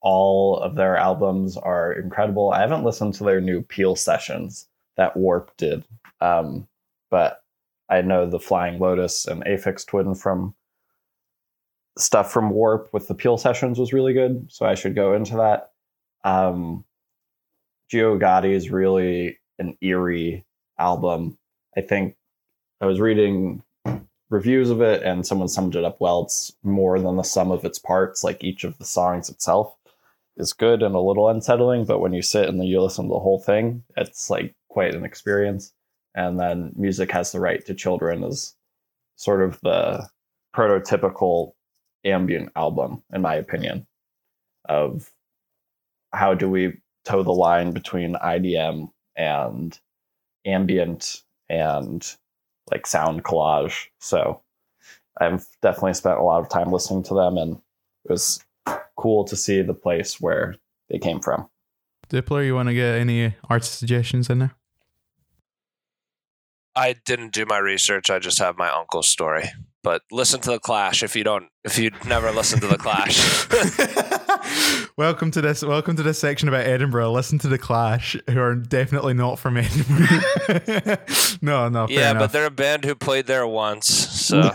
all 0.00 0.58
of 0.58 0.76
their 0.76 0.96
albums 0.96 1.56
are 1.56 1.92
incredible. 1.92 2.52
I 2.52 2.60
haven't 2.60 2.84
listened 2.84 3.14
to 3.14 3.24
their 3.24 3.40
new 3.40 3.60
Peel 3.62 3.96
sessions 3.96 4.68
that 4.96 5.16
Warp 5.16 5.50
did, 5.56 5.82
um, 6.20 6.66
but 7.10 7.42
I 7.88 8.02
know 8.02 8.26
the 8.28 8.40
Flying 8.40 8.78
Lotus 8.78 9.26
and 9.26 9.44
Aphex 9.44 9.86
Twin 9.86 10.14
from 10.14 10.54
stuff 11.98 12.32
from 12.32 12.50
Warp 12.50 12.92
with 12.92 13.08
the 13.08 13.14
Peel 13.14 13.38
sessions 13.38 13.78
was 13.78 13.92
really 13.92 14.12
good. 14.12 14.46
So 14.50 14.66
I 14.66 14.74
should 14.74 14.94
go 14.94 15.14
into 15.14 15.36
that. 15.36 15.70
Um, 16.24 16.84
Geogaddi 17.92 18.52
is 18.52 18.70
really 18.70 19.38
an 19.58 19.76
eerie 19.80 20.44
album. 20.78 21.38
I 21.76 21.80
think 21.80 22.16
I 22.80 22.86
was 22.86 23.00
reading 23.00 23.62
reviews 24.28 24.70
of 24.70 24.80
it 24.80 25.02
and 25.02 25.26
someone 25.26 25.48
summed 25.48 25.76
it 25.76 25.84
up 25.84 26.00
well. 26.00 26.24
It's 26.24 26.52
more 26.62 26.98
than 26.98 27.16
the 27.16 27.22
sum 27.22 27.50
of 27.50 27.64
its 27.64 27.78
parts. 27.78 28.24
Like 28.24 28.42
each 28.42 28.64
of 28.64 28.76
the 28.78 28.84
songs 28.84 29.30
itself 29.30 29.74
is 30.36 30.52
good 30.52 30.82
and 30.82 30.94
a 30.94 31.00
little 31.00 31.28
unsettling, 31.28 31.84
but 31.84 32.00
when 32.00 32.12
you 32.12 32.22
sit 32.22 32.48
and 32.48 32.62
you 32.62 32.80
listen 32.80 33.06
to 33.06 33.12
the 33.12 33.20
whole 33.20 33.40
thing, 33.40 33.84
it's 33.96 34.28
like 34.28 34.54
quite 34.68 34.94
an 34.94 35.04
experience. 35.04 35.72
And 36.16 36.40
then 36.40 36.72
Music 36.74 37.12
Has 37.12 37.30
the 37.30 37.40
Right 37.40 37.64
to 37.66 37.74
Children 37.74 38.24
is 38.24 38.56
sort 39.16 39.42
of 39.42 39.60
the 39.60 40.08
prototypical 40.54 41.52
ambient 42.04 42.50
album, 42.56 43.02
in 43.12 43.20
my 43.20 43.34
opinion, 43.34 43.86
of 44.68 45.10
how 46.12 46.34
do 46.34 46.48
we 46.48 46.78
toe 47.04 47.22
the 47.22 47.32
line 47.32 47.72
between 47.72 48.14
IDM 48.14 48.90
and 49.16 49.78
ambient 50.46 51.22
and 51.48 52.16
like 52.70 52.86
sound 52.86 53.22
collage. 53.22 53.86
So 54.00 54.40
I've 55.20 55.46
definitely 55.62 55.94
spent 55.94 56.18
a 56.18 56.22
lot 56.22 56.40
of 56.40 56.48
time 56.48 56.72
listening 56.72 57.02
to 57.04 57.14
them 57.14 57.36
and 57.36 57.56
it 58.04 58.10
was 58.10 58.44
cool 58.96 59.24
to 59.24 59.36
see 59.36 59.62
the 59.62 59.74
place 59.74 60.20
where 60.20 60.56
they 60.88 60.98
came 60.98 61.20
from. 61.20 61.48
Dipler, 62.08 62.44
you 62.44 62.54
want 62.54 62.68
to 62.68 62.74
get 62.74 62.94
any 62.94 63.34
artist 63.48 63.78
suggestions 63.78 64.30
in 64.30 64.38
there? 64.38 64.54
I 66.76 66.94
didn't 67.06 67.32
do 67.32 67.46
my 67.46 67.58
research. 67.58 68.10
I 68.10 68.18
just 68.18 68.38
have 68.38 68.58
my 68.58 68.70
uncle's 68.70 69.08
story. 69.08 69.50
But 69.86 70.02
listen 70.10 70.40
to 70.40 70.50
the 70.50 70.58
Clash 70.58 71.04
if 71.04 71.14
you 71.14 71.22
don't. 71.22 71.46
If 71.62 71.78
you'd 71.78 72.04
never 72.06 72.32
listened 72.32 72.60
to 72.62 72.68
the 72.68 72.76
Clash. 72.76 73.46
welcome 74.96 75.30
to 75.32 75.40
this. 75.40 75.62
Welcome 75.62 75.96
to 75.96 76.02
this 76.02 76.18
section 76.18 76.48
about 76.48 76.66
Edinburgh. 76.66 77.12
Listen 77.12 77.38
to 77.40 77.48
the 77.48 77.58
Clash, 77.58 78.16
who 78.28 78.40
are 78.40 78.54
definitely 78.54 79.14
not 79.14 79.38
from 79.38 79.56
Edinburgh. 79.56 80.98
no, 81.42 81.68
no, 81.68 81.86
yeah, 81.88 82.10
enough. 82.10 82.22
but 82.22 82.32
they're 82.32 82.46
a 82.46 82.50
band 82.50 82.84
who 82.84 82.94
played 82.94 83.26
there 83.26 83.46
once, 83.46 83.86
so 83.86 84.52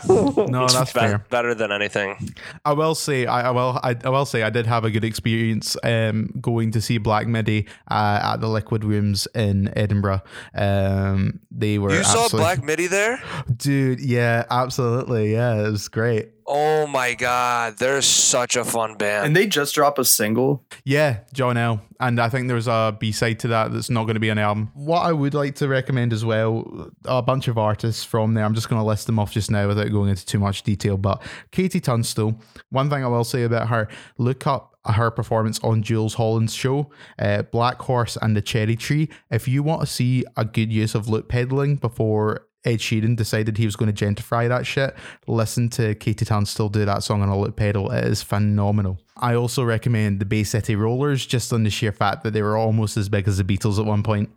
no, 0.49 0.67
that's 0.67 0.93
be- 0.93 0.99
fair. 0.99 1.25
better 1.29 1.53
than 1.53 1.71
anything. 1.71 2.33
I 2.63 2.73
will 2.73 2.95
say, 2.95 3.25
I, 3.25 3.49
I 3.49 3.51
will, 3.51 3.79
I, 3.83 3.95
I 4.05 4.09
will 4.09 4.25
say, 4.25 4.43
I 4.43 4.49
did 4.49 4.65
have 4.67 4.85
a 4.85 4.91
good 4.91 5.03
experience 5.03 5.75
um, 5.83 6.29
going 6.39 6.71
to 6.71 6.81
see 6.81 6.97
Black 6.97 7.27
Midi 7.27 7.67
uh, 7.89 8.19
at 8.23 8.37
the 8.37 8.47
Liquid 8.47 8.85
Rooms 8.85 9.27
in 9.35 9.71
Edinburgh. 9.77 10.21
Um, 10.55 11.41
they 11.51 11.77
were 11.77 11.93
You 11.93 12.03
saw 12.05 12.29
Black 12.29 12.63
Midi 12.63 12.87
there? 12.87 13.21
dude. 13.57 13.99
Yeah, 13.99 14.45
absolutely. 14.49 15.20
Yeah, 15.29 15.67
it 15.67 15.71
was 15.71 15.87
great. 15.87 16.29
Oh 16.47 16.85
my 16.85 17.13
god, 17.13 17.77
they're 17.77 18.01
such 18.01 18.55
a 18.55 18.65
fun 18.65 18.95
band. 18.95 19.27
And 19.27 19.35
they 19.35 19.47
just 19.47 19.73
dropped 19.73 19.99
a 19.99 20.05
single. 20.05 20.65
Yeah, 20.83 21.19
John 21.33 21.55
L. 21.55 21.81
And 21.99 22.19
I 22.19 22.29
think 22.29 22.47
there's 22.47 22.67
a 22.67 22.95
B 22.99 23.11
side 23.11 23.39
to 23.39 23.47
that 23.49 23.71
that's 23.71 23.89
not 23.89 24.03
going 24.03 24.15
to 24.15 24.19
be 24.19 24.29
an 24.29 24.37
album. 24.37 24.71
What 24.73 25.01
I 25.01 25.13
would 25.13 25.33
like 25.33 25.55
to 25.55 25.67
recommend 25.67 26.11
as 26.11 26.25
well, 26.25 26.91
a 27.05 27.21
bunch 27.21 27.47
of 27.47 27.57
artists 27.57 28.03
from 28.03 28.33
there. 28.33 28.43
I'm 28.43 28.55
just 28.55 28.69
going 28.69 28.81
to 28.81 28.85
list 28.85 29.05
them 29.05 29.19
off 29.19 29.31
just 29.31 29.49
now 29.49 29.67
without 29.67 29.91
going 29.91 30.09
into 30.09 30.25
too 30.25 30.39
much 30.39 30.63
detail. 30.63 30.97
But 30.97 31.21
KT 31.51 31.83
Tunstall, 31.83 32.41
one 32.69 32.89
thing 32.89 33.03
I 33.03 33.07
will 33.07 33.23
say 33.23 33.43
about 33.43 33.69
her, 33.69 33.87
look 34.17 34.45
up 34.45 34.75
her 34.85 35.11
performance 35.11 35.59
on 35.63 35.83
Jools 35.83 36.15
Holland's 36.15 36.53
show, 36.53 36.89
uh, 37.19 37.43
Black 37.43 37.79
Horse 37.81 38.17
and 38.21 38.35
the 38.35 38.41
Cherry 38.41 38.75
Tree. 38.75 39.09
If 39.29 39.47
you 39.47 39.63
want 39.63 39.81
to 39.81 39.87
see 39.87 40.25
a 40.35 40.43
good 40.43 40.71
use 40.71 40.95
of 40.95 41.07
loop 41.07 41.29
pedaling 41.29 41.75
before 41.75 42.47
Ed 42.63 42.77
Sheeran 42.77 43.15
decided 43.15 43.57
he 43.57 43.65
was 43.65 43.75
going 43.75 43.93
to 43.93 44.05
gentrify 44.05 44.47
that 44.47 44.65
shit, 44.65 44.95
listen 45.27 45.69
to 45.69 45.95
Katie 45.95 46.25
still 46.45 46.69
do 46.69 46.85
that 46.85 47.03
song 47.03 47.21
on 47.21 47.29
a 47.29 47.39
loop 47.39 47.55
pedal. 47.55 47.91
It 47.91 48.05
is 48.05 48.21
phenomenal. 48.21 48.99
I 49.17 49.35
also 49.35 49.63
recommend 49.63 50.19
the 50.19 50.25
Bay 50.25 50.43
City 50.43 50.75
Rollers 50.75 51.25
just 51.25 51.51
on 51.51 51.63
the 51.63 51.69
sheer 51.69 51.91
fact 51.91 52.23
that 52.23 52.31
they 52.31 52.41
were 52.41 52.57
almost 52.57 52.97
as 52.97 53.09
big 53.09 53.27
as 53.27 53.37
the 53.37 53.43
Beatles 53.43 53.79
at 53.79 53.85
one 53.85 54.03
point. 54.03 54.29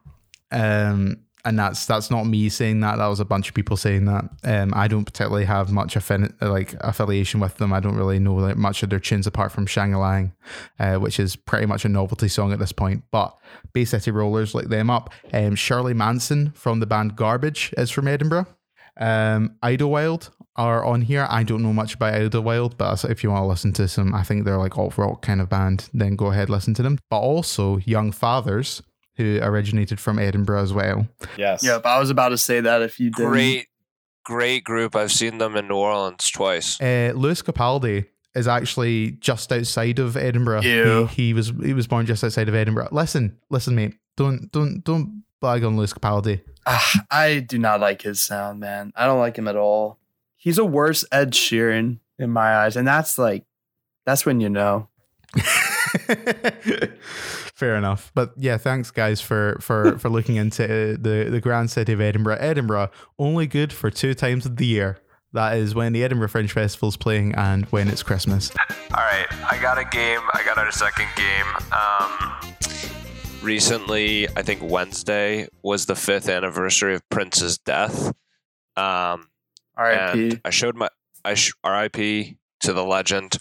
Um, 0.50 1.24
and 1.44 1.58
that's 1.58 1.86
that's 1.86 2.10
not 2.10 2.24
me 2.24 2.48
saying 2.48 2.80
that. 2.80 2.96
That 2.96 3.06
was 3.06 3.20
a 3.20 3.24
bunch 3.24 3.48
of 3.48 3.54
people 3.54 3.76
saying 3.76 4.06
that. 4.06 4.24
Um, 4.44 4.72
I 4.74 4.88
don't 4.88 5.04
particularly 5.04 5.44
have 5.44 5.70
much 5.70 5.94
affin- 5.94 6.34
like 6.40 6.74
affiliation 6.80 7.40
with 7.40 7.56
them. 7.56 7.72
I 7.72 7.80
don't 7.80 7.96
really 7.96 8.18
know 8.18 8.34
like, 8.34 8.56
much 8.56 8.82
of 8.82 8.90
their 8.90 9.00
tunes 9.00 9.26
apart 9.26 9.52
from 9.52 9.66
Shang-a-Lang, 9.66 10.32
uh, 10.78 10.96
which 10.96 11.20
is 11.20 11.36
pretty 11.36 11.66
much 11.66 11.84
a 11.84 11.88
novelty 11.88 12.28
song 12.28 12.52
at 12.52 12.58
this 12.58 12.72
point. 12.72 13.04
But 13.10 13.36
Bay 13.72 13.84
City 13.84 14.10
Rollers 14.10 14.54
like 14.54 14.68
them 14.68 14.88
up. 14.88 15.12
Um, 15.32 15.54
Shirley 15.54 15.94
Manson 15.94 16.52
from 16.52 16.80
the 16.80 16.86
band 16.86 17.16
Garbage 17.16 17.74
is 17.76 17.90
from 17.90 18.08
Edinburgh. 18.08 18.46
Um, 18.96 19.56
Idlewild 19.62 20.30
are 20.56 20.84
on 20.84 21.02
here. 21.02 21.26
I 21.28 21.42
don't 21.42 21.62
know 21.62 21.72
much 21.72 21.94
about 21.94 22.14
Idlewild, 22.14 22.78
but 22.78 23.04
if 23.04 23.22
you 23.22 23.30
want 23.30 23.42
to 23.42 23.48
listen 23.48 23.72
to 23.74 23.88
some, 23.88 24.14
I 24.14 24.22
think 24.22 24.44
they're 24.44 24.56
like 24.56 24.78
alt 24.78 24.96
rock 24.96 25.20
kind 25.22 25.40
of 25.40 25.48
band, 25.48 25.90
then 25.92 26.16
go 26.16 26.26
ahead 26.26 26.48
listen 26.48 26.74
to 26.74 26.82
them. 26.82 26.98
But 27.10 27.18
also 27.18 27.78
Young 27.78 28.12
Fathers, 28.12 28.82
who 29.16 29.38
originated 29.42 30.00
from 30.00 30.18
Edinburgh 30.18 30.62
as 30.62 30.72
well. 30.72 31.06
Yes. 31.36 31.62
Yep, 31.62 31.86
I 31.86 31.98
was 31.98 32.10
about 32.10 32.30
to 32.30 32.38
say 32.38 32.60
that 32.60 32.82
if 32.82 32.98
you 32.98 33.10
did. 33.10 33.26
Great, 33.26 33.66
great 34.24 34.64
group. 34.64 34.96
I've 34.96 35.12
seen 35.12 35.38
them 35.38 35.56
in 35.56 35.68
New 35.68 35.76
Orleans 35.76 36.30
twice. 36.30 36.80
Uh, 36.80 37.12
Lewis 37.14 37.42
Capaldi 37.42 38.06
is 38.34 38.48
actually 38.48 39.12
just 39.12 39.52
outside 39.52 39.98
of 39.98 40.16
Edinburgh. 40.16 40.62
Ew. 40.62 41.06
He, 41.06 41.26
he 41.26 41.34
was 41.34 41.52
he 41.62 41.72
was 41.72 41.86
born 41.86 42.06
just 42.06 42.24
outside 42.24 42.48
of 42.48 42.54
Edinburgh. 42.54 42.88
Listen, 42.90 43.38
listen, 43.50 43.74
mate. 43.74 43.94
Don't 44.16 44.50
don't 44.52 44.82
don't 44.82 45.24
blag 45.42 45.66
on 45.66 45.76
Lewis 45.76 45.92
Capaldi. 45.92 46.40
Ah, 46.66 47.04
I 47.10 47.40
do 47.40 47.58
not 47.58 47.80
like 47.80 48.02
his 48.02 48.20
sound, 48.20 48.60
man. 48.60 48.92
I 48.96 49.06
don't 49.06 49.18
like 49.18 49.36
him 49.36 49.48
at 49.48 49.56
all. 49.56 49.98
He's 50.36 50.58
a 50.58 50.64
worse 50.64 51.04
Ed 51.12 51.32
Sheeran 51.32 52.00
in 52.18 52.30
my 52.30 52.56
eyes, 52.56 52.76
and 52.76 52.86
that's 52.86 53.18
like, 53.18 53.44
that's 54.06 54.24
when 54.26 54.40
you 54.40 54.48
know. 54.48 54.88
Fair 57.54 57.76
enough, 57.76 58.10
but 58.14 58.32
yeah, 58.36 58.56
thanks 58.58 58.90
guys 58.90 59.20
for 59.20 59.56
for 59.60 59.96
for 60.00 60.08
looking 60.08 60.36
into 60.36 60.64
uh, 60.64 60.96
the 61.00 61.28
the 61.30 61.40
grand 61.40 61.70
city 61.70 61.92
of 61.92 62.00
Edinburgh. 62.00 62.38
Edinburgh 62.40 62.90
only 63.18 63.46
good 63.46 63.72
for 63.72 63.90
two 63.90 64.12
times 64.12 64.44
of 64.44 64.56
the 64.56 64.66
year. 64.66 64.98
That 65.32 65.56
is 65.56 65.74
when 65.74 65.92
the 65.92 66.02
Edinburgh 66.04 66.28
Fringe 66.28 66.52
Festival 66.52 66.88
is 66.88 66.96
playing 66.96 67.34
and 67.34 67.64
when 67.66 67.88
it's 67.88 68.02
Christmas. 68.04 68.50
All 68.70 69.04
right, 69.04 69.26
I 69.50 69.58
got 69.60 69.78
a 69.78 69.84
game. 69.84 70.20
I 70.32 70.42
got 70.44 70.58
our 70.58 70.70
second 70.70 71.08
game. 71.16 71.46
Um, 71.72 72.54
recently, 73.42 74.28
I 74.36 74.42
think 74.42 74.60
Wednesday 74.62 75.48
was 75.62 75.86
the 75.86 75.94
fifth 75.96 76.28
anniversary 76.28 76.94
of 76.94 77.08
Prince's 77.08 77.58
death. 77.58 78.08
Um, 78.76 79.28
R.I.P. 79.76 80.22
and 80.30 80.40
I 80.44 80.50
showed 80.50 80.76
my 80.76 80.88
I 81.24 81.34
sh- 81.34 81.52
RIP 81.64 82.36
to 82.60 82.72
the 82.72 82.84
legend. 82.84 83.38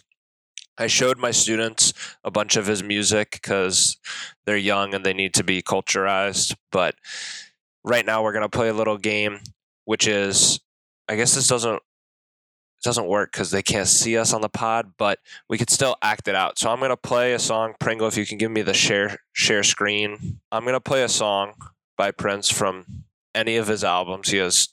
I 0.78 0.88
showed 0.88 1.18
my 1.18 1.32
students 1.32 1.94
a 2.24 2.32
bunch 2.32 2.56
of 2.56 2.66
his 2.66 2.84
music 2.84 3.32
because 3.32 3.98
they're 4.46 4.58
young 4.58 4.94
and 4.94 5.06
they 5.06 5.14
need 5.14 5.34
to 5.36 5.44
be 5.44 5.62
culturized. 5.62 6.56
But 6.72 6.96
right 7.84 8.06
now, 8.06 8.24
we're 8.24 8.34
gonna 8.34 8.50
play 8.50 8.70
a 8.70 8.74
little 8.74 8.98
game, 8.98 9.40
which 9.86 10.08
is 10.08 10.60
I 11.08 11.16
guess 11.16 11.36
this 11.36 11.48
doesn't 11.48 11.82
doesn't 12.84 13.08
work 13.08 13.32
because 13.32 13.52
they 13.52 13.62
can't 13.62 13.88
see 13.88 14.18
us 14.18 14.34
on 14.34 14.42
the 14.42 14.50
pod, 14.50 14.94
but 14.98 15.20
we 15.48 15.58
could 15.58 15.70
still 15.70 15.96
act 16.02 16.28
it 16.28 16.36
out. 16.36 16.60
So 16.60 16.70
I'm 16.70 16.80
gonna 16.80 16.98
play 16.98 17.34
a 17.34 17.40
song, 17.40 17.76
Pringle. 17.80 18.08
If 18.08 18.18
you 18.18 18.26
can 18.26 18.38
give 18.38 18.52
me 18.52 18.62
the 18.62 18.74
share 18.74 19.20
share 19.34 19.64
screen, 19.64 20.40
I'm 20.52 20.66
gonna 20.66 20.80
play 20.80 21.04
a 21.04 21.10
song 21.10 21.54
by 21.98 22.12
Prince 22.12 22.50
from 22.50 23.06
any 23.36 23.58
of 23.58 23.68
his 23.68 23.84
albums. 23.84 24.30
He 24.30 24.38
has 24.38 24.70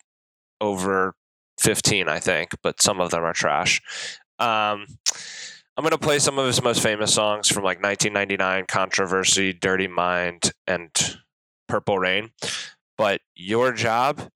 over 0.61 1.15
15, 1.59 2.09
I 2.09 2.19
think, 2.21 2.51
but 2.63 2.83
some 2.83 3.01
of 3.01 3.11
them 3.11 3.23
are 3.23 3.33
trash. 3.33 3.81
Um, 4.39 4.87
I'm 5.81 5.85
going 5.85 5.93
to 5.93 5.99
play 5.99 6.19
some 6.19 6.39
of 6.39 6.47
his 6.47 6.63
most 6.63 6.83
famous 6.83 7.15
songs 7.15 7.49
from 7.49 7.65
like 7.65 7.83
1999, 7.83 8.67
Controversy, 8.67 9.55
Dirty 9.55 9.89
Mind, 9.89 10.53
and 10.67 10.91
Purple 11.69 11.99
Rain. 11.99 12.33
But 12.99 13.23
your 13.35 13.73
job 13.73 14.29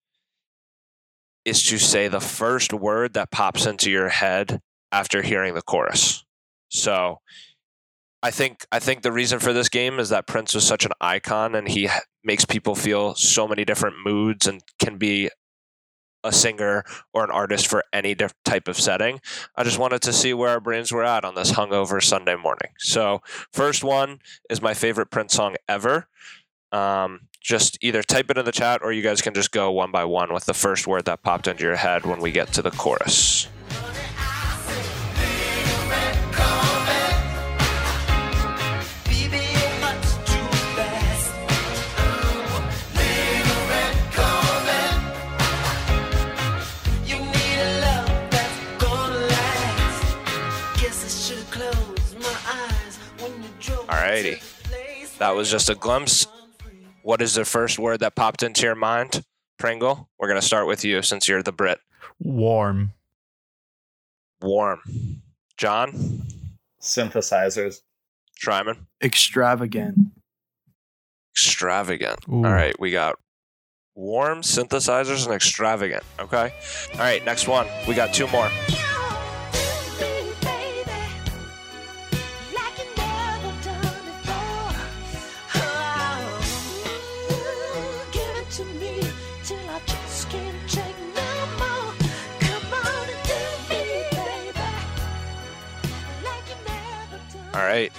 is 1.45 1.63
to 1.65 1.77
say 1.77 2.09
the 2.09 2.19
first 2.19 2.73
word 2.73 3.13
that 3.13 3.31
pops 3.31 3.67
into 3.67 3.91
your 3.91 4.09
head 4.09 4.59
after 4.91 5.21
hearing 5.21 5.53
the 5.53 5.61
chorus. 5.61 6.25
So 6.71 7.19
I 8.23 8.31
think 8.31 8.65
I 8.73 8.79
think 8.79 9.03
the 9.03 9.13
reason 9.13 9.39
for 9.39 9.53
this 9.53 9.69
game 9.69 9.99
is 9.99 10.09
that 10.09 10.27
Prince 10.27 10.55
was 10.55 10.67
such 10.67 10.87
an 10.87 10.93
icon 10.99 11.55
and 11.55 11.69
he 11.69 11.91
makes 12.25 12.47
people 12.47 12.75
feel 12.75 13.15
so 13.17 13.47
many 13.47 13.67
different 13.67 13.97
moods 14.03 14.47
and 14.47 14.63
can 14.79 14.97
be 14.97 15.29
a 16.25 16.33
singer 16.33 16.85
or 17.13 17.23
an 17.23 17.31
artist 17.31 17.69
for 17.69 17.85
any 17.93 18.17
type 18.45 18.67
of 18.67 18.79
setting. 18.79 19.21
I 19.57 19.63
just 19.63 19.79
wanted 19.79 20.03
to 20.03 20.13
see 20.13 20.35
where 20.35 20.51
our 20.51 20.61
brains 20.61 20.91
were 20.91 21.05
at 21.05 21.25
on 21.25 21.35
this 21.35 21.53
hungover 21.53 22.03
Sunday 22.03 22.35
morning. 22.35 22.71
So, 22.79 23.23
first 23.53 23.85
one 23.85 24.21
is 24.51 24.61
my 24.61 24.75
favorite 24.75 25.11
Prince 25.11 25.35
song 25.35 25.57
ever. 25.69 26.09
Um, 26.73 27.29
just 27.41 27.79
either 27.83 28.03
type 28.03 28.31
it 28.31 28.39
in 28.39 28.47
the 28.47 28.53
chat 28.53 28.81
or 28.83 28.91
you 28.91 29.03
guys 29.03 29.21
can 29.21 29.35
just 29.35 29.53
go 29.53 29.71
one 29.71 29.93
by 29.93 30.05
one 30.05 30.33
with 30.33 30.47
the 30.47 30.55
first 30.55 30.87
word 30.87 31.05
that 31.05 31.23
popped 31.23 31.47
into 31.47 31.63
your 31.63 31.77
head 31.77 32.07
when 32.07 32.21
we 32.21 32.33
get 32.33 32.53
to 32.55 32.63
the 32.63 32.71
chorus. 32.71 33.47
Alrighty. 54.05 55.19
That 55.19 55.35
was 55.35 55.51
just 55.51 55.71
a 55.71 55.75
glimpse. 55.75 56.27
What 57.03 57.21
is 57.21 57.35
the 57.35 57.45
first 57.45 57.79
word 57.79 58.01
that 58.01 58.15
popped 58.15 58.43
into 58.43 58.63
your 58.63 58.75
mind, 58.75 59.25
Pringle? 59.59 60.09
We're 60.19 60.29
going 60.29 60.41
to 60.41 60.47
start 60.47 60.67
with 60.67 60.85
you 60.85 61.03
since 61.03 61.29
you're 61.29 61.43
the 61.43 61.53
Brit. 61.53 61.81
Warm. 62.19 62.93
Warm. 64.41 64.81
John? 65.57 66.23
Synthesizers. 66.81 67.81
Tryman? 68.43 68.79
Extravagant. 69.03 69.99
Extravagant. 71.35 72.21
Ooh. 72.29 72.45
All 72.45 72.53
right, 72.53 72.79
we 72.79 72.91
got 72.91 73.17
warm, 73.95 74.43
synthesizers, 74.43 75.25
and 75.25 75.35
extravagant. 75.35 76.03
Okay. 76.19 76.53
All 76.95 77.01
right, 77.01 77.25
next 77.25 77.49
one. 77.49 77.67
We 77.89 77.95
got 77.95 78.13
two 78.13 78.27
more. 78.29 78.51
All 97.55 97.61
right. 97.61 97.93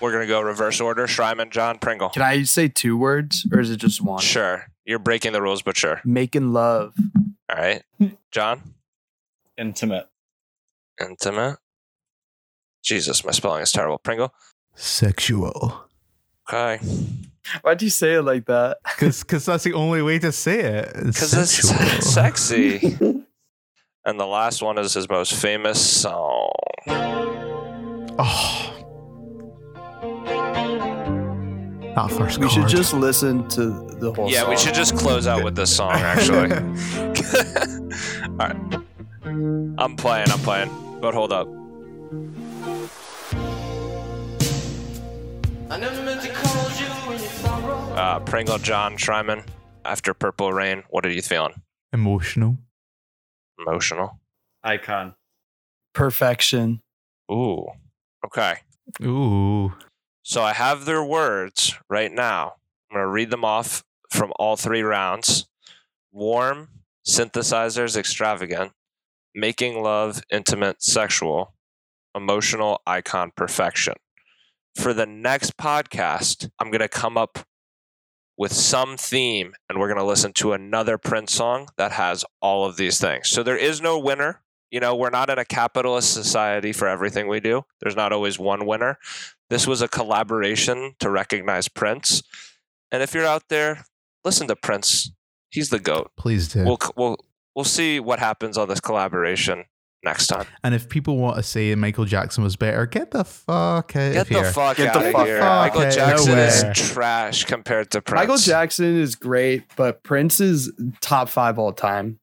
We're 0.00 0.10
going 0.12 0.22
to 0.22 0.28
go 0.28 0.40
reverse 0.40 0.80
order. 0.80 1.06
Shryman, 1.06 1.50
John, 1.50 1.78
Pringle. 1.78 2.08
Can 2.10 2.22
I 2.22 2.42
say 2.42 2.66
two 2.68 2.96
words 2.96 3.46
or 3.52 3.60
is 3.60 3.70
it 3.70 3.76
just 3.76 4.02
one? 4.02 4.20
Sure. 4.20 4.66
You're 4.84 4.98
breaking 4.98 5.32
the 5.32 5.42
rules, 5.42 5.62
but 5.62 5.76
sure. 5.76 6.00
Making 6.04 6.52
love. 6.52 6.94
All 7.48 7.56
right. 7.56 7.82
John? 8.32 8.74
Intimate. 9.56 10.08
Intimate. 11.00 11.58
Jesus, 12.82 13.24
my 13.24 13.32
spelling 13.32 13.62
is 13.62 13.70
terrible. 13.70 13.98
Pringle? 13.98 14.32
Sexual. 14.74 15.84
Okay. 16.48 16.78
Why'd 17.62 17.82
you 17.82 17.90
say 17.90 18.14
it 18.14 18.22
like 18.22 18.46
that? 18.46 18.78
Because 18.98 19.44
that's 19.44 19.64
the 19.64 19.74
only 19.74 20.02
way 20.02 20.18
to 20.18 20.32
say 20.32 20.60
it. 20.60 20.92
Because 20.92 21.34
it's 21.34 21.68
Sexual. 21.68 22.00
sexy. 22.00 22.78
and 24.04 24.18
the 24.20 24.26
last 24.26 24.62
one 24.62 24.78
is 24.78 24.94
his 24.94 25.08
most 25.08 25.34
famous 25.34 25.80
song. 25.84 26.50
Oh. 28.20 28.67
That 31.98 32.12
first 32.12 32.38
We 32.38 32.48
should 32.48 32.68
just 32.68 32.94
listen 32.94 33.48
to 33.48 33.70
the 33.98 34.12
whole 34.12 34.30
Yeah, 34.30 34.42
song. 34.42 34.50
we 34.50 34.56
should 34.56 34.74
just 34.74 34.96
close 34.96 35.26
out 35.26 35.42
with 35.42 35.56
this 35.56 35.74
song, 35.74 35.94
actually. 35.94 36.52
All 38.28 38.36
right. 38.38 38.80
I'm 39.24 39.96
playing, 39.96 40.30
I'm 40.30 40.38
playing. 40.38 40.70
But 41.00 41.12
hold 41.12 41.32
up. 41.32 41.48
Uh, 47.96 48.20
Pringle, 48.20 48.58
John, 48.58 48.96
Shryman, 48.96 49.44
after 49.84 50.14
Purple 50.14 50.52
Rain, 50.52 50.84
what 50.90 51.04
are 51.04 51.10
you 51.10 51.20
feeling? 51.20 51.60
Emotional. 51.92 52.58
Emotional? 53.58 54.20
Icon. 54.62 55.14
Perfection. 55.94 56.80
Ooh. 57.28 57.66
Okay. 58.24 58.54
Ooh. 59.02 59.72
So 60.28 60.42
I 60.42 60.52
have 60.52 60.84
their 60.84 61.02
words 61.02 61.74
right 61.88 62.12
now. 62.12 62.56
I'm 62.90 62.96
going 62.96 63.04
to 63.04 63.08
read 63.08 63.30
them 63.30 63.46
off 63.46 63.82
from 64.10 64.30
all 64.38 64.56
three 64.56 64.82
rounds 64.82 65.48
warm, 66.12 66.68
synthesizers, 67.08 67.96
extravagant, 67.96 68.72
making 69.34 69.82
love, 69.82 70.20
intimate, 70.30 70.82
sexual, 70.82 71.54
emotional, 72.14 72.82
icon, 72.86 73.32
perfection. 73.36 73.94
For 74.74 74.92
the 74.92 75.06
next 75.06 75.56
podcast, 75.56 76.50
I'm 76.58 76.70
going 76.70 76.80
to 76.80 76.88
come 76.88 77.16
up 77.16 77.38
with 78.36 78.52
some 78.52 78.98
theme, 78.98 79.54
and 79.70 79.78
we're 79.78 79.88
going 79.88 79.96
to 79.96 80.04
listen 80.04 80.34
to 80.34 80.52
another 80.52 80.98
Prince 80.98 81.32
song 81.32 81.68
that 81.78 81.92
has 81.92 82.22
all 82.42 82.66
of 82.66 82.76
these 82.76 83.00
things. 83.00 83.30
So 83.30 83.42
there 83.42 83.56
is 83.56 83.80
no 83.80 83.98
winner. 83.98 84.42
You 84.70 84.80
know, 84.80 84.94
we're 84.94 85.08
not 85.08 85.30
in 85.30 85.38
a 85.38 85.46
capitalist 85.46 86.12
society 86.12 86.74
for 86.74 86.86
everything 86.86 87.28
we 87.28 87.40
do. 87.40 87.64
There's 87.80 87.96
not 87.96 88.12
always 88.12 88.38
one 88.38 88.66
winner. 88.66 88.98
This 89.50 89.66
was 89.66 89.80
a 89.82 89.88
collaboration 89.88 90.94
to 91.00 91.10
recognize 91.10 91.68
Prince. 91.68 92.22
And 92.92 93.02
if 93.02 93.14
you're 93.14 93.26
out 93.26 93.44
there, 93.48 93.84
listen 94.24 94.46
to 94.48 94.56
Prince. 94.56 95.10
He's 95.50 95.70
the 95.70 95.78
goat. 95.78 96.10
Please 96.16 96.48
do. 96.48 96.64
We'll 96.64 96.78
we'll 96.96 97.16
we'll 97.54 97.64
see 97.64 98.00
what 98.00 98.18
happens 98.18 98.58
on 98.58 98.68
this 98.68 98.80
collaboration 98.80 99.64
next 100.04 100.28
time. 100.28 100.46
and 100.62 100.74
if 100.74 100.88
people 100.88 101.16
want 101.16 101.36
to 101.36 101.42
say 101.42 101.74
Michael 101.74 102.04
Jackson 102.04 102.44
was 102.44 102.54
better, 102.56 102.86
get 102.86 103.10
the 103.10 103.24
fuck 103.24 103.96
out 103.96 104.12
Get 104.12 104.16
of 104.18 104.28
the 104.28 104.44
fuck 104.52 104.76
Get 104.76 104.94
out 104.94 105.00
the 105.00 105.06
of 105.08 105.12
fuck 105.12 105.26
here. 105.26 105.38
out. 105.40 105.58
Michael 105.62 105.80
Okay, 105.82 105.94
Jackson 105.96 106.38
is 106.38 106.64
trash 106.92 107.44
compared 107.44 107.90
to 107.92 108.02
Prince. 108.02 108.20
Michael 108.20 108.36
Jackson 108.36 108.96
is 108.98 109.14
great, 109.16 109.64
but 109.76 110.02
Prince 110.02 110.40
is 110.40 110.70
top 111.00 111.28
five 111.28 111.58
all 111.58 111.72
time. 111.72 112.20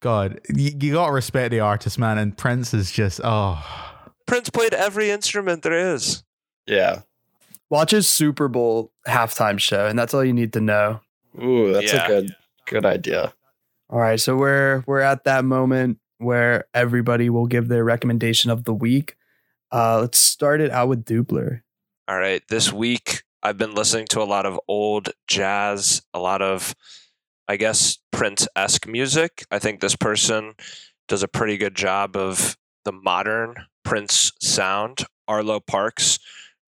God, 0.00 0.40
you, 0.48 0.70
you 0.80 0.92
gotta 0.94 1.12
respect 1.12 1.50
the 1.50 1.60
artist, 1.60 1.98
man. 1.98 2.16
And 2.16 2.36
Prince 2.38 2.72
is 2.72 2.90
just 2.90 3.20
oh, 3.22 3.62
Prince 4.26 4.48
played 4.48 4.72
every 4.72 5.10
instrument 5.10 5.62
there 5.62 5.94
is. 5.94 6.22
Yeah. 6.70 7.02
Watch 7.68 7.90
his 7.90 8.08
Super 8.08 8.48
Bowl 8.48 8.90
halftime 9.06 9.58
show, 9.58 9.86
and 9.86 9.98
that's 9.98 10.14
all 10.14 10.24
you 10.24 10.32
need 10.32 10.52
to 10.54 10.60
know. 10.60 11.00
Ooh, 11.42 11.72
that's 11.72 11.92
Yeah. 11.92 12.04
a 12.04 12.08
good 12.08 12.36
good 12.66 12.86
idea. 12.86 13.32
All 13.90 13.98
right, 13.98 14.18
so 14.20 14.36
we're 14.36 14.82
we're 14.86 15.00
at 15.00 15.24
that 15.24 15.44
moment 15.44 15.98
where 16.18 16.64
everybody 16.74 17.28
will 17.30 17.46
give 17.46 17.68
their 17.68 17.84
recommendation 17.84 18.50
of 18.50 18.64
the 18.64 18.74
week. 18.74 19.16
Uh, 19.72 20.00
let's 20.00 20.18
start 20.18 20.60
it 20.60 20.70
out 20.70 20.88
with 20.88 21.04
Dupler. 21.04 21.62
All 22.08 22.18
right. 22.18 22.42
This 22.48 22.72
week, 22.72 23.22
I've 23.42 23.56
been 23.56 23.74
listening 23.74 24.06
to 24.10 24.20
a 24.20 24.24
lot 24.24 24.44
of 24.46 24.58
old 24.68 25.10
jazz, 25.28 26.02
a 26.12 26.18
lot 26.18 26.42
of, 26.42 26.74
I 27.48 27.56
guess, 27.56 27.98
Prince 28.10 28.48
esque 28.56 28.86
music. 28.88 29.44
I 29.50 29.58
think 29.60 29.80
this 29.80 29.94
person 29.96 30.54
does 31.08 31.22
a 31.22 31.28
pretty 31.28 31.56
good 31.56 31.74
job 31.76 32.16
of 32.16 32.56
the 32.84 32.92
modern 32.92 33.54
Prince 33.84 34.32
sound. 34.40 34.98
Arlo 35.28 35.60
Parks, 35.60 36.18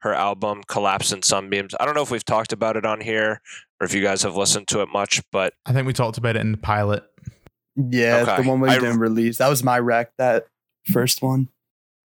her 0.03 0.13
album 0.15 0.63
Collapse 0.67 1.13
in 1.13 1.23
Sunbeams. 1.23 1.75
I 1.81 1.85
don't 1.85 1.95
know 1.95 2.03
if 2.03 2.11
we've 2.11 2.25
talked 2.25 2.53
about 2.53 2.77
it 2.77 2.85
on 2.85 3.01
here 3.01 3.41
or 3.81 3.85
if 3.85 3.95
you 3.95 4.03
guys 4.03 4.23
have 4.23 4.37
listened 4.37 4.69
to 4.69 4.83
it 4.83 4.89
much, 4.93 5.23
but 5.33 5.55
I 5.67 5.73
think 5.73 5.87
we 5.87 5.93
talked 5.93 6.19
about 6.19 6.37
it 6.37 6.41
in 6.41 6.53
the 6.53 6.59
pilot. 6.59 7.05
Yeah, 7.77 8.25
Okay. 8.29 8.43
the 8.43 8.49
one 8.49 8.61
we 8.61 8.69
I- 8.69 8.75
didn't 8.79 8.99
release. 8.99 9.39
That 9.39 9.49
was 9.49 9.63
my 9.65 9.79
rec. 9.79 10.11
That 10.19 10.47
first 10.93 11.23
one. 11.23 11.49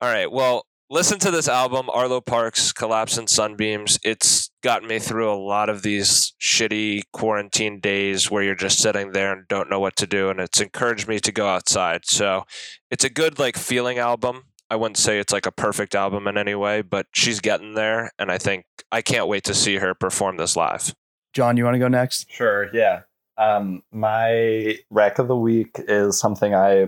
All 0.01 0.09
right. 0.09 0.31
Well, 0.31 0.65
listen 0.89 1.17
to 1.19 1.31
this 1.31 1.47
album, 1.49 1.89
Arlo 1.91 2.21
Parks, 2.21 2.71
Collapse 2.71 3.17
in 3.17 3.25
Sunbeams. 3.27 3.99
It's 4.03 4.51
gotten 4.63 4.87
me 4.87 4.99
through 4.99 5.29
a 5.31 5.35
lot 5.35 5.67
of 5.69 5.81
these 5.81 6.33
shitty 6.39 7.01
quarantine 7.11 7.79
days 7.79 8.29
where 8.31 8.43
you're 8.43 8.55
just 8.55 8.79
sitting 8.79 9.11
there 9.11 9.33
and 9.33 9.47
don't 9.47 9.69
know 9.69 9.79
what 9.79 9.95
to 9.97 10.07
do. 10.07 10.29
And 10.29 10.39
it's 10.39 10.61
encouraged 10.61 11.07
me 11.07 11.19
to 11.19 11.31
go 11.31 11.47
outside. 11.47 12.01
So 12.05 12.45
it's 12.91 13.03
a 13.03 13.09
good, 13.09 13.39
like, 13.39 13.57
feeling 13.57 13.97
album. 13.97 14.43
I 14.69 14.75
wouldn't 14.75 14.97
say 14.97 15.19
it's 15.19 15.33
like 15.33 15.45
a 15.45 15.51
perfect 15.51 15.95
album 15.95 16.27
in 16.27 16.37
any 16.37 16.55
way, 16.55 16.81
but 16.81 17.07
she's 17.13 17.39
getting 17.39 17.73
there. 17.73 18.11
And 18.19 18.31
I 18.31 18.37
think 18.37 18.65
I 18.91 19.01
can't 19.01 19.27
wait 19.27 19.43
to 19.45 19.53
see 19.53 19.75
her 19.77 19.93
perform 19.93 20.37
this 20.37 20.55
live. 20.55 20.93
John, 21.33 21.57
you 21.57 21.63
want 21.63 21.75
to 21.75 21.79
go 21.79 21.87
next? 21.87 22.31
Sure, 22.31 22.69
yeah. 22.73 23.01
Um, 23.37 23.83
my 23.91 24.77
rec 24.89 25.19
of 25.19 25.27
the 25.27 25.37
week 25.37 25.75
is 25.77 26.19
something 26.19 26.55
I 26.55 26.87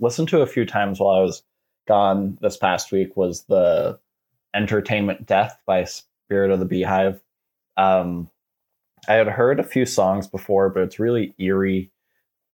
listened 0.00 0.28
to 0.30 0.40
a 0.40 0.46
few 0.46 0.66
times 0.66 0.98
while 0.98 1.18
I 1.18 1.22
was 1.22 1.42
gone 1.86 2.38
this 2.40 2.56
past 2.56 2.92
week 2.92 3.16
was 3.16 3.44
the 3.44 3.98
Entertainment 4.54 5.26
Death 5.26 5.58
by 5.66 5.84
Spirit 5.84 6.50
of 6.50 6.58
the 6.58 6.64
Beehive. 6.64 7.22
Um, 7.76 8.30
I 9.08 9.14
had 9.14 9.28
heard 9.28 9.60
a 9.60 9.64
few 9.64 9.86
songs 9.86 10.26
before, 10.26 10.68
but 10.68 10.82
it's 10.82 10.98
really 10.98 11.34
eerie, 11.38 11.90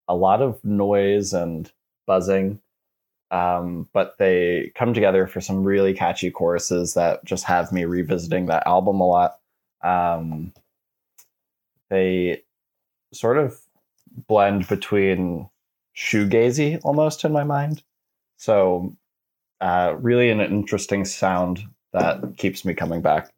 a 0.07 0.15
lot 0.15 0.43
of 0.43 0.63
noise 0.65 1.33
and 1.33 1.71
buzzing. 2.07 2.61
Um, 3.31 3.89
but 3.93 4.17
they 4.19 4.73
come 4.75 4.95
together 4.95 5.27
for 5.27 5.41
some 5.41 5.63
really 5.63 5.93
catchy 5.93 6.31
choruses 6.31 6.95
that 6.95 7.25
just 7.25 7.45
have 7.45 7.73
me 7.73 7.85
revisiting 7.85 8.47
that 8.47 8.67
album 8.67 9.01
a 9.01 9.07
lot. 9.07 9.39
Um, 9.83 10.53
they 11.91 12.43
sort 13.13 13.39
of 13.39 13.59
blend 14.27 14.67
between 14.69 15.49
shoegazy 15.97 16.81
almost 16.85 17.25
in 17.25 17.33
my 17.33 17.45
mind. 17.45 17.83
So, 18.37 18.97
uh, 19.61 19.95
really 19.99 20.31
an 20.31 20.41
interesting 20.41 21.05
sound 21.05 21.65
that 21.93 22.37
keeps 22.37 22.65
me 22.65 22.75
coming 22.75 23.03
back. 23.03 23.31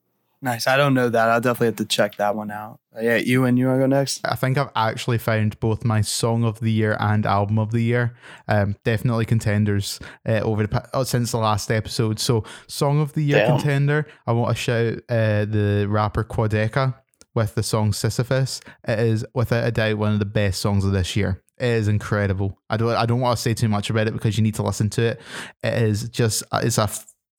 Nice. 0.43 0.67
I 0.67 0.79
don't 0.79 0.95
know 0.95 1.11
that. 1.11 1.29
I'll 1.29 1.41
definitely 1.41 1.67
have 1.67 1.77
to 1.77 1.85
check 1.85 2.17
that 2.17 2.35
one 2.35 2.51
out. 2.51 2.81
Uh, 2.97 3.01
yeah, 3.03 3.17
you 3.17 3.45
and 3.45 3.59
you 3.59 3.67
want 3.67 3.77
to 3.77 3.83
go 3.83 3.87
next? 3.87 4.23
I 4.25 4.37
think 4.37 4.57
I've 4.57 4.71
actually 4.75 5.19
found 5.19 5.61
both 5.61 5.85
my 5.85 6.01
song 6.01 6.45
of 6.45 6.61
the 6.61 6.73
year 6.73 6.97
and 6.99 7.27
album 7.27 7.59
of 7.59 7.73
the 7.73 7.83
year. 7.83 8.15
Um, 8.49 8.77
definitely 8.83 9.27
contenders 9.27 10.01
uh, 10.27 10.41
over 10.41 10.67
the 10.67 10.89
oh, 10.95 11.05
since 11.05 11.33
the 11.33 11.39
last 11.39 11.71
episode. 11.71 12.19
So, 12.19 12.45
song 12.69 13.01
of 13.01 13.13
the 13.13 13.23
year 13.23 13.41
Damn. 13.41 13.59
contender. 13.59 14.07
I 14.27 14.33
want 14.33 14.57
to 14.57 14.61
shout 14.63 14.95
uh, 15.11 15.45
the 15.45 15.87
rapper 15.89 16.25
Quadeca 16.25 16.95
with 17.35 17.55
the 17.55 17.63
song 17.63 17.93
Sisyphus. 17.93 18.63
It 18.89 18.99
is 18.99 19.27
without 19.35 19.67
a 19.67 19.71
doubt 19.71 19.99
one 19.99 20.15
of 20.15 20.21
the 20.21 20.25
best 20.25 20.61
songs 20.63 20.87
of 20.87 20.93
this 20.93 21.17
year. 21.17 21.43
It 21.59 21.67
is 21.67 21.89
incredible. 21.89 22.59
I 22.71 22.79
don't. 22.79 22.95
I 22.95 23.05
don't 23.05 23.21
want 23.21 23.37
to 23.37 23.43
say 23.43 23.53
too 23.53 23.69
much 23.69 23.91
about 23.91 24.09
it 24.09 24.15
because 24.15 24.39
you 24.39 24.43
need 24.43 24.55
to 24.55 24.63
listen 24.63 24.89
to 24.91 25.03
it. 25.03 25.21
It 25.63 25.83
is 25.83 26.09
just. 26.09 26.45
It's 26.55 26.79
a 26.79 26.89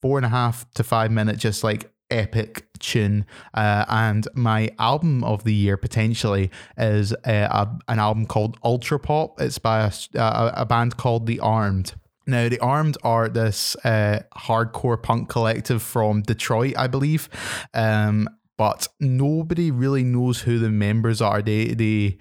four 0.03 0.19
and 0.19 0.25
a 0.25 0.29
half 0.29 0.69
to 0.75 0.83
five 0.83 1.09
minute, 1.09 1.39
just 1.39 1.63
like 1.63 1.91
epic 2.11 2.65
tune. 2.79 3.25
Uh, 3.53 3.85
and 3.87 4.27
my 4.35 4.69
album 4.77 5.23
of 5.23 5.43
the 5.43 5.53
year 5.53 5.77
potentially 5.77 6.51
is 6.77 7.13
uh, 7.13 7.17
a, 7.25 7.69
an 7.87 7.99
album 7.99 8.25
called 8.25 8.57
Ultra 8.63 8.99
Pop. 8.99 9.39
It's 9.39 9.59
by 9.59 9.81
a, 9.81 9.91
a, 10.19 10.53
a 10.57 10.65
band 10.65 10.97
called 10.97 11.25
The 11.25 11.39
Armed. 11.39 11.93
Now, 12.27 12.49
The 12.49 12.59
Armed 12.59 12.97
are 13.03 13.27
this 13.27 13.75
uh, 13.77 14.21
hardcore 14.35 15.01
punk 15.01 15.29
collective 15.29 15.81
from 15.81 16.21
Detroit, 16.21 16.75
I 16.77 16.87
believe. 16.87 17.29
Um, 17.73 18.27
but 18.57 18.87
nobody 18.99 19.71
really 19.71 20.03
knows 20.03 20.41
who 20.41 20.59
the 20.59 20.69
members 20.69 21.19
are. 21.19 21.41
They 21.41 21.73
they 21.73 22.19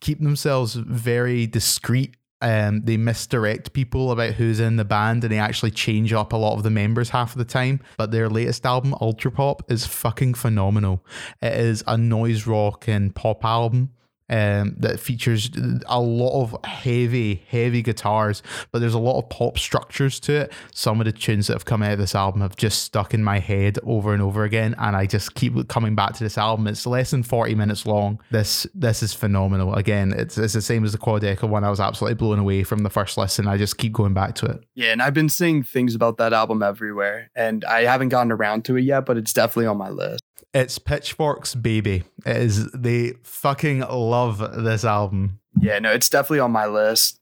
keep 0.00 0.20
themselves 0.20 0.74
very 0.74 1.46
discreet. 1.46 2.14
Um, 2.42 2.82
they 2.82 2.96
misdirect 2.96 3.72
people 3.72 4.10
about 4.10 4.34
who's 4.34 4.60
in 4.60 4.76
the 4.76 4.84
band, 4.84 5.24
and 5.24 5.32
they 5.32 5.38
actually 5.38 5.70
change 5.70 6.12
up 6.12 6.32
a 6.32 6.36
lot 6.36 6.56
of 6.56 6.62
the 6.62 6.70
members 6.70 7.10
half 7.10 7.32
of 7.32 7.38
the 7.38 7.44
time. 7.44 7.80
But 7.96 8.10
their 8.10 8.28
latest 8.28 8.66
album, 8.66 8.94
Ultra 9.00 9.30
Pop, 9.30 9.62
is 9.70 9.86
fucking 9.86 10.34
phenomenal. 10.34 11.04
It 11.40 11.54
is 11.54 11.82
a 11.86 11.96
noise 11.96 12.46
rock 12.46 12.88
and 12.88 13.14
pop 13.14 13.44
album 13.44 13.90
um, 14.32 14.74
that 14.78 14.98
features 14.98 15.50
a 15.86 16.00
lot 16.00 16.42
of 16.42 16.56
heavy, 16.64 17.44
heavy 17.48 17.82
guitars, 17.82 18.42
but 18.70 18.78
there's 18.78 18.94
a 18.94 18.98
lot 18.98 19.18
of 19.18 19.28
pop 19.28 19.58
structures 19.58 20.18
to 20.20 20.32
it. 20.32 20.52
Some 20.72 21.02
of 21.02 21.04
the 21.04 21.12
tunes 21.12 21.48
that 21.48 21.52
have 21.52 21.66
come 21.66 21.82
out 21.82 21.92
of 21.92 21.98
this 21.98 22.14
album 22.14 22.40
have 22.40 22.56
just 22.56 22.82
stuck 22.82 23.12
in 23.12 23.22
my 23.22 23.38
head 23.40 23.78
over 23.84 24.14
and 24.14 24.22
over 24.22 24.44
again, 24.44 24.74
and 24.78 24.96
I 24.96 25.04
just 25.04 25.34
keep 25.34 25.68
coming 25.68 25.94
back 25.94 26.14
to 26.14 26.24
this 26.24 26.38
album. 26.38 26.66
It's 26.66 26.86
less 26.86 27.10
than 27.10 27.22
40 27.22 27.54
minutes 27.54 27.84
long. 27.84 28.20
This 28.30 28.66
this 28.74 29.02
is 29.02 29.12
phenomenal. 29.12 29.74
Again, 29.74 30.14
it's, 30.16 30.38
it's 30.38 30.54
the 30.54 30.62
same 30.62 30.82
as 30.84 30.92
the 30.92 30.98
Quadeca 30.98 31.46
one. 31.46 31.62
I 31.62 31.68
was 31.70 31.80
absolutely 31.80 32.14
blown 32.14 32.38
away 32.38 32.62
from 32.62 32.84
the 32.84 32.90
first 32.90 33.18
listen. 33.18 33.46
I 33.46 33.58
just 33.58 33.76
keep 33.76 33.92
going 33.92 34.14
back 34.14 34.34
to 34.36 34.46
it. 34.46 34.64
Yeah, 34.74 34.92
and 34.92 35.02
I've 35.02 35.14
been 35.14 35.28
seeing 35.28 35.62
things 35.62 35.94
about 35.94 36.16
that 36.16 36.32
album 36.32 36.62
everywhere, 36.62 37.30
and 37.36 37.66
I 37.66 37.82
haven't 37.82 38.08
gotten 38.08 38.32
around 38.32 38.64
to 38.64 38.76
it 38.78 38.82
yet, 38.82 39.04
but 39.04 39.18
it's 39.18 39.34
definitely 39.34 39.66
on 39.66 39.76
my 39.76 39.90
list. 39.90 40.22
It's 40.54 40.78
Pitchfork's 40.78 41.54
baby. 41.54 42.04
It 42.26 42.36
is 42.36 42.70
they 42.72 43.14
fucking 43.22 43.80
love 43.80 44.38
this 44.62 44.84
album. 44.84 45.40
Yeah, 45.60 45.78
no, 45.78 45.92
it's 45.92 46.08
definitely 46.08 46.40
on 46.40 46.52
my 46.52 46.66
list. 46.66 47.18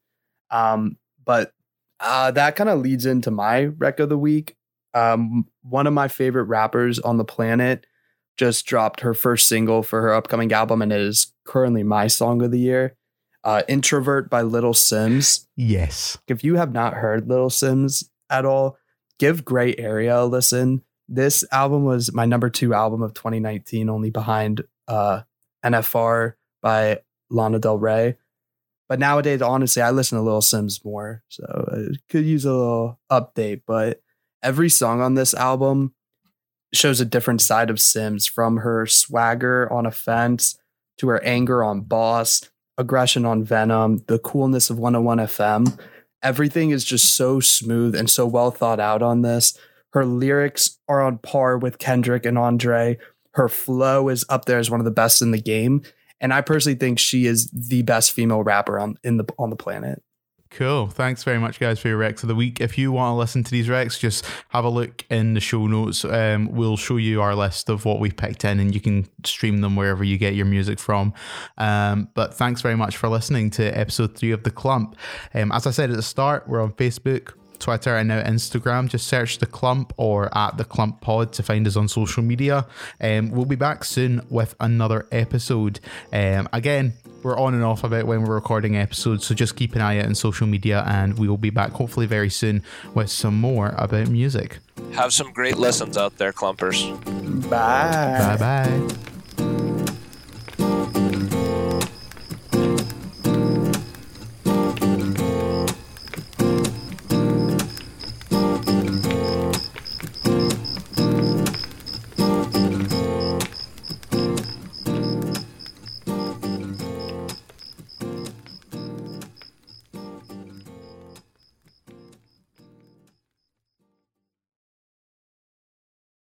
Um, 0.51 0.97
but 1.25 1.53
uh, 2.01 2.33
that 2.33 2.57
kind 2.57 2.71
of 2.71 2.81
leads 2.81 3.07
into 3.07 3.31
my 3.31 3.67
rec 3.67 4.01
of 4.01 4.09
the 4.09 4.19
week. 4.19 4.57
Um, 4.95 5.47
one 5.63 5.87
of 5.87 5.93
my 5.93 6.09
favorite 6.09 6.45
rappers 6.45 6.99
on 6.99 7.19
the 7.19 7.25
planet 7.25 7.87
just 8.37 8.67
dropped 8.67 9.01
her 9.01 9.15
first 9.15 9.47
single 9.47 9.83
for 9.83 10.01
her 10.01 10.15
upcoming 10.15 10.53
album, 10.53 10.83
and 10.83 10.93
it 10.93 11.01
is 11.01 11.33
currently 11.45 11.83
my 11.83 12.07
song 12.07 12.43
of 12.43 12.51
the 12.51 12.59
year. 12.59 12.97
Uh, 13.45 13.63
Introvert 13.69 14.29
by 14.29 14.43
Little 14.43 14.73
Simz. 14.73 15.47
Yes. 15.57 16.19
If 16.27 16.43
you 16.43 16.57
have 16.57 16.73
not 16.73 16.95
heard 16.95 17.29
Little 17.29 17.51
Simz 17.51 18.05
at 18.29 18.45
all, 18.45 18.77
give 19.19 19.45
Gray 19.45 19.75
Area 19.77 20.21
a 20.21 20.27
listen. 20.27 20.83
This 21.13 21.45
album 21.51 21.85
was 21.85 22.13
my 22.15 22.25
number 22.25 22.49
two 22.49 22.73
album 22.73 23.03
of 23.03 23.15
2019, 23.15 23.91
only 23.91 24.11
behind 24.11 24.63
uh, 24.87 25.23
NFR 25.65 26.35
by 26.63 27.01
Lana 27.29 27.59
Del 27.59 27.79
Rey. 27.79 28.17
But 28.89 29.01
nowadays, 29.01 29.43
honestly, 29.43 29.83
I 29.83 29.91
listen 29.91 30.19
to 30.19 30.23
Little 30.23 30.41
Simz 30.41 30.85
more, 30.85 31.25
so 31.29 31.69
it 31.73 31.99
could 32.09 32.25
use 32.25 32.45
a 32.45 32.53
little 32.53 33.01
update. 33.11 33.63
But 33.67 34.01
every 34.41 34.69
song 34.69 35.01
on 35.01 35.15
this 35.15 35.35
album 35.35 35.95
shows 36.73 37.01
a 37.01 37.05
different 37.05 37.41
side 37.41 37.71
of 37.71 37.77
Simz 37.77 38.31
from 38.31 38.59
her 38.59 38.87
swagger 38.87 39.71
on 39.73 39.87
Offense 39.87 40.61
to 40.99 41.09
her 41.09 41.21
anger 41.25 41.65
on 41.65 41.81
Boss, 41.81 42.49
aggression 42.79 43.25
on 43.25 43.43
Venom, 43.43 44.05
the 44.07 44.21
coolness 44.21 44.71
of 44.71 44.79
101 44.79 45.19
FM. 45.19 45.77
Everything 46.23 46.71
is 46.71 46.85
just 46.85 47.17
so 47.17 47.41
smooth 47.41 47.97
and 47.97 48.09
so 48.09 48.27
well 48.27 48.53
thought 48.53 48.79
out 48.79 49.03
on 49.03 49.23
this. 49.23 49.59
Her 49.93 50.05
lyrics 50.05 50.79
are 50.89 51.01
on 51.01 51.19
par 51.19 51.59
with 51.59 51.79
Kendrick 51.79 52.25
and 52.25 52.39
Andre. 52.39 52.99
Her 53.33 53.49
flow 53.49 54.09
is 54.09 54.25
up 54.29 54.45
there 54.45 54.59
as 54.59 54.71
one 54.71 54.81
of 54.81 54.85
the 54.85 54.91
best 54.91 55.23
in 55.23 55.31
the 55.31 55.41
game, 55.41 55.83
and 56.21 56.33
I 56.33 56.41
personally 56.41 56.79
think 56.79 56.99
she 56.99 57.27
is 57.27 57.49
the 57.51 57.83
best 57.83 58.13
female 58.13 58.43
rapper 58.43 58.79
on 58.79 58.97
in 59.05 59.17
the 59.17 59.25
on 59.39 59.51
the 59.51 59.57
planet. 59.57 60.03
Cool. 60.51 60.89
Thanks 60.89 61.23
very 61.23 61.39
much, 61.39 61.61
guys, 61.61 61.79
for 61.79 61.87
your 61.87 62.01
Recs 62.01 62.25
of 62.25 62.29
the 62.29 62.35
week. 62.35 62.61
If 62.61 62.77
you 62.77 62.91
want 62.91 63.13
to 63.13 63.17
listen 63.17 63.45
to 63.45 63.51
these 63.53 63.69
Recs, 63.69 64.01
just 64.01 64.27
have 64.49 64.65
a 64.65 64.69
look 64.69 65.05
in 65.09 65.35
the 65.35 65.41
show 65.41 65.69
notes. 65.69 66.05
Um, 66.05 66.51
we'll 66.51 66.77
show 66.77 66.97
you 66.97 67.23
our 67.23 67.37
list 67.37 67.69
of 67.69 67.85
what 67.85 68.01
we 68.01 68.11
picked 68.11 68.45
in, 68.45 68.59
and 68.59 68.75
you 68.75 68.81
can 68.81 69.07
stream 69.25 69.61
them 69.61 69.77
wherever 69.77 70.03
you 70.03 70.19
get 70.19 70.35
your 70.35 70.47
music 70.47 70.81
from. 70.81 71.15
Um, 71.57 72.09
but 72.15 72.35
thanks 72.35 72.63
very 72.63 72.75
much 72.75 72.97
for 72.97 73.09
listening 73.09 73.51
to 73.51 73.79
episode 73.79 74.19
three 74.19 74.33
of 74.33 74.43
The 74.43 74.51
Clump. 74.51 74.97
Um, 75.35 75.53
as 75.53 75.69
I 75.69 75.71
said 75.71 75.91
at 75.91 75.97
the 75.97 76.03
start, 76.03 76.49
we're 76.49 76.61
on 76.61 76.73
Facebook, 76.73 77.35
Twitter, 77.61 77.97
and 77.97 78.09
now 78.09 78.23
Instagram. 78.23 78.89
Just 78.89 79.07
search 79.07 79.39
The 79.39 79.47
Clump 79.47 79.93
or 79.97 80.37
at 80.37 80.57
The 80.57 80.65
Clump 80.65 81.01
Pod 81.01 81.33
to 81.35 81.43
find 81.43 81.67
us 81.67 81.77
on 81.77 81.89
social 81.89 82.23
media. 82.23 82.67
Um, 83.01 83.31
we'll 83.31 83.45
be 83.45 83.57
back 83.57 83.85
soon 83.85 84.27
with 84.29 84.55
another 84.59 85.07
episode. 85.13 85.81
Um, 86.13 86.49
again, 86.53 86.95
we're 87.23 87.39
on 87.39 87.55
and 87.55 87.63
off 87.63 87.85
about 87.85 88.07
when 88.07 88.23
we're 88.23 88.35
recording 88.35 88.77
episodes, 88.77 89.27
so 89.27 89.35
just 89.35 89.55
keep 89.57 89.75
an 89.75 89.83
eye 89.83 89.99
out 89.99 90.07
on 90.07 90.15
social 90.15 90.47
media, 90.47 90.83
and 90.87 91.19
we 91.19 91.29
will 91.29 91.37
be 91.37 91.51
back 91.51 91.73
hopefully 91.73 92.07
very 92.07 92.31
soon 92.31 92.63
with 92.95 93.11
some 93.11 93.39
more 93.39 93.75
about 93.77 94.09
music. 94.09 94.59
Have 94.93 95.13
some 95.13 95.33
great 95.33 95.59
listens 95.59 95.97
out 95.97 96.17
there, 96.17 96.33
clumpers. 96.33 96.81
Bye. 97.51 98.37
Bye 98.37 98.37
bye. 98.39 99.20